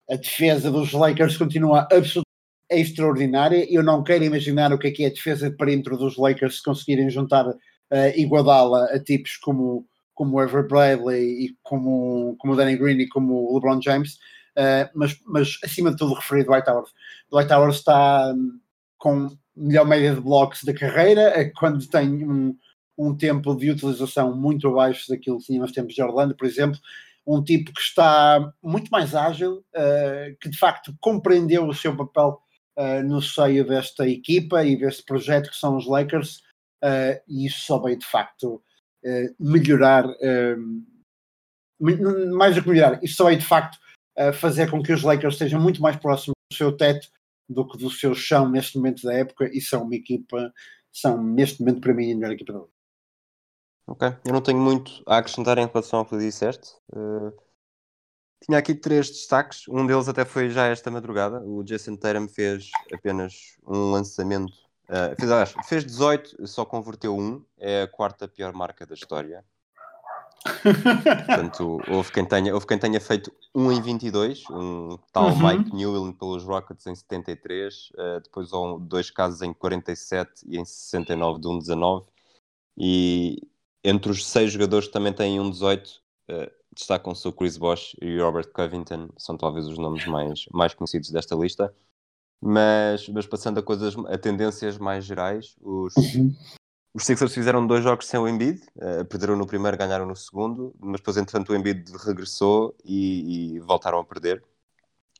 A 0.10 0.16
defesa 0.16 0.72
dos 0.72 0.92
Lakers 0.92 1.38
continua 1.38 1.82
absolutamente 1.82 2.30
extraordinária. 2.70 3.66
Eu 3.70 3.84
não 3.84 4.04
quero 4.04 4.24
imaginar 4.24 4.72
o 4.72 4.78
que 4.78 4.88
é 4.88 4.92
que 4.92 5.04
é 5.04 5.08
a 5.08 5.12
defesa 5.12 5.50
de 5.50 5.58
perímetro 5.58 5.98
dos 5.98 6.18
Lakers 6.18 6.58
se 6.58 6.64
conseguirem 6.64 7.10
juntar 7.10 7.48
uh, 7.48 7.56
igualá-la 8.16 8.86
a 8.86 9.00
tipos 9.00 9.38
como, 9.38 9.88
como 10.14 10.42
Ever 10.42 10.68
Bradley 10.68 11.46
e 11.46 11.56
como, 11.64 12.36
como 12.38 12.56
Danny 12.56 12.78
Green 12.78 13.00
e 13.00 13.10
como 13.10 13.54
LeBron 13.56 13.82
James, 13.82 14.18
uh, 14.60 14.90
mas, 14.94 15.18
mas 15.26 15.58
acima 15.64 15.92
de 15.92 15.98
tudo 15.98 16.14
referido 16.14 16.50
Dwight 16.50 16.70
Howard. 16.70 16.92
Dwight 17.32 17.54
Howard 17.54 17.76
está 17.76 18.34
um, 18.34 18.60
com 18.98 19.30
melhor 19.56 19.86
média 19.86 20.14
de 20.14 20.22
blocos 20.22 20.64
da 20.64 20.74
carreira, 20.74 21.22
é 21.22 21.46
quando 21.46 21.88
tem 21.88 22.26
um, 22.26 22.56
um 22.98 23.16
tempo 23.16 23.56
de 23.56 23.72
utilização 23.72 24.36
muito 24.36 24.68
abaixo 24.68 25.10
daquilo 25.10 25.40
que 25.40 25.46
tínhamos 25.46 25.72
tempos 25.72 25.96
de 25.96 26.04
Orlando, 26.04 26.36
por 26.36 26.46
exemplo, 26.46 26.80
um 27.26 27.44
tipo 27.44 27.72
que 27.74 27.82
está 27.82 28.52
muito 28.62 28.90
mais 28.90 29.16
ágil, 29.16 29.64
uh, 29.76 30.38
que 30.42 30.50
de 30.50 30.58
facto 30.58 30.96
compreendeu 31.00 31.68
o 31.68 31.74
seu 31.74 31.96
papel 31.96 32.40
uh, 32.78 33.04
no 33.04 33.22
seio 33.22 33.66
desta 33.66 34.08
equipa 34.08 34.64
e 34.64 34.78
deste 34.78 35.04
projeto 35.04 35.50
que 35.50 35.58
são 35.58 35.78
os 35.78 35.86
Lakers, 35.86 36.38
uh, 36.84 37.20
e 37.28 37.46
isso 37.46 37.62
só 37.66 37.80
veio 37.80 37.98
de 37.98 38.06
facto 38.06 38.62
melhorar, 39.40 40.06
uh, 40.06 40.86
mais 42.36 42.56
do 42.56 42.64
que 42.64 42.70
melhorar, 42.70 43.02
isso 43.02 43.16
só 43.16 43.26
veio 43.26 43.40
de 43.40 43.46
facto 43.46 43.78
fazer 44.34 44.70
com 44.70 44.82
que 44.84 44.92
os 44.92 45.04
Lakers 45.04 45.36
estejam 45.36 45.62
muito 45.62 45.82
mais 45.82 45.96
próximos 45.96 46.36
do 46.52 46.56
seu 46.56 46.76
teto 46.76 47.08
do 47.48 47.68
que 47.68 47.78
do 47.78 47.90
seu 47.90 48.14
chão 48.14 48.50
neste 48.50 48.78
momento 48.78 49.04
da 49.04 49.14
época 49.14 49.50
e 49.52 49.60
são 49.60 49.84
uma 49.84 49.96
equipa, 49.96 50.54
são 50.92 51.22
neste 51.24 51.62
momento 51.62 51.82
para 51.82 51.94
mim 51.94 52.12
a 52.12 52.16
melhor 52.16 52.32
equipa 52.32 52.54
da 52.54 52.60
liga. 52.60 52.72
Ok, 53.88 54.08
eu 54.24 54.34
não 54.34 54.42
tenho 54.42 54.60
muito 54.60 55.02
a 55.08 55.18
acrescentar 55.18 55.58
em 55.58 55.66
relação 55.66 56.00
ao 56.00 56.06
que 56.06 56.18
disseste. 56.18 56.76
Uh, 56.94 57.34
tinha 58.46 58.60
aqui 58.60 58.76
três 58.76 59.10
destaques, 59.10 59.68
um 59.68 59.86
deles 59.86 60.08
até 60.08 60.24
foi 60.24 60.50
já 60.50 60.68
esta 60.68 60.92
madrugada. 60.92 61.42
O 61.42 61.64
Jason 61.64 61.96
Tatum 61.96 62.28
fez 62.28 62.70
apenas 62.94 63.58
um 63.66 63.92
lançamento 63.92 64.70
Uh, 64.90 65.14
fez, 65.20 65.54
fez 65.68 65.86
18, 65.86 66.48
só 66.48 66.66
converteu 66.66 67.16
um, 67.16 67.46
é 67.60 67.84
a 67.84 67.88
quarta 67.88 68.28
pior 68.28 68.52
marca 68.54 68.88
da 68.88 68.96
história. 68.96 69.46
Portanto, 70.44 71.82
houve 71.88 72.12
quem, 72.12 72.26
tenha, 72.26 72.54
houve 72.54 72.66
quem 72.66 72.78
tenha 72.78 73.00
feito 73.00 73.32
1 73.54 73.72
em 73.72 73.82
22, 73.82 74.44
um 74.50 74.98
tal 75.12 75.30
uhum. 75.30 75.48
Mike 75.48 75.76
Newell 75.76 76.14
pelos 76.14 76.44
Rockets 76.44 76.86
em 76.88 76.96
73, 76.96 77.76
uh, 77.76 78.02
ah, 78.02 78.20
depois 78.24 78.54
houve 78.54 78.86
dois 78.86 79.12
casos 79.12 79.42
em 79.42 79.54
47 79.54 80.46
e 80.48 80.58
em 80.58 80.66
69 80.66 81.42
de 81.42 81.48
1 81.48 81.60
19. 81.60 82.06
E 82.78 83.48
entre 83.84 84.12
os 84.12 84.26
seis 84.26 84.52
jogadores 84.52 84.88
que 84.88 84.94
também 84.94 85.14
têm 85.14 85.40
um 85.40 85.50
18, 85.50 85.88
uh, 85.88 86.52
destacam-se 86.74 87.28
o 87.28 87.34
Chris 87.34 87.58
Bosh 87.58 87.96
e 88.02 88.20
o 88.20 88.24
Robert 88.24 88.52
Covington, 88.52 89.10
são 89.18 89.38
talvez 89.38 89.66
os 89.68 89.78
nomes 89.78 90.06
mais, 90.06 90.46
mais 90.54 90.74
conhecidos 90.74 91.12
desta 91.12 91.36
lista. 91.36 91.74
Mas, 92.42 93.10
mas 93.10 93.28
passando 93.28 93.60
a 93.60 93.64
coisas, 93.64 93.94
a 94.08 94.18
tendências 94.18 94.78
mais 94.78 95.04
gerais, 95.04 95.58
os, 95.62 95.94
uhum. 95.98 96.34
Os 96.94 97.06
Sixers 97.06 97.34
fizeram 97.34 97.66
dois 97.66 97.84
jogos 97.84 98.08
sem 98.08 98.20
o 98.20 98.28
Embiid, 98.28 98.62
uh, 98.78 99.06
perderam 99.06 99.36
no 99.36 99.48
primeiro, 99.48 99.78
ganharam 99.78 100.06
no 100.06 100.16
segundo, 100.16 100.74
mas 100.80 101.00
depois, 101.00 101.18
entretanto, 101.18 101.52
o 101.52 101.56
Embiid 101.56 101.92
regressou 102.06 102.76
e, 102.84 103.56
e 103.56 103.60
voltaram 103.60 104.00
a 104.00 104.06
perder. 104.06 104.44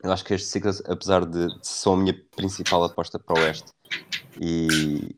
Eu 0.02 0.12
acho 0.12 0.24
que 0.24 0.34
este 0.34 0.48
Sixers, 0.48 0.82
apesar 0.86 1.26
de, 1.26 1.48
de 1.48 1.90
a 1.90 1.96
minha 1.96 2.14
principal 2.36 2.84
aposta 2.84 3.20
para 3.20 3.40
o 3.40 3.44
Oeste 3.44 3.72
e, 4.40 5.16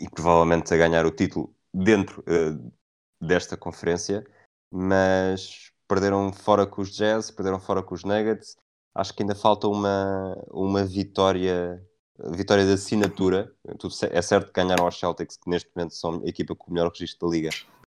e 0.00 0.08
provavelmente 0.14 0.72
a 0.72 0.76
ganhar 0.76 1.04
o 1.04 1.10
título 1.10 1.54
dentro 1.74 2.22
uh, 2.22 2.72
desta 3.20 3.56
conferência, 3.56 4.24
mas 4.70 5.72
perderam 5.88 6.32
fora 6.32 6.66
com 6.66 6.82
os 6.82 6.90
Jazz, 6.90 7.30
perderam 7.30 7.58
fora 7.60 7.82
com 7.82 7.94
os 7.94 8.04
Nuggets 8.04 8.56
acho 8.96 9.12
que 9.14 9.22
ainda 9.22 9.34
falta 9.34 9.68
uma, 9.68 10.34
uma 10.50 10.84
vitória, 10.84 11.82
vitória 12.18 12.64
de 12.64 12.72
assinatura. 12.72 13.52
É 14.10 14.22
certo 14.22 14.46
que 14.46 14.60
ganharam 14.60 14.84
aos 14.84 14.98
Celtics, 14.98 15.36
que 15.36 15.50
neste 15.50 15.70
momento 15.74 15.94
são 15.94 16.22
a 16.24 16.28
equipa 16.28 16.54
com 16.54 16.70
o 16.70 16.74
melhor 16.74 16.90
registro 16.90 17.28
da 17.28 17.34
liga 17.34 17.50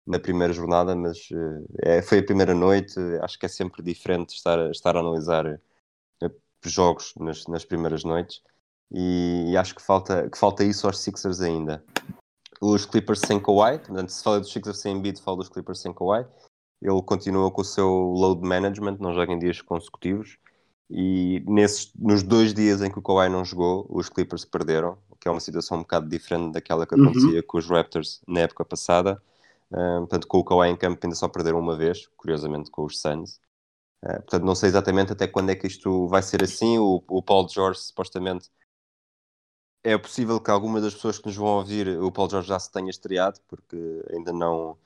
na 0.06 0.20
primeira 0.20 0.52
jornada, 0.52 0.94
mas 0.94 1.28
eh, 1.32 1.96
é, 1.98 2.02
foi 2.02 2.20
a 2.20 2.24
primeira 2.24 2.54
noite. 2.54 2.98
Acho 3.22 3.38
que 3.38 3.46
é 3.46 3.48
sempre 3.48 3.82
diferente 3.82 4.34
estar, 4.34 4.70
estar 4.70 4.96
a 4.96 5.00
analisar 5.00 5.46
eh, 5.46 6.30
jogos 6.64 7.12
nas, 7.16 7.46
nas 7.46 7.64
primeiras 7.64 8.04
noites. 8.04 8.42
E, 8.92 9.50
e, 9.50 9.56
acho 9.56 9.74
que 9.74 9.82
falta, 9.82 10.30
que 10.30 10.38
falta 10.38 10.62
isso 10.62 10.86
aos 10.86 11.00
Sixers 11.00 11.40
ainda. 11.40 11.84
Os 12.60 12.86
Clippers 12.86 13.20
sem 13.20 13.40
Kawhi, 13.40 13.78
portanto, 13.80 14.10
se 14.10 14.22
fala 14.22 14.40
dos 14.40 14.52
Sixers 14.52 14.78
sem 14.78 14.96
Embiid, 14.96 15.20
fala 15.20 15.38
dos 15.38 15.48
Clippers 15.48 15.80
sem 15.80 15.92
Kawhi. 15.92 16.24
Ele 16.80 17.02
continua 17.02 17.50
com 17.50 17.62
o 17.62 17.64
seu 17.64 17.88
load 17.88 18.46
management, 18.46 18.98
não 19.00 19.12
joga 19.12 19.32
em 19.32 19.38
dias 19.38 19.60
consecutivos. 19.60 20.38
E 20.88 21.42
nesses, 21.46 21.92
nos 21.98 22.22
dois 22.22 22.54
dias 22.54 22.80
em 22.80 22.90
que 22.90 22.98
o 22.98 23.02
Kawhi 23.02 23.28
não 23.28 23.44
jogou, 23.44 23.86
os 23.90 24.08
Clippers 24.08 24.44
perderam, 24.44 24.96
o 25.10 25.16
que 25.16 25.26
é 25.26 25.30
uma 25.30 25.40
situação 25.40 25.78
um 25.78 25.80
bocado 25.80 26.08
diferente 26.08 26.52
daquela 26.52 26.86
que 26.86 26.94
uhum. 26.94 27.08
acontecia 27.08 27.42
com 27.42 27.58
os 27.58 27.68
Raptors 27.68 28.22
na 28.26 28.40
época 28.40 28.64
passada. 28.64 29.20
Uh, 29.70 29.98
portanto, 30.00 30.28
com 30.28 30.38
o 30.38 30.44
Kawhi 30.44 30.68
em 30.68 30.76
campo 30.76 31.00
ainda 31.02 31.16
só 31.16 31.28
perderam 31.28 31.58
uma 31.58 31.76
vez, 31.76 32.06
curiosamente 32.16 32.70
com 32.70 32.84
os 32.84 33.00
Suns. 33.00 33.40
Uh, 34.04 34.22
portanto, 34.22 34.44
não 34.44 34.54
sei 34.54 34.68
exatamente 34.68 35.12
até 35.12 35.26
quando 35.26 35.50
é 35.50 35.56
que 35.56 35.66
isto 35.66 36.06
vai 36.06 36.22
ser 36.22 36.42
assim. 36.44 36.78
O, 36.78 37.02
o 37.08 37.22
Paul 37.22 37.48
George, 37.48 37.80
supostamente, 37.80 38.48
é 39.82 39.96
possível 39.98 40.40
que 40.40 40.50
algumas 40.50 40.82
das 40.82 40.94
pessoas 40.94 41.18
que 41.18 41.26
nos 41.26 41.36
vão 41.36 41.46
ouvir, 41.46 41.88
o 42.00 42.12
Paul 42.12 42.30
George 42.30 42.48
já 42.48 42.58
se 42.58 42.70
tenha 42.70 42.90
estreado, 42.90 43.40
porque 43.48 43.76
ainda 44.10 44.32
não. 44.32 44.78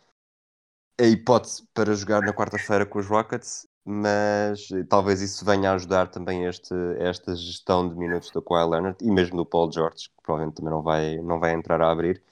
A 0.98 1.04
hipótese 1.04 1.66
para 1.72 1.94
jogar 1.94 2.20
na 2.22 2.32
quarta-feira 2.32 2.84
com 2.84 2.98
os 2.98 3.06
Rockets 3.06 3.66
mas 3.90 4.70
eh, 4.70 4.84
talvez 4.84 5.20
isso 5.20 5.44
venha 5.44 5.70
a 5.72 5.74
ajudar 5.74 6.08
também 6.08 6.44
este, 6.46 6.72
esta 6.98 7.34
gestão 7.34 7.88
de 7.88 7.96
minutos 7.96 8.30
do 8.30 8.40
Kawhi 8.40 8.70
Leonard 8.70 8.96
e 9.04 9.10
mesmo 9.10 9.38
do 9.38 9.44
Paul 9.44 9.70
George, 9.72 10.08
que 10.10 10.22
provavelmente 10.22 10.56
também 10.56 10.72
não 10.72 10.80
vai, 10.80 11.16
não 11.16 11.40
vai 11.40 11.54
entrar 11.54 11.82
a 11.82 11.90
abrir, 11.90 12.22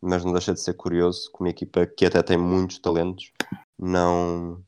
mas 0.00 0.24
não 0.24 0.32
deixa 0.32 0.54
de 0.54 0.60
ser 0.60 0.74
curioso 0.74 1.28
que 1.32 1.40
uma 1.40 1.50
equipa 1.50 1.84
que 1.84 2.06
até 2.06 2.22
tem 2.22 2.38
muitos 2.38 2.78
talentos 2.78 3.32
não 3.76 4.62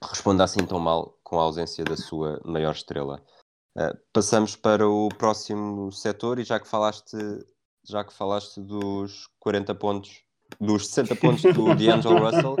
responda 0.00 0.44
assim 0.44 0.64
tão 0.64 0.78
mal 0.78 1.18
com 1.24 1.40
a 1.40 1.42
ausência 1.42 1.84
da 1.84 1.96
sua 1.96 2.40
maior 2.44 2.72
estrela. 2.72 3.20
Uh, 3.76 3.98
passamos 4.12 4.54
para 4.54 4.88
o 4.88 5.08
próximo 5.08 5.90
setor 5.90 6.38
e 6.38 6.44
já 6.44 6.60
que 6.60 6.68
falaste, 6.68 7.16
já 7.88 8.04
que 8.04 8.12
falaste 8.12 8.60
dos 8.60 9.28
40 9.40 9.74
pontos, 9.74 10.22
dos 10.60 10.86
60 10.86 11.16
pontos 11.16 11.42
do 11.42 11.74
D'Angelo 11.74 12.18
Russell, 12.18 12.56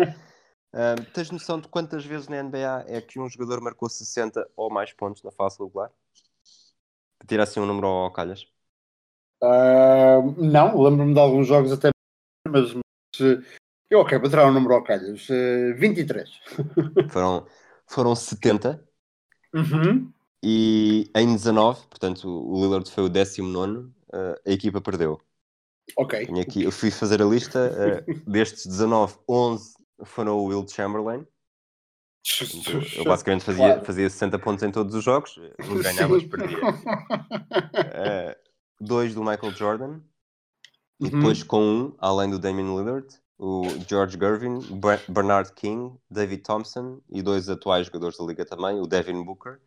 uh, 0.74 1.04
tens 1.12 1.30
noção 1.30 1.60
de 1.60 1.68
quantas 1.68 2.04
vezes 2.04 2.28
na 2.28 2.42
NBA 2.42 2.84
é 2.86 3.00
que 3.00 3.20
um 3.20 3.28
jogador 3.28 3.60
marcou 3.60 3.88
60 3.88 4.48
ou 4.56 4.70
mais 4.70 4.92
pontos 4.92 5.22
na 5.22 5.30
fase 5.30 5.58
regular? 5.58 5.90
Tira 7.26 7.44
assim 7.44 7.60
um 7.60 7.66
número 7.66 7.86
ao 7.86 8.12
calhas. 8.12 8.46
Uh, 9.42 10.42
não, 10.42 10.80
lembro-me 10.80 11.14
de 11.14 11.20
alguns 11.20 11.46
jogos 11.46 11.72
até, 11.72 11.90
mas, 12.48 12.74
mas 12.74 13.44
eu 13.92 14.00
ok, 14.00 14.18
vou 14.18 14.30
tirar 14.30 14.46
um 14.46 14.52
número 14.52 14.74
ao 14.74 14.82
calhas. 14.82 15.28
Uh, 15.28 15.76
23. 15.76 16.30
foram, 17.12 17.46
foram 17.86 18.14
70. 18.14 18.82
Uhum. 19.54 20.10
E 20.42 21.10
em 21.14 21.32
19, 21.34 21.86
portanto, 21.88 22.26
o 22.26 22.54
Lillard 22.60 22.90
foi 22.90 23.04
o 23.04 23.08
19, 23.10 23.78
uh, 23.80 23.92
a 24.46 24.50
equipa 24.50 24.80
perdeu. 24.80 25.20
Ok. 25.96 26.26
Aqui, 26.40 26.62
eu 26.62 26.72
fui 26.72 26.90
fazer 26.90 27.20
a 27.20 27.26
lista, 27.26 27.70
uh, 28.08 28.14
destes 28.30 28.66
19, 28.66 29.18
11 29.28 29.74
foram 30.04 30.38
o 30.38 30.46
Will 30.46 30.66
Chamberlain. 30.68 31.26
Eu 32.96 33.04
basicamente 33.04 33.44
fazia, 33.44 33.66
claro. 33.66 33.84
fazia 33.84 34.08
60 34.08 34.38
pontos 34.38 34.62
em 34.62 34.70
todos 34.70 34.94
os 34.94 35.02
jogos, 35.02 35.40
uns 35.68 35.82
ganhava, 35.82 36.12
outros 36.12 36.30
perdia. 36.30 36.58
Uh, 36.58 38.36
dois 38.80 39.12
do 39.14 39.24
Michael 39.24 39.52
Jordan, 39.52 39.88
uhum. 39.88 40.02
e 41.00 41.10
depois 41.10 41.42
com 41.42 41.60
um, 41.60 41.94
além 41.98 42.30
do 42.30 42.38
Damian 42.38 42.76
Lillard, 42.76 43.08
o 43.38 43.64
George 43.88 44.16
Gervin, 44.16 44.60
Bernard 45.08 45.52
King, 45.54 45.96
David 46.08 46.42
Thompson 46.42 47.00
e 47.10 47.22
dois 47.22 47.48
atuais 47.48 47.86
jogadores 47.86 48.16
da 48.16 48.24
liga 48.24 48.44
também, 48.44 48.78
o 48.80 48.86
Devin 48.86 49.24
Booker 49.24 49.58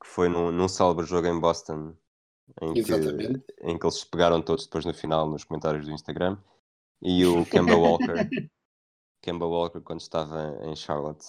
que 0.00 0.08
foi 0.08 0.28
num, 0.28 0.50
num 0.50 0.66
célebre 0.66 1.04
jogo 1.04 1.28
em 1.28 1.38
Boston, 1.38 1.94
em 2.62 2.72
que, 2.72 2.80
em 2.80 3.78
que 3.78 3.86
eles 3.86 3.98
se 3.98 4.06
pegaram 4.06 4.40
todos 4.40 4.64
depois 4.64 4.84
no 4.84 4.94
final 4.94 5.28
nos 5.28 5.44
comentários 5.44 5.86
do 5.86 5.92
Instagram, 5.92 6.38
e 7.02 7.24
o 7.26 7.44
Kemba 7.46 7.76
Walker, 7.76 8.28
Kemba 9.20 9.46
Walker 9.46 9.80
quando 9.80 10.00
estava 10.00 10.58
em 10.62 10.74
Charlotte. 10.74 11.26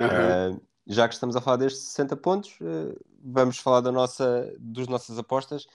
Uh, 0.00 0.60
já 0.86 1.08
que 1.08 1.14
estamos 1.14 1.34
a 1.36 1.40
falar 1.40 1.56
destes 1.56 1.82
60 1.88 2.16
pontos, 2.16 2.56
uh, 2.60 2.98
vamos 3.22 3.58
falar 3.58 3.80
da 3.80 3.90
nossa, 3.90 4.52
dos 4.58 4.86
nossas 4.86 5.18
apostas. 5.18 5.66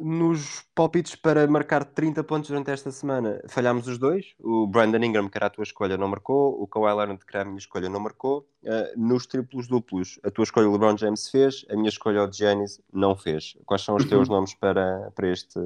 Nos 0.00 0.64
palpites 0.76 1.16
para 1.16 1.44
marcar 1.48 1.84
30 1.84 2.22
pontos 2.22 2.48
durante 2.50 2.70
esta 2.70 2.90
semana, 2.92 3.42
falhámos 3.48 3.88
os 3.88 3.98
dois. 3.98 4.32
O 4.38 4.64
Brandon 4.66 5.04
Ingram, 5.04 5.28
que 5.28 5.36
era 5.36 5.46
a 5.46 5.50
tua 5.50 5.64
escolha, 5.64 5.96
não 5.96 6.06
marcou. 6.06 6.60
O 6.62 6.68
Kawhi 6.68 6.94
Leonard, 6.94 7.24
que 7.24 7.36
era 7.36 7.42
a 7.42 7.44
minha 7.44 7.58
escolha, 7.58 7.88
não 7.88 7.98
marcou. 7.98 8.48
Uh, 8.62 8.96
nos 8.96 9.26
triplos 9.26 9.66
duplos, 9.66 10.20
a 10.22 10.30
tua 10.30 10.44
escolha, 10.44 10.68
o 10.68 10.72
LeBron 10.72 10.96
James, 10.96 11.28
fez. 11.28 11.64
A 11.68 11.74
minha 11.74 11.88
escolha, 11.88 12.22
o 12.22 12.32
Giannis, 12.32 12.80
não 12.92 13.16
fez. 13.16 13.56
Quais 13.66 13.82
são 13.82 13.96
os 13.96 14.04
teus 14.04 14.28
nomes 14.28 14.54
para, 14.54 15.10
para, 15.16 15.32
este, 15.32 15.58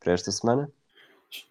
para 0.00 0.12
esta 0.12 0.32
semana? 0.32 0.68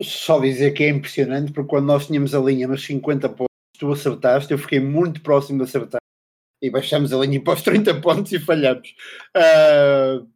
Só 0.01 0.39
dizer 0.39 0.71
que 0.71 0.83
é 0.83 0.89
impressionante, 0.89 1.51
porque 1.51 1.69
quando 1.69 1.85
nós 1.85 2.07
tínhamos 2.07 2.33
a 2.33 2.39
linha 2.39 2.67
nos 2.67 2.85
50 2.85 3.29
pontos, 3.29 3.55
tu 3.77 3.91
acertaste, 3.91 4.51
eu 4.51 4.57
fiquei 4.57 4.79
muito 4.79 5.21
próximo 5.21 5.59
de 5.59 5.65
acertar. 5.65 5.99
E 6.61 6.69
baixamos 6.69 7.11
a 7.13 7.17
linha 7.17 7.43
para 7.43 7.53
os 7.53 7.61
30 7.61 8.01
pontos 8.01 8.31
e 8.31 8.39
falhamos. 8.39 8.95
Uh 9.35 10.35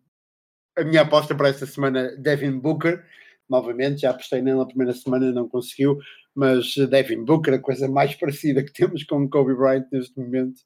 a 0.79 0.83
minha 0.83 1.01
aposta 1.01 1.35
para 1.35 1.49
esta 1.49 1.65
semana, 1.65 2.15
Devin 2.17 2.57
Booker. 2.59 3.03
Novamente, 3.49 4.01
já 4.01 4.11
apostei 4.11 4.41
nele 4.41 4.57
na 4.59 4.65
primeira 4.65 4.93
semana, 4.93 5.31
não 5.31 5.47
conseguiu, 5.47 5.97
mas 6.35 6.75
Devin 6.89 7.25
Booker, 7.25 7.55
a 7.55 7.59
coisa 7.59 7.87
mais 7.87 8.15
parecida 8.15 8.63
que 8.63 8.71
temos 8.71 9.03
com 9.03 9.27
Kobe 9.27 9.55
Bryant 9.55 9.85
neste 9.91 10.17
momento, 10.17 10.59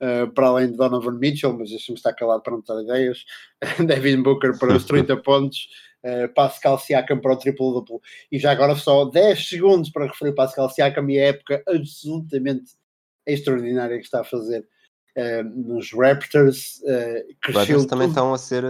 uh, 0.00 0.30
para 0.32 0.46
além 0.46 0.70
de 0.70 0.76
Donovan 0.76 1.18
Mitchell, 1.18 1.52
mas 1.52 1.70
deixa-me 1.70 1.98
estar 1.98 2.14
calado 2.14 2.42
para 2.42 2.52
não 2.52 2.62
dar 2.66 2.82
ideias. 2.82 3.24
Devin 3.86 4.22
Booker 4.22 4.56
para 4.58 4.76
os 4.76 4.84
30 4.84 5.16
pontos, 5.18 5.68
uh, 6.04 6.32
Pascal 6.34 6.78
Siakam 6.78 7.20
para 7.20 7.32
o 7.32 7.36
triplo-duplo. 7.36 8.00
E 8.30 8.38
já 8.38 8.52
agora 8.52 8.74
só 8.74 9.04
10 9.04 9.48
segundos 9.48 9.90
para 9.90 10.06
referir 10.06 10.34
Pascal 10.34 10.70
Siakam 10.70 11.10
e 11.10 11.18
a 11.18 11.28
época 11.28 11.62
absolutamente 11.66 12.72
extraordinária 13.26 13.98
que 13.98 14.04
está 14.04 14.20
a 14.20 14.24
fazer 14.24 14.66
uh, 15.16 15.44
nos 15.44 15.92
Raptors. 15.92 16.80
Uh, 16.82 17.34
cresceu 17.40 17.86
também 17.86 18.08
estão 18.08 18.32
a 18.32 18.38
ser 18.38 18.64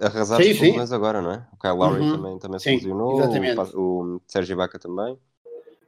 arrasados 0.00 0.46
sim, 0.46 0.54
sim. 0.54 0.72
por 0.74 0.94
agora, 0.94 1.22
não 1.22 1.32
é? 1.32 1.46
O 1.52 1.58
Kyle 1.58 1.74
Lowry 1.74 2.00
uhum. 2.00 2.16
também, 2.16 2.38
também 2.38 2.58
se 2.58 2.70
lesionou, 2.70 3.20
o, 3.74 4.16
o 4.16 4.22
Sérgio 4.26 4.54
Ibaka 4.54 4.78
também. 4.78 5.18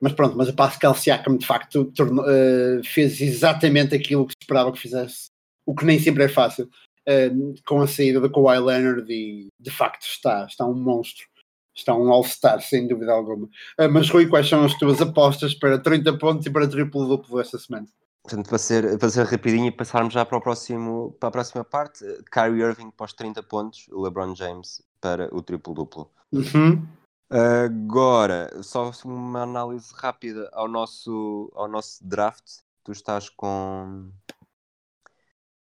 Mas 0.01 0.13
pronto, 0.15 0.37
mas 0.37 0.49
a 0.49 0.53
Pascal 0.53 0.97
Siakam 0.97 1.37
de 1.37 1.47
facto 1.47 1.85
tornou, 1.85 2.25
uh, 2.25 2.83
fez 2.85 3.21
exatamente 3.21 3.95
aquilo 3.95 4.27
que 4.27 4.33
se 4.33 4.43
esperava 4.43 4.73
que 4.73 4.81
fizesse, 4.81 5.31
o 5.65 5.75
que 5.75 5.85
nem 5.85 5.99
sempre 6.01 6.25
é 6.25 6.29
fácil, 6.29 6.69
uh, 7.09 7.55
com 7.67 7.81
a 7.81 7.87
saída 7.87 8.21
da 8.21 8.29
Kawhi 8.29 8.59
Leonard 8.59 9.13
e 9.13 9.49
de 9.59 9.71
facto 9.71 10.03
está, 10.03 10.47
está 10.47 10.67
um 10.67 10.75
monstro, 10.75 11.27
está 11.75 11.95
um 11.95 12.11
all-star 12.13 12.61
sem 12.61 12.87
dúvida 12.87 13.13
alguma. 13.13 13.47
Uh, 13.47 13.91
mas 13.91 14.09
Rui, 14.11 14.27
quais 14.27 14.49
são 14.49 14.65
as 14.65 14.75
tuas 14.75 15.01
apostas 15.01 15.55
para 15.55 15.79
30 15.79 16.19
pontos 16.19 16.47
e 16.47 16.51
para 16.51 16.69
triplo-duplo 16.69 17.41
esta 17.41 17.59
semana? 17.59 17.87
Portanto, 18.23 18.49
para 18.49 18.59
ser, 18.59 18.99
para 18.99 19.11
ser 19.11 19.27
rapidinho 19.27 19.67
e 19.67 19.73
passarmos 19.73 20.15
já 20.15 20.25
para, 20.25 20.39
o 20.39 20.41
próximo, 20.41 21.17
para 21.19 21.29
a 21.29 21.33
próxima 21.33 21.65
parte, 21.65 22.05
Kyrie 22.31 22.63
Irving 22.63 22.91
para 22.91 23.07
os 23.07 23.13
30 23.13 23.43
pontos, 23.43 23.89
o 23.91 24.01
LeBron 24.01 24.35
James 24.35 24.81
para 25.01 25.29
o 25.35 25.43
triplo-duplo. 25.43 26.09
Uhum. 26.31 26.87
Agora, 27.33 28.63
só 28.63 28.93
uma 29.07 29.43
análise 29.43 29.91
rápida 29.97 30.51
ao 30.53 30.69
nosso, 30.69 31.51
ao 31.55 31.67
nosso 31.67 32.07
draft. 32.07 32.59
Tu 32.85 32.93
estás 32.93 33.31
com. 33.31 34.11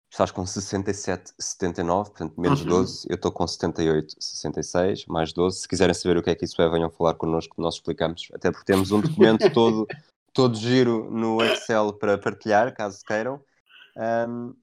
Estás 0.10 0.32
com 0.32 0.46
67, 0.46 1.34
79, 1.38 2.10
portanto 2.10 2.42
menos 2.42 2.62
uhum. 2.62 2.68
12. 2.68 3.08
Eu 3.10 3.16
estou 3.16 3.32
com 3.32 3.48
78, 3.48 4.16
66, 4.20 5.06
mais 5.06 5.32
12. 5.32 5.60
Se 5.60 5.68
quiserem 5.68 5.94
saber 5.94 6.18
o 6.18 6.24
que 6.24 6.32
é 6.32 6.36
que 6.36 6.46
isso 6.46 6.60
é, 6.62 6.70
venham 6.70 6.90
falar 6.90 7.14
connosco 7.14 7.56
que 7.56 7.62
nós 7.62 7.76
explicamos. 7.76 8.28
Até 8.34 8.52
porque 8.52 8.66
temos 8.66 8.92
um 8.92 9.02
documento 9.02 9.50
todo 9.54 9.88
todo 10.34 10.56
giro 10.58 11.10
no 11.12 11.44
Excel 11.44 11.94
para 11.94 12.18
partilhar, 12.18 12.74
caso 12.74 13.04
queiram. 13.06 13.44
Um, 13.96 14.56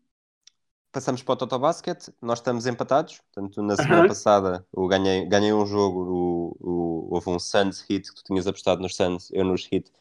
passamos 0.90 1.22
para 1.22 1.34
o 1.34 1.36
Total 1.36 1.58
Basket, 1.58 2.08
nós 2.22 2.38
estamos 2.38 2.66
empatados, 2.66 3.20
portanto 3.20 3.62
na 3.62 3.76
semana 3.76 4.02
uhum. 4.02 4.08
passada 4.08 4.66
eu 4.74 4.86
ganhei, 4.86 5.26
ganhei 5.26 5.52
um 5.52 5.66
jogo, 5.66 6.00
o, 6.00 6.56
o, 6.58 7.14
houve 7.14 7.28
um 7.28 7.38
Suns 7.38 7.82
hit 7.82 8.08
que 8.08 8.14
tu 8.14 8.24
tinhas 8.24 8.46
apostado 8.46 8.80
nos 8.80 8.96
Suns, 8.96 9.30
eu 9.32 9.44
nos 9.44 9.66
hit, 9.66 9.92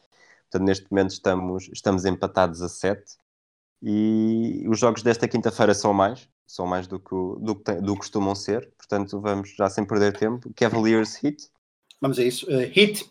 portanto 0.44 0.66
neste 0.66 0.90
momento 0.90 1.10
estamos, 1.10 1.68
estamos 1.70 2.06
empatados 2.06 2.62
a 2.62 2.68
7 2.68 3.18
e 3.88 4.68
os 4.68 4.80
jogos 4.80 5.00
desta 5.00 5.28
quinta-feira 5.28 5.72
são 5.72 5.94
mais, 5.94 6.28
são 6.44 6.66
mais 6.66 6.88
do 6.88 6.98
que, 6.98 7.14
do, 7.14 7.54
que, 7.54 7.72
do 7.74 7.92
que 7.92 7.98
costumam 8.00 8.34
ser, 8.34 8.68
portanto 8.76 9.20
vamos 9.20 9.54
já 9.54 9.70
sem 9.70 9.84
perder 9.84 10.16
tempo, 10.18 10.52
Cavaliers 10.56 11.14
hit. 11.14 11.48
Vamos 12.00 12.18
a 12.18 12.24
isso, 12.24 12.46
uh, 12.50 12.68
hit, 12.72 13.08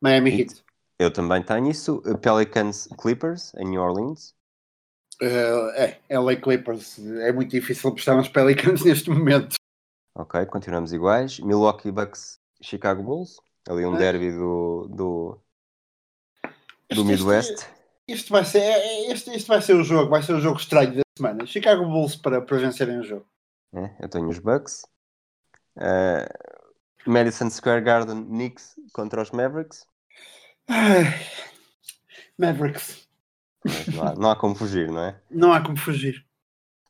Miami 0.00 0.30
hit. 0.30 0.54
hit. 0.54 0.64
Eu 0.98 1.10
também 1.10 1.42
tenho 1.42 1.70
isso. 1.70 2.02
Pelicans 2.20 2.88
Clippers 2.98 3.54
em 3.54 3.64
New 3.64 3.80
Orleans. 3.80 4.34
Uh, 5.22 5.70
é, 5.74 5.98
LA 6.10 6.36
Clippers. 6.36 6.98
É 6.98 7.32
muito 7.32 7.50
difícil 7.50 7.88
apostar 7.88 8.16
nos 8.16 8.28
Pelicans 8.28 8.84
neste 8.84 9.08
momento. 9.10 9.54
Ok, 10.14 10.44
continuamos 10.46 10.92
iguais. 10.92 11.40
Milwaukee 11.40 11.90
Bucks 11.90 12.38
Chicago 12.60 13.02
Bulls. 13.02 13.38
Ali 13.66 13.86
um 13.86 13.96
é. 13.96 13.98
derby 13.98 14.30
do, 14.30 14.88
do, 14.90 15.38
do 16.90 17.04
Midwest. 17.04 17.50
Este, 17.52 17.79
este, 18.12 18.30
vai 18.30 18.44
ser, 18.44 18.60
é, 18.60 18.72
é, 18.72 19.12
este, 19.12 19.30
este 19.30 19.48
vai 19.48 19.62
ser 19.62 19.74
o 19.74 19.84
jogo, 19.84 20.10
vai 20.10 20.22
ser 20.22 20.34
o 20.34 20.40
jogo 20.40 20.58
estranho 20.58 20.94
da 20.94 21.02
semana. 21.16 21.46
Chicago 21.46 21.84
Bulls 21.84 22.16
para, 22.16 22.40
para 22.40 22.58
vencerem 22.58 22.98
o 22.98 23.04
jogo. 23.04 23.26
É, 23.74 23.90
eu 24.00 24.08
tenho 24.08 24.28
os 24.28 24.38
Bucks. 24.38 24.82
Uh, 25.76 26.26
Madison 27.06 27.48
Square 27.48 27.82
Garden 27.82 28.24
Knicks 28.24 28.74
contra 28.92 29.22
os 29.22 29.30
Mavericks. 29.30 29.86
Mavericks. 32.38 33.08
Não 33.94 34.02
há, 34.02 34.14
não 34.14 34.30
há, 34.30 34.36
como 34.36 34.54
fugir, 34.54 34.90
não 34.90 35.04
é? 35.04 35.20
Não 35.30 35.52
há 35.52 35.60
como 35.60 35.76
fugir. 35.76 36.24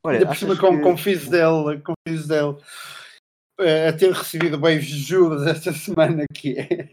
Olha, 0.03 0.19
Ainda 0.19 0.29
por 0.29 0.37
cima 0.37 0.57
com, 0.57 0.77
que... 0.77 0.83
com 0.83 0.93
com 0.93 0.97
Fizdale 0.97 2.57
uh, 3.61 3.89
a 3.89 3.93
ter 3.93 4.13
recebido 4.13 4.59
beijos 4.59 4.89
de 4.89 5.03
Judas 5.03 5.47
esta 5.47 5.73
semana, 5.75 6.25
que 6.33 6.59
é, 6.59 6.91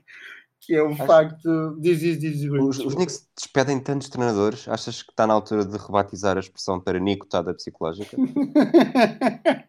que 0.67 0.75
é 0.75 0.83
o 0.83 0.89
Acho... 0.89 1.05
facto. 1.05 1.77
Diz, 1.79 2.01
diz, 2.01 2.19
diz, 2.19 2.43
os, 2.43 2.79
os 2.79 2.93
Knicks 2.93 3.25
despedem 3.33 3.79
tantos 3.79 4.09
treinadores. 4.09 4.67
Achas 4.67 5.01
que 5.01 5.11
está 5.11 5.25
na 5.25 5.33
altura 5.33 5.63
de 5.63 5.77
rebatizar 5.77 6.35
a 6.35 6.41
expressão 6.41 6.77
para 6.77 6.99
nicotada 6.99 7.53
psicológica? 7.53 8.17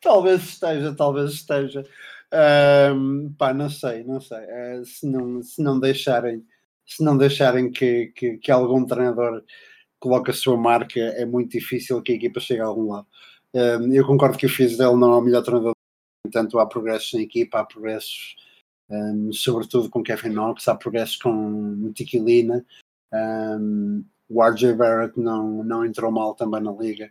talvez 0.00 0.42
esteja, 0.42 0.94
talvez 0.94 1.32
esteja. 1.32 1.84
Um, 2.94 3.34
pá, 3.36 3.52
não 3.52 3.68
sei, 3.68 4.02
não 4.02 4.18
sei. 4.18 4.38
Uh, 4.38 4.84
se, 4.86 5.06
não, 5.06 5.42
se 5.42 5.62
não 5.62 5.78
deixarem, 5.78 6.42
se 6.86 7.04
não 7.04 7.18
deixarem 7.18 7.70
que, 7.70 8.06
que, 8.16 8.38
que, 8.38 8.50
algum 8.50 8.86
treinador 8.86 9.44
coloque 9.98 10.30
a 10.30 10.34
sua 10.34 10.56
marca, 10.56 10.98
é 10.98 11.26
muito 11.26 11.50
difícil 11.50 12.00
que 12.00 12.12
a 12.12 12.14
equipa 12.14 12.40
chegue 12.40 12.62
a 12.62 12.66
algum 12.66 12.92
lado. 12.92 13.06
Um, 13.52 13.92
eu 13.92 14.06
concordo 14.06 14.38
que 14.38 14.46
o 14.46 14.48
Fizdale 14.48 14.96
não 14.96 15.12
é 15.12 15.16
o 15.16 15.20
melhor 15.20 15.42
treinador, 15.42 15.74
entanto 16.26 16.58
há 16.58 16.64
progressos 16.64 17.12
na 17.12 17.20
equipa, 17.20 17.60
há 17.60 17.64
progressos 17.64 18.36
um, 18.90 19.32
sobretudo 19.32 19.88
com 19.88 20.02
Kevin 20.02 20.30
Knox, 20.30 20.66
há 20.68 20.74
progressos 20.74 21.16
com 21.16 21.92
Tiquilina, 21.94 22.64
um, 23.12 24.04
o 24.28 24.42
RJ 24.42 24.74
Barrett 24.74 25.18
não, 25.18 25.64
não 25.64 25.84
entrou 25.84 26.10
mal 26.10 26.34
também 26.34 26.62
na 26.62 26.72
liga. 26.72 27.10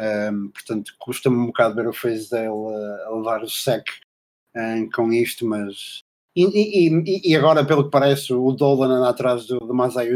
Um, 0.00 0.48
portanto, 0.48 0.94
custa-me 0.98 1.36
um 1.36 1.46
bocado 1.46 1.74
ver 1.74 1.88
o 1.88 1.92
face 1.92 2.30
dele 2.30 2.46
a, 2.48 3.08
a 3.08 3.16
levar 3.16 3.42
o 3.42 3.50
sec 3.50 3.84
com 4.94 5.12
isto, 5.12 5.46
mas. 5.46 6.02
E, 6.34 6.44
e, 6.44 7.30
e, 7.32 7.36
agora, 7.36 7.64
pelo 7.64 7.84
que 7.84 7.90
parece, 7.90 8.32
o 8.32 8.52
Dolan 8.52 8.98
anda 8.98 9.08
atrás 9.10 9.46
do, 9.46 9.58
do 9.58 9.74
Masai 9.74 10.08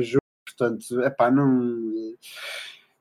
portanto, 0.44 1.00
é 1.02 1.10
pá, 1.10 1.30
não. 1.30 2.14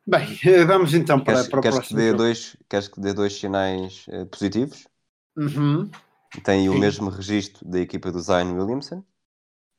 Bem, 0.06 0.28
vamos 0.68 0.94
então 0.94 1.20
para, 1.20 1.36
queres, 1.36 1.50
para 1.50 1.60
o 1.60 1.62
queres 1.62 1.78
próximo. 1.78 2.00
Que 2.00 2.06
dê 2.06 2.14
dois, 2.14 2.58
queres 2.70 2.88
que 2.88 3.00
dê 3.00 3.14
dois 3.14 3.34
sinais 3.34 4.06
uh, 4.08 4.26
positivos? 4.26 4.88
Uhum. 5.38 5.90
Tem 6.42 6.68
o 6.70 6.78
mesmo 6.78 7.10
registro 7.10 7.68
da 7.68 7.80
equipa 7.80 8.12
do 8.12 8.20
Zion 8.20 8.54
Williamson, 8.58 9.04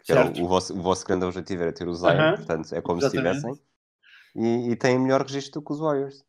que 0.04 0.12
era 0.12 0.26
o, 0.26 0.44
o, 0.44 0.48
vosso, 0.48 0.72
o 0.72 0.82
vosso 0.82 1.04
grande 1.04 1.24
objetivo 1.24 1.62
era 1.62 1.72
ter 1.72 1.88
o 1.88 1.94
Zion, 1.94 2.10
uhum. 2.10 2.36
portanto 2.36 2.72
é 2.74 2.80
como 2.80 3.00
Exatamente. 3.00 3.34
se 3.34 3.40
tivessem. 3.40 3.64
E, 4.36 4.70
e 4.70 4.76
tem 4.76 4.98
melhor 4.98 5.22
registro 5.22 5.60
do 5.60 5.64
que 5.64 5.72
os 5.72 5.80
Warriors. 5.80 6.24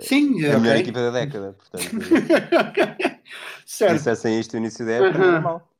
Sim, 0.00 0.44
a 0.44 0.48
okay. 0.48 0.60
melhor 0.60 0.76
equipa 0.76 1.00
da 1.00 1.10
década, 1.10 1.52
portanto. 1.58 1.84
se 3.66 3.92
dissessem 3.92 4.38
isto 4.38 4.52
no 4.52 4.60
início 4.60 4.86
da 4.86 4.92
época, 4.92 5.24
uhum. 5.24 5.32
normal. 5.32 5.70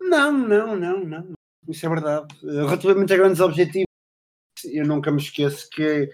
Não, 0.00 0.32
não, 0.32 0.76
não, 0.76 1.04
não. 1.04 1.32
Isso 1.68 1.84
é 1.84 1.88
verdade. 1.88 2.26
Relativamente 2.42 3.12
a 3.12 3.16
grandes 3.16 3.40
objetivos, 3.40 3.86
eu 4.64 4.86
nunca 4.86 5.10
me 5.10 5.20
esqueço 5.20 5.68
que 5.70 6.10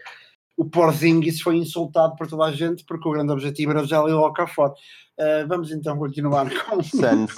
o 0.57 0.65
Porzingis 0.65 1.41
foi 1.41 1.57
insultado 1.57 2.17
por 2.17 2.27
toda 2.27 2.45
a 2.45 2.53
gente 2.53 2.85
porque 2.85 3.09
o 3.09 3.13
grande 3.13 3.33
objetivo 3.33 3.73
era 3.73 3.85
já 3.85 4.01
ali 4.01 4.13
cá 4.35 4.47
fora. 4.47 4.73
Uh, 5.19 5.47
vamos 5.47 5.71
então 5.71 5.99
continuar 5.99 6.49
com 6.65 6.83
Suns, 6.83 7.35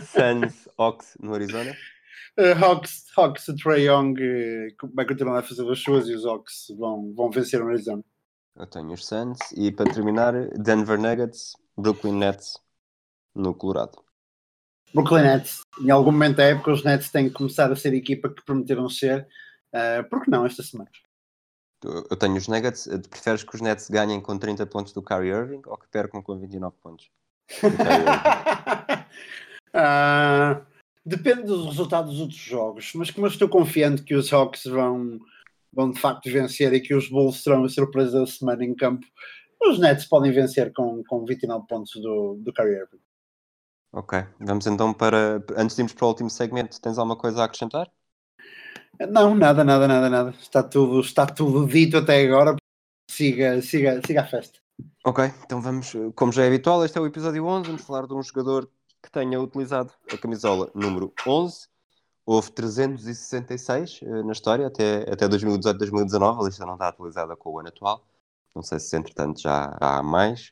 Suns 0.00 0.68
Hawks 0.76 1.16
no 1.20 1.34
Arizona. 1.34 1.74
Uh, 2.38 2.64
Hawks, 2.64 3.04
Hawks, 3.16 3.48
o 3.48 3.56
Trae 3.56 3.86
Young 3.86 4.14
uh, 4.14 4.90
vai 4.94 5.06
continuar 5.06 5.38
a 5.38 5.42
fazer 5.42 5.68
as 5.70 5.78
suas 5.80 6.08
e 6.08 6.14
os 6.14 6.26
Hawks 6.26 6.66
vão, 6.76 7.12
vão 7.14 7.30
vencer 7.30 7.62
o 7.62 7.68
Arizona. 7.68 8.04
Eu 8.56 8.66
tenho 8.66 8.92
os 8.92 9.06
Suns 9.06 9.38
e 9.56 9.70
para 9.70 9.92
terminar, 9.92 10.32
Denver 10.50 10.98
Nuggets, 11.00 11.52
Brooklyn 11.76 12.14
Nets 12.14 12.58
no 13.34 13.54
Colorado. 13.54 13.98
Brooklyn 14.92 15.22
Nets, 15.22 15.60
em 15.80 15.90
algum 15.90 16.10
momento 16.10 16.36
da 16.36 16.44
época, 16.44 16.72
os 16.72 16.82
Nets 16.82 17.10
têm 17.10 17.28
que 17.28 17.34
começar 17.34 17.70
a 17.70 17.76
ser 17.76 17.92
a 17.92 17.96
equipa 17.96 18.28
que 18.28 18.44
prometeram 18.44 18.88
ser. 18.88 19.28
Uh, 19.72 20.08
por 20.08 20.22
que 20.22 20.30
não 20.30 20.46
esta 20.46 20.62
semana? 20.62 20.90
Eu 21.84 22.16
tenho 22.16 22.36
os 22.36 22.48
Nuggets. 22.48 22.88
Preferes 23.08 23.44
que 23.44 23.54
os 23.54 23.60
Nets 23.60 23.88
ganhem 23.88 24.20
com 24.20 24.38
30 24.38 24.66
pontos 24.66 24.92
do 24.92 25.02
Kyrie 25.02 25.30
Irving 25.30 25.62
ou 25.66 25.76
que 25.76 25.88
percam 25.88 26.22
com 26.22 26.38
29 26.38 26.76
pontos? 26.82 27.10
uh, 29.74 30.66
depende 31.04 31.42
dos 31.42 31.66
resultados 31.66 32.12
dos 32.12 32.20
outros 32.20 32.38
jogos, 32.38 32.92
mas 32.94 33.10
como 33.10 33.26
eu 33.26 33.30
estou 33.30 33.48
confiante 33.48 34.02
que 34.02 34.14
os 34.14 34.32
Hawks 34.32 34.64
vão, 34.64 35.18
vão 35.72 35.90
de 35.90 36.00
facto 36.00 36.30
vencer 36.30 36.72
e 36.72 36.80
que 36.80 36.94
os 36.94 37.08
Bulls 37.08 37.42
serão 37.42 37.64
a 37.64 37.68
surpresa 37.68 38.20
da 38.20 38.26
semana 38.26 38.64
em 38.64 38.74
campo, 38.74 39.06
os 39.62 39.78
Nets 39.78 40.04
podem 40.04 40.32
vencer 40.32 40.72
com, 40.72 41.02
com 41.04 41.24
29 41.24 41.66
pontos 41.66 41.92
do, 42.00 42.34
do 42.36 42.52
Kyrie 42.52 42.76
Irving. 42.76 43.00
Ok, 43.92 44.22
vamos 44.38 44.66
então 44.66 44.92
para. 44.92 45.42
Antes 45.56 45.74
de 45.74 45.80
irmos 45.80 45.94
para 45.94 46.04
o 46.04 46.08
último 46.08 46.28
segmento, 46.28 46.80
tens 46.80 46.98
alguma 46.98 47.16
coisa 47.16 47.40
a 47.40 47.44
acrescentar? 47.46 47.90
Não, 49.06 49.34
nada, 49.34 49.62
nada, 49.62 49.86
nada, 49.86 50.10
nada. 50.10 50.30
Está 50.40 50.62
tudo, 50.62 51.00
está 51.00 51.24
tudo 51.24 51.66
dito 51.66 51.98
até 51.98 52.26
agora. 52.26 52.56
Siga, 53.08 53.62
siga, 53.62 54.00
siga 54.04 54.22
a 54.22 54.26
festa. 54.26 54.58
Ok, 55.04 55.24
então 55.44 55.62
vamos, 55.62 55.92
como 56.14 56.32
já 56.32 56.44
é 56.44 56.48
habitual, 56.48 56.84
este 56.84 56.98
é 56.98 57.00
o 57.00 57.06
episódio 57.06 57.44
11. 57.44 57.66
Vamos 57.68 57.82
falar 57.82 58.06
de 58.06 58.14
um 58.14 58.22
jogador 58.22 58.68
que 59.02 59.10
tenha 59.10 59.40
utilizado 59.40 59.92
a 60.12 60.18
camisola 60.18 60.70
número 60.74 61.12
11. 61.26 61.68
Houve 62.26 62.50
366 62.50 64.02
uh, 64.02 64.24
na 64.24 64.32
história 64.32 64.66
até, 64.66 65.10
até 65.10 65.28
2018, 65.28 65.78
2019. 65.78 66.40
A 66.40 66.44
lista 66.44 66.66
não 66.66 66.74
está 66.74 66.88
atualizada 66.88 67.36
com 67.36 67.50
o 67.50 67.58
ano 67.60 67.68
atual. 67.68 68.04
Não 68.54 68.62
sei 68.62 68.80
se 68.80 68.96
entretanto 68.96 69.40
já 69.40 69.76
há 69.80 70.02
mais. 70.02 70.50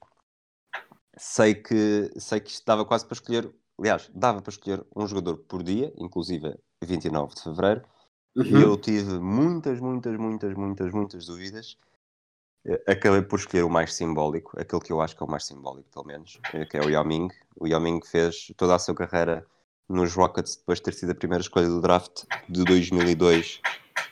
Sei 1.19 1.55
que, 1.55 2.13
sei 2.17 2.41
que 2.41 2.51
isto 2.51 2.65
dava 2.65 2.85
quase 2.85 3.05
para 3.05 3.15
escolher, 3.15 3.53
aliás, 3.79 4.09
dava 4.15 4.41
para 4.41 4.51
escolher 4.51 4.87
um 4.95 5.07
jogador 5.07 5.39
por 5.39 5.63
dia, 5.63 5.93
inclusive 5.97 6.57
29 6.83 7.35
de 7.35 7.43
fevereiro 7.43 7.83
Uhum. 8.37 8.44
E 8.44 8.62
eu 8.62 8.77
tive 8.77 9.18
muitas, 9.18 9.81
muitas, 9.81 10.16
muitas, 10.18 10.55
muitas, 10.55 10.92
muitas 10.92 11.27
dúvidas. 11.27 11.79
Eh, 12.66 12.83
acabei 12.87 13.22
por 13.22 13.38
escolher 13.38 13.64
o 13.64 13.70
mais 13.70 13.94
simbólico, 13.94 14.61
aquele 14.61 14.83
que 14.83 14.92
eu 14.92 15.01
acho 15.01 15.16
que 15.16 15.22
é 15.22 15.27
o 15.27 15.31
mais 15.31 15.46
simbólico, 15.46 15.88
pelo 15.90 16.05
menos, 16.05 16.38
eh, 16.53 16.66
que 16.66 16.77
é 16.77 16.81
o 16.81 16.90
Yao 16.90 17.05
Ming. 17.05 17.29
O 17.59 17.66
Yao 17.66 17.81
Ming 17.81 18.01
fez 18.05 18.53
toda 18.57 18.75
a 18.75 18.79
sua 18.79 18.94
carreira 18.94 19.46
nos 19.88 20.14
Rockets 20.14 20.57
depois 20.57 20.79
de 20.79 20.85
ter 20.85 20.94
sido 20.94 21.12
a 21.12 21.14
primeira 21.14 21.40
escolha 21.40 21.68
do 21.68 21.81
draft 21.81 22.25
de 22.49 22.64
2002 22.64 23.61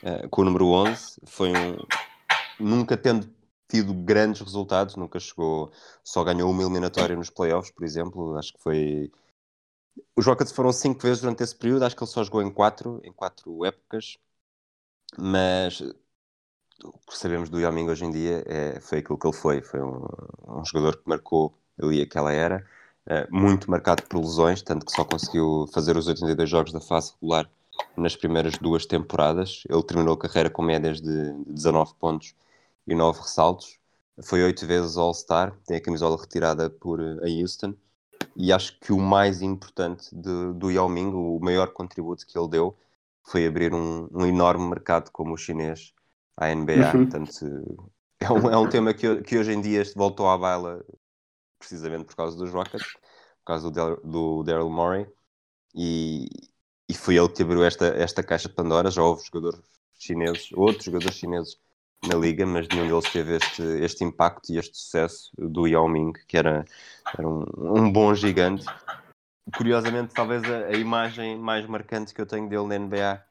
uh, 0.03 0.29
com 0.31 0.43
o 0.43 0.45
número 0.45 0.69
11. 0.69 1.21
Foi 1.27 1.51
um. 1.51 1.77
Nunca 2.59 2.97
tendo 2.97 3.29
tido 3.69 3.93
grandes 3.93 4.41
resultados, 4.41 4.97
nunca 4.97 5.19
chegou. 5.19 5.73
Só 6.03 6.23
ganhou 6.23 6.51
uma 6.51 6.63
eliminatória 6.63 7.17
nos 7.17 7.29
playoffs, 7.29 7.73
por 7.73 7.85
exemplo. 7.85 8.39
Acho 8.39 8.53
que 8.55 8.63
foi 8.63 9.11
os 10.17 10.27
Rockets 10.27 10.53
foram 10.53 10.73
cinco 10.73 11.01
vezes 11.03 11.21
durante 11.21 11.43
esse 11.43 11.55
período, 11.55 11.85
acho 11.85 11.97
que 11.97 12.03
ele 12.03 12.11
só 12.11 12.23
jogou 12.25 12.43
em 12.43 12.51
quatro, 12.51 13.01
em 13.05 13.13
quatro 13.13 13.65
épocas, 13.65 14.19
mas 15.19 15.81
o 16.83 16.93
que 16.93 17.17
sabemos 17.17 17.49
do 17.49 17.61
Yao 17.61 17.73
Ming 17.73 17.89
hoje 17.89 18.05
em 18.05 18.11
dia 18.11 18.43
é, 18.47 18.81
foi 18.81 18.99
aquilo 18.99 19.19
que 19.19 19.27
ele 19.27 19.37
foi. 19.37 19.63
Foi 19.63 19.81
um, 19.81 20.05
um 20.49 20.65
jogador 20.65 20.97
que 20.97 21.09
marcou 21.09 21.57
ali 21.81 22.01
aquela 22.03 22.33
era, 22.33 22.67
é, 23.07 23.27
muito 23.31 23.71
marcado 23.71 24.03
por 24.05 24.19
lesões, 24.19 24.63
tanto 24.63 24.87
que 24.87 24.93
só 24.93 25.05
conseguiu 25.05 25.67
fazer 25.73 25.97
os 25.97 26.07
82 26.07 26.49
jogos 26.49 26.73
da 26.73 26.81
fase 26.81 27.13
regular 27.13 27.49
nas 27.97 28.17
primeiras 28.17 28.57
duas 28.59 28.87
temporadas. 28.87 29.63
Ele 29.69 29.83
terminou 29.83 30.15
a 30.15 30.19
carreira 30.19 30.51
com 30.51 30.63
médias 30.63 31.01
de 31.01 31.33
19 31.47 31.95
pontos 31.95 32.35
e 32.87 32.95
9 32.95 33.21
ressaltos. 33.21 33.79
Foi 34.23 34.43
oito 34.43 34.67
vezes 34.67 34.97
All-Star, 34.97 35.57
tem 35.67 35.77
a 35.77 35.81
camisola 35.81 36.17
retirada 36.21 36.71
por 36.71 37.01
a 37.01 37.27
Houston 37.29 37.75
e 38.37 38.53
acho 38.53 38.79
que 38.81 38.93
o 38.93 38.99
mais 38.99 39.43
importante 39.43 40.15
de, 40.15 40.53
do 40.55 40.71
Yao 40.71 40.89
Ming, 40.89 41.13
o 41.13 41.39
maior 41.41 41.73
contributo 41.73 42.27
que 42.27 42.39
ele 42.39 42.49
deu, 42.49 42.77
foi 43.23 43.47
abrir 43.47 43.73
um, 43.73 44.09
um 44.13 44.27
enorme 44.27 44.69
mercado 44.69 45.11
como 45.11 45.35
o 45.35 45.37
chinês 45.37 45.93
à 46.37 46.55
NBA. 46.55 46.73
Uhum. 46.73 47.07
Portanto, 47.07 47.91
é 48.21 48.33
um, 48.33 48.51
é 48.51 48.57
um 48.57 48.69
tema 48.69 48.93
que, 48.93 49.23
que 49.23 49.39
hoje 49.39 49.53
em 49.53 49.61
dia 49.61 49.83
voltou 49.95 50.29
à 50.29 50.37
baila 50.37 50.85
precisamente 51.59 52.05
por 52.05 52.17
causa 52.17 52.37
dos 52.37 52.51
Rockets, 52.51 52.93
por 52.93 53.47
causa 53.47 53.71
do, 53.71 54.43
Daryl 54.43 54.69
Morey, 54.69 55.07
e, 55.75 56.29
e 56.89 56.95
foi 56.95 57.17
ele 57.17 57.29
que 57.29 57.43
abriu 57.43 57.65
esta, 57.65 57.87
esta 57.87 58.23
caixa 58.23 58.49
de 58.49 58.55
Pandora. 58.55 58.91
Já 58.91 59.03
houve 59.03 59.25
jogadores 59.25 59.61
chineses, 59.99 60.51
outros 60.53 60.85
jogadores 60.85 61.17
chineses 61.17 61.59
na 62.07 62.15
liga, 62.17 62.45
mas 62.47 62.69
nenhum 62.69 62.89
deles 62.89 63.11
teve 63.11 63.37
este, 63.37 63.63
este 63.63 64.05
impacto 64.05 64.53
e 64.53 64.59
este 64.59 64.77
sucesso 64.77 65.31
do 65.39 65.67
Yao 65.67 65.89
Ming, 65.89 66.13
que 66.27 66.37
era, 66.37 66.65
era 67.17 67.29
um, 67.29 67.45
um 67.57 67.93
bom 67.93 68.15
gigante. 68.15 68.65
Curiosamente, 69.57 70.15
talvez 70.15 70.43
a, 70.45 70.67
a, 70.67 70.73
imagem 70.73 71.39
mais 71.39 71.67
marcante 71.67 72.15
que 72.15 72.21
eu 72.21 72.27
tenho 72.27 72.49
dele 72.49 72.67
na 72.67 72.79
NBA 72.79 73.23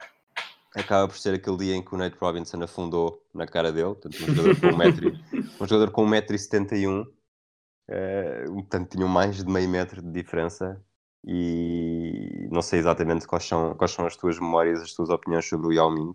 acaba 0.76 1.08
por 1.08 1.18
ser 1.18 1.36
aquele 1.36 1.58
dia 1.58 1.76
em 1.76 1.84
que 1.84 1.94
o 1.94 1.98
Nate 1.98 2.18
Robinson 2.20 2.62
afundou 2.64 3.24
na 3.34 3.46
cara 3.46 3.72
dele, 3.72 3.96
portanto, 3.96 4.16
um 4.24 4.26
jogador 4.34 4.60
com 4.60 4.68
1,71m, 4.68 5.52
um 5.62 5.68
jogador 5.68 5.92
com 5.92 6.06
1,71m, 6.06 7.08
uh, 7.90 8.54
portanto, 8.54 8.90
tinham 8.90 9.08
mais 9.08 9.44
de 9.44 9.52
meio 9.52 9.70
metro 9.70 10.02
de 10.02 10.12
diferença. 10.12 10.82
E 11.26 12.50
não 12.52 12.62
sei 12.62 12.80
exatamente 12.80 13.26
quais 13.26 13.46
são, 13.46 13.74
quais 13.76 13.92
são 13.92 14.06
as 14.06 14.18
tuas 14.18 14.38
memórias, 14.38 14.82
as 14.82 14.92
tuas 14.94 15.10
opiniões 15.10 15.48
sobre 15.48 15.68
o 15.68 15.72
Yao 15.72 15.90
Ming 15.90 16.14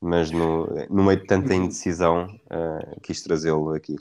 mas 0.00 0.30
no, 0.30 0.66
no 0.88 1.04
meio 1.04 1.20
de 1.20 1.26
tanta 1.26 1.52
uhum. 1.52 1.64
indecisão 1.64 2.26
uh, 2.46 3.00
quis 3.02 3.22
trazê-lo 3.22 3.74
aqui. 3.74 3.96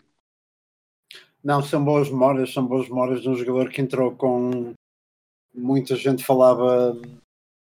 Não, 1.43 1.61
são 1.61 1.83
boas 1.83 2.09
memórias, 2.09 2.53
são 2.53 2.65
boas 2.65 2.87
memórias 2.87 3.21
de 3.21 3.29
um 3.29 3.35
jogador 3.35 3.69
que 3.69 3.81
entrou 3.81 4.15
com 4.15 4.73
muita 5.53 5.95
gente 5.95 6.23
falava, 6.23 6.95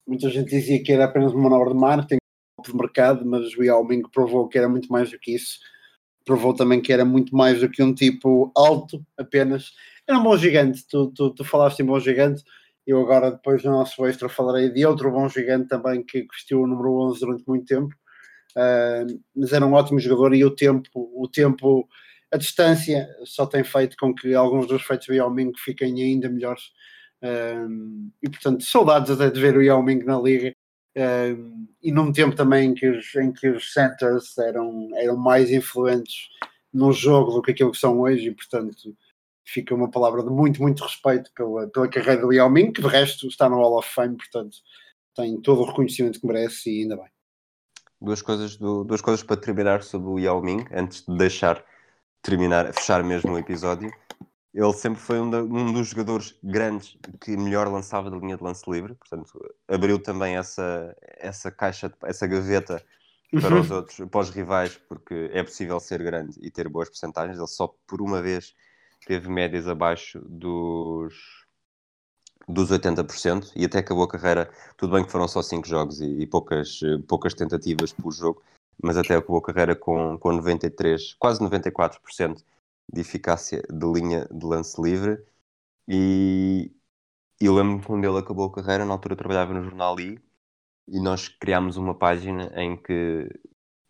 muita 0.07 0.31
gente 0.31 0.51
dizia 0.51 0.83
que 0.83 0.93
era 0.93 1.05
apenas 1.05 1.33
uma 1.33 1.49
manobra 1.49 1.73
de 1.73 1.79
marketing 1.79 2.19
de 2.65 2.77
mercado, 2.77 3.25
mas 3.25 3.55
o 3.57 3.63
Yao 3.63 3.87
provou 4.13 4.49
que 4.49 4.59
era 4.59 4.69
muito 4.69 4.91
mais 4.91 5.11
do 5.11 5.19
que 5.19 5.35
isso. 5.35 5.59
Provou 6.25 6.55
também 6.55 6.81
que 6.81 6.93
era 6.93 7.05
muito 7.05 7.37
mais 7.37 7.61
do 7.61 7.69
que 7.69 7.83
um 7.83 7.95
tipo 7.95 8.51
alto 8.57 9.05
apenas. 9.17 9.73
Era 10.07 10.19
um 10.19 10.23
bom 10.23 10.37
gigante, 10.37 10.85
tu, 10.89 11.13
tu, 11.13 11.31
tu 11.31 11.45
falaste 11.45 11.81
em 11.81 11.85
bom 11.85 12.01
gigante. 12.01 12.43
Eu 12.85 13.01
agora, 13.01 13.33
depois 13.33 13.63
do 13.63 13.71
nosso 13.71 14.05
extra, 14.07 14.29
falarei 14.29 14.71
de 14.71 14.87
outro 14.87 15.11
bom 15.11 15.29
gigante 15.29 15.69
também 15.69 16.05
que 16.05 16.27
vestiu 16.31 16.63
o 16.63 16.67
número 16.67 16.93
11 17.09 17.21
durante 17.21 17.45
muito 17.47 17.67
tempo 17.67 17.95
uh, 18.57 19.23
mas 19.35 19.53
era 19.53 19.67
um 19.67 19.75
ótimo 19.75 20.01
jogador 20.01 20.35
e 20.35 20.45
o 20.45 20.51
tempo, 20.51 20.89
o 20.95 21.29
tempo, 21.29 21.89
a 22.33 22.37
distância 22.37 23.09
só 23.25 23.47
tem 23.47 23.63
feito 23.63 23.97
com 23.99 24.15
que 24.15 24.35
alguns 24.35 24.67
dos 24.67 24.83
feitos 24.83 25.07
do 25.07 25.15
Yao 25.15 25.31
Ming 25.31 25.53
fiquem 25.57 26.03
ainda 26.03 26.29
melhores. 26.29 26.73
Uh, 27.23 28.11
e 28.23 28.29
portanto, 28.29 28.65
saudades 28.65 29.11
até 29.11 29.31
de 29.31 29.41
ver 29.41 29.57
o 29.57 29.63
Yao 29.63 29.83
Ming 29.83 30.05
na 30.05 30.19
liga. 30.19 30.53
Uh, 30.97 31.67
e 31.83 31.93
num 31.93 32.11
tempo 32.11 32.35
também 32.35 32.71
em 32.71 32.75
que 32.75 32.89
os, 32.89 33.15
em 33.17 33.31
que 33.31 33.49
os 33.51 33.73
centers 33.73 34.37
eram, 34.39 34.89
eram 34.95 35.17
mais 35.17 35.51
influentes 35.51 36.29
no 36.73 36.93
jogo 36.93 37.33
do 37.33 37.43
que 37.43 37.51
aquilo 37.51 37.73
que 37.73 37.79
são 37.79 38.01
hoje, 38.01 38.29
e 38.29 38.35
portanto 38.35 38.97
fica 39.45 39.75
uma 39.75 39.91
palavra 39.91 40.23
de 40.23 40.31
muito, 40.31 40.61
muito 40.61 40.83
respeito 40.83 41.31
pela, 41.35 41.69
pela 41.69 41.89
carreira 41.89 42.23
do 42.23 42.33
Yao 42.33 42.51
Ming, 42.51 42.73
que 42.73 42.83
de 42.83 42.89
resto 42.89 43.29
está 43.29 43.49
no 43.49 43.57
Hall 43.57 43.79
of 43.79 43.89
Fame, 43.95 44.17
portanto 44.17 44.57
tem 45.15 45.41
todo 45.41 45.63
o 45.63 45.67
reconhecimento 45.67 46.21
que 46.21 46.27
merece 46.27 46.71
e 46.71 46.83
ainda 46.83 46.97
bem 46.97 47.16
duas 48.01 48.23
coisas, 48.23 48.57
do, 48.57 48.85
duas 48.85 49.01
coisas 49.01 49.23
para 49.23 49.37
terminar 49.37 49.83
sobre 49.83 50.09
o 50.09 50.19
Yao 50.19 50.43
Ming, 50.43 50.65
antes 50.73 51.05
de 51.07 51.17
deixar 51.17 51.65
terminar, 52.23 52.73
fechar 52.73 53.03
mesmo 53.03 53.33
o 53.33 53.39
episódio, 53.39 53.91
ele 54.53 54.73
sempre 54.73 54.99
foi 55.01 55.21
um, 55.21 55.29
um, 55.29 55.73
dos 55.73 55.89
jogadores 55.89 56.35
grandes 56.43 56.97
que 57.21 57.37
melhor 57.37 57.69
lançava 57.69 58.11
da 58.11 58.17
linha 58.17 58.37
de 58.37 58.43
lance 58.43 58.69
livre, 58.71 58.95
portanto, 58.95 59.39
abriu 59.69 59.99
também 59.99 60.37
essa, 60.37 60.97
essa 61.19 61.51
caixa, 61.51 61.93
essa 62.05 62.27
gaveta 62.27 62.83
para 63.31 63.55
uhum. 63.55 63.61
os 63.61 63.71
outros, 63.71 64.09
para 64.09 64.21
os 64.21 64.31
rivais, 64.31 64.77
porque 64.89 65.31
é 65.33 65.43
possível 65.43 65.79
ser 65.79 66.03
grande 66.03 66.39
e 66.41 66.51
ter 66.51 66.69
boas 66.69 66.89
porcentagens. 66.89 67.37
Ele 67.37 67.47
só 67.47 67.69
por 67.87 68.01
uma 68.01 68.23
vez 68.23 68.55
teve 69.07 69.29
médias 69.29 69.69
abaixo 69.69 70.21
dos, 70.27 71.15
dos 72.49 72.71
80% 72.71 73.53
e 73.57 73.65
até 73.65 73.79
acabou 73.79 74.05
a 74.05 74.09
carreira. 74.09 74.51
Tudo 74.77 74.95
bem 74.95 75.05
que 75.05 75.11
foram 75.11 75.29
só 75.29 75.43
5 75.43 75.67
jogos 75.67 76.01
e, 76.01 76.07
e, 76.23 76.27
poucas, 76.27 76.81
poucas 77.09 77.35
tentativas 77.35 77.93
por 77.93 78.13
jogo, 78.13 78.43
mas 78.83 78.97
até 78.97 79.17
acabou 79.17 79.39
a 79.39 79.43
carreira 79.43 79.75
com, 79.75 80.19
com 80.19 80.33
93, 80.33 81.15
quase 81.15 81.41
94% 81.41 82.43
de 82.93 83.01
eficácia 83.01 83.63
de 83.71 83.87
linha 83.87 84.27
de 84.31 84.47
lance 84.47 84.81
livre. 84.81 85.23
E 85.89 86.73
eu 87.41 87.55
lembro-me 87.55 87.83
quando 87.83 88.05
ele 88.05 88.19
acabou 88.19 88.47
a 88.47 88.53
carreira, 88.53 88.85
na 88.85 88.95
altura 88.95 89.17
trabalhava 89.17 89.53
no 89.55 89.63
jornal 89.63 89.99
I 90.01 90.21
e 90.89 91.01
nós 91.01 91.29
criámos 91.29 91.77
uma 91.77 91.95
página 91.95 92.53
em 92.55 92.77
que 92.77 93.29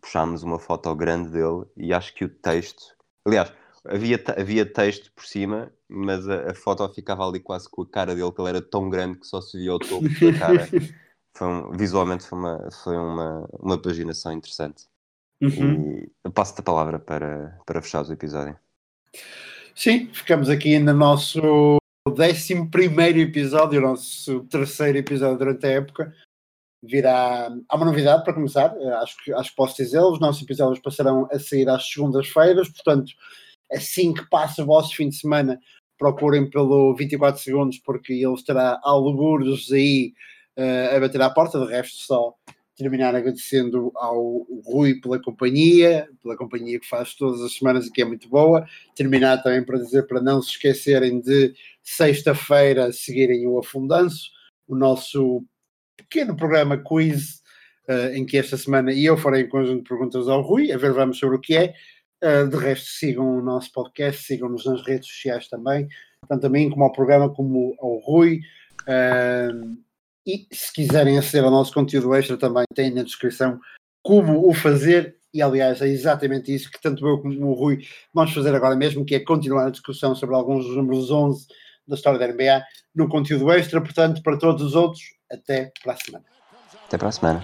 puxámos 0.01 0.43
uma 0.43 0.59
foto 0.59 0.93
grande 0.95 1.29
dele 1.29 1.65
e 1.75 1.93
acho 1.93 2.13
que 2.13 2.25
o 2.25 2.29
texto, 2.29 2.95
aliás, 3.25 3.53
havia, 3.89 4.23
havia 4.37 4.65
texto 4.65 5.11
por 5.13 5.25
cima, 5.25 5.71
mas 5.87 6.27
a, 6.27 6.51
a, 6.51 6.53
foto 6.53 6.87
ficava 6.93 7.27
ali 7.27 7.39
quase 7.39 7.69
com 7.69 7.81
a 7.81 7.89
cara 7.89 8.15
dele, 8.15 8.31
que 8.31 8.41
ele 8.41 8.49
era 8.49 8.61
tão 8.61 8.89
grande 8.89 9.19
que 9.19 9.27
só 9.27 9.41
se 9.41 9.57
via 9.57 9.73
o 9.73 9.79
topo 9.79 10.07
da 10.07 10.39
cara. 10.39 10.67
foi 11.35 11.47
um, 11.47 11.71
visualmente 11.71 12.25
foi 12.25 12.37
uma, 12.37 12.71
foi 12.83 12.97
uma, 12.97 13.49
uma 13.59 13.81
paginação 13.81 14.31
interessante. 14.31 14.85
Uhum. 15.41 16.07
E 16.25 16.29
passo-te 16.29 16.61
a 16.61 16.63
palavra 16.63 16.99
para, 16.99 17.59
para 17.65 17.81
fechar 17.81 18.05
o 18.05 18.11
episódio. 18.11 18.57
Sim, 19.75 20.09
ficamos 20.11 20.49
aqui 20.49 20.79
no 20.79 20.93
nosso 20.93 21.77
11 22.07 23.19
episódio, 23.19 23.79
o 23.79 23.83
nosso 23.83 24.43
terceiro 24.45 24.97
episódio 24.97 25.37
durante 25.37 25.65
a 25.67 25.71
época 25.71 26.13
virá. 26.81 27.49
Há 27.69 27.75
uma 27.75 27.85
novidade 27.85 28.23
para 28.23 28.33
começar, 28.33 28.75
eh, 28.79 28.93
acho 28.95 29.17
que, 29.23 29.33
acho 29.33 29.49
que 29.49 29.55
posso 29.55 29.75
dizer, 29.77 29.99
os 29.99 30.19
nossos 30.19 30.41
episódios 30.41 30.79
passarão 30.79 31.27
a 31.31 31.39
sair 31.39 31.67
às 31.69 31.89
segundas-feiras, 31.89 32.69
portanto, 32.69 33.11
assim 33.71 34.13
que 34.13 34.27
passa 34.29 34.63
o 34.63 34.65
vosso 34.65 34.95
fim 34.95 35.09
de 35.09 35.15
semana, 35.15 35.59
procurem 35.97 36.49
pelo 36.49 36.95
24 36.95 37.41
segundos, 37.41 37.79
porque 37.79 38.13
ele 38.13 38.33
estará 38.33 38.79
algures 38.83 39.71
aí 39.71 40.13
uh, 40.57 40.95
a 40.95 40.99
bater 40.99 41.21
à 41.21 41.29
porta, 41.29 41.59
de 41.59 41.71
resto, 41.71 41.97
só 41.97 42.33
terminar 42.77 43.15
agradecendo 43.15 43.91
ao 43.95 44.45
Rui 44.63 45.01
pela 45.01 45.19
companhia, 45.19 46.07
pela 46.21 46.37
companhia 46.37 46.79
que 46.79 46.87
faz 46.87 47.15
todas 47.15 47.41
as 47.41 47.53
semanas 47.53 47.87
e 47.87 47.91
que 47.91 48.03
é 48.03 48.05
muito 48.05 48.29
boa. 48.29 48.65
Terminar 48.95 49.41
também 49.41 49.63
para 49.63 49.79
dizer 49.79 50.05
para 50.05 50.21
não 50.21 50.41
se 50.41 50.51
esquecerem 50.51 51.19
de 51.19 51.53
sexta-feira 51.81 52.91
seguirem 52.93 53.47
o 53.47 53.57
Afundanço, 53.57 54.29
o 54.67 54.75
nosso 54.75 55.43
pequeno 55.97 56.37
programa 56.37 56.77
quiz, 56.77 57.41
uh, 57.89 58.13
em 58.13 58.23
que 58.23 58.37
esta 58.37 58.55
semana 58.55 58.93
eu 58.93 59.17
farei 59.17 59.45
um 59.45 59.49
conjunto 59.49 59.81
de 59.81 59.89
perguntas 59.89 60.27
ao 60.27 60.41
Rui, 60.41 60.71
a 60.71 60.77
ver 60.77 60.93
vamos 60.93 61.17
sobre 61.17 61.37
o 61.37 61.41
que 61.41 61.57
é. 61.57 61.73
Uh, 62.23 62.47
de 62.49 62.57
resto, 62.57 62.87
sigam 62.87 63.37
o 63.37 63.41
nosso 63.41 63.71
podcast, 63.71 64.23
sigam-nos 64.23 64.65
nas 64.65 64.83
redes 64.83 65.07
sociais 65.07 65.47
também, 65.47 65.87
tanto 66.27 66.47
a 66.47 66.49
mim 66.49 66.69
como 66.69 66.83
ao 66.83 66.91
programa, 66.91 67.29
como 67.29 67.75
ao 67.79 67.99
Rui. 67.99 68.39
Uh, 68.83 69.77
e 70.25 70.47
se 70.51 70.73
quiserem 70.73 71.17
aceder 71.17 71.45
ao 71.45 71.51
nosso 71.51 71.73
conteúdo 71.73 72.13
extra, 72.13 72.35
também 72.35 72.65
tem 72.73 72.93
na 72.93 73.03
descrição 73.03 73.59
como 74.01 74.49
o 74.49 74.53
fazer. 74.53 75.17
E 75.33 75.41
aliás, 75.41 75.81
é 75.81 75.87
exatamente 75.87 76.53
isso 76.53 76.71
que 76.71 76.81
tanto 76.81 77.07
eu 77.07 77.21
como 77.21 77.47
o 77.47 77.53
Rui 77.53 77.79
vamos 78.13 78.33
fazer 78.33 78.53
agora 78.55 78.75
mesmo, 78.75 79.05
que 79.05 79.15
é 79.15 79.19
continuar 79.19 79.67
a 79.67 79.69
discussão 79.69 80.15
sobre 80.15 80.35
alguns 80.35 80.65
dos 80.65 80.75
números 80.75 81.11
11 81.11 81.47
da 81.87 81.95
história 81.95 82.19
da 82.19 82.27
NBA 82.27 82.63
no 82.95 83.07
conteúdo 83.07 83.51
extra. 83.51 83.79
Portanto, 83.79 84.21
para 84.23 84.37
todos 84.37 84.63
os 84.63 84.75
outros, 84.75 85.03
até 85.31 85.71
para 85.83 85.93
a 85.93 85.97
semana. 85.97 86.25
Até 86.87 86.97
para 86.97 87.09
a 87.09 87.11
semana. 87.11 87.43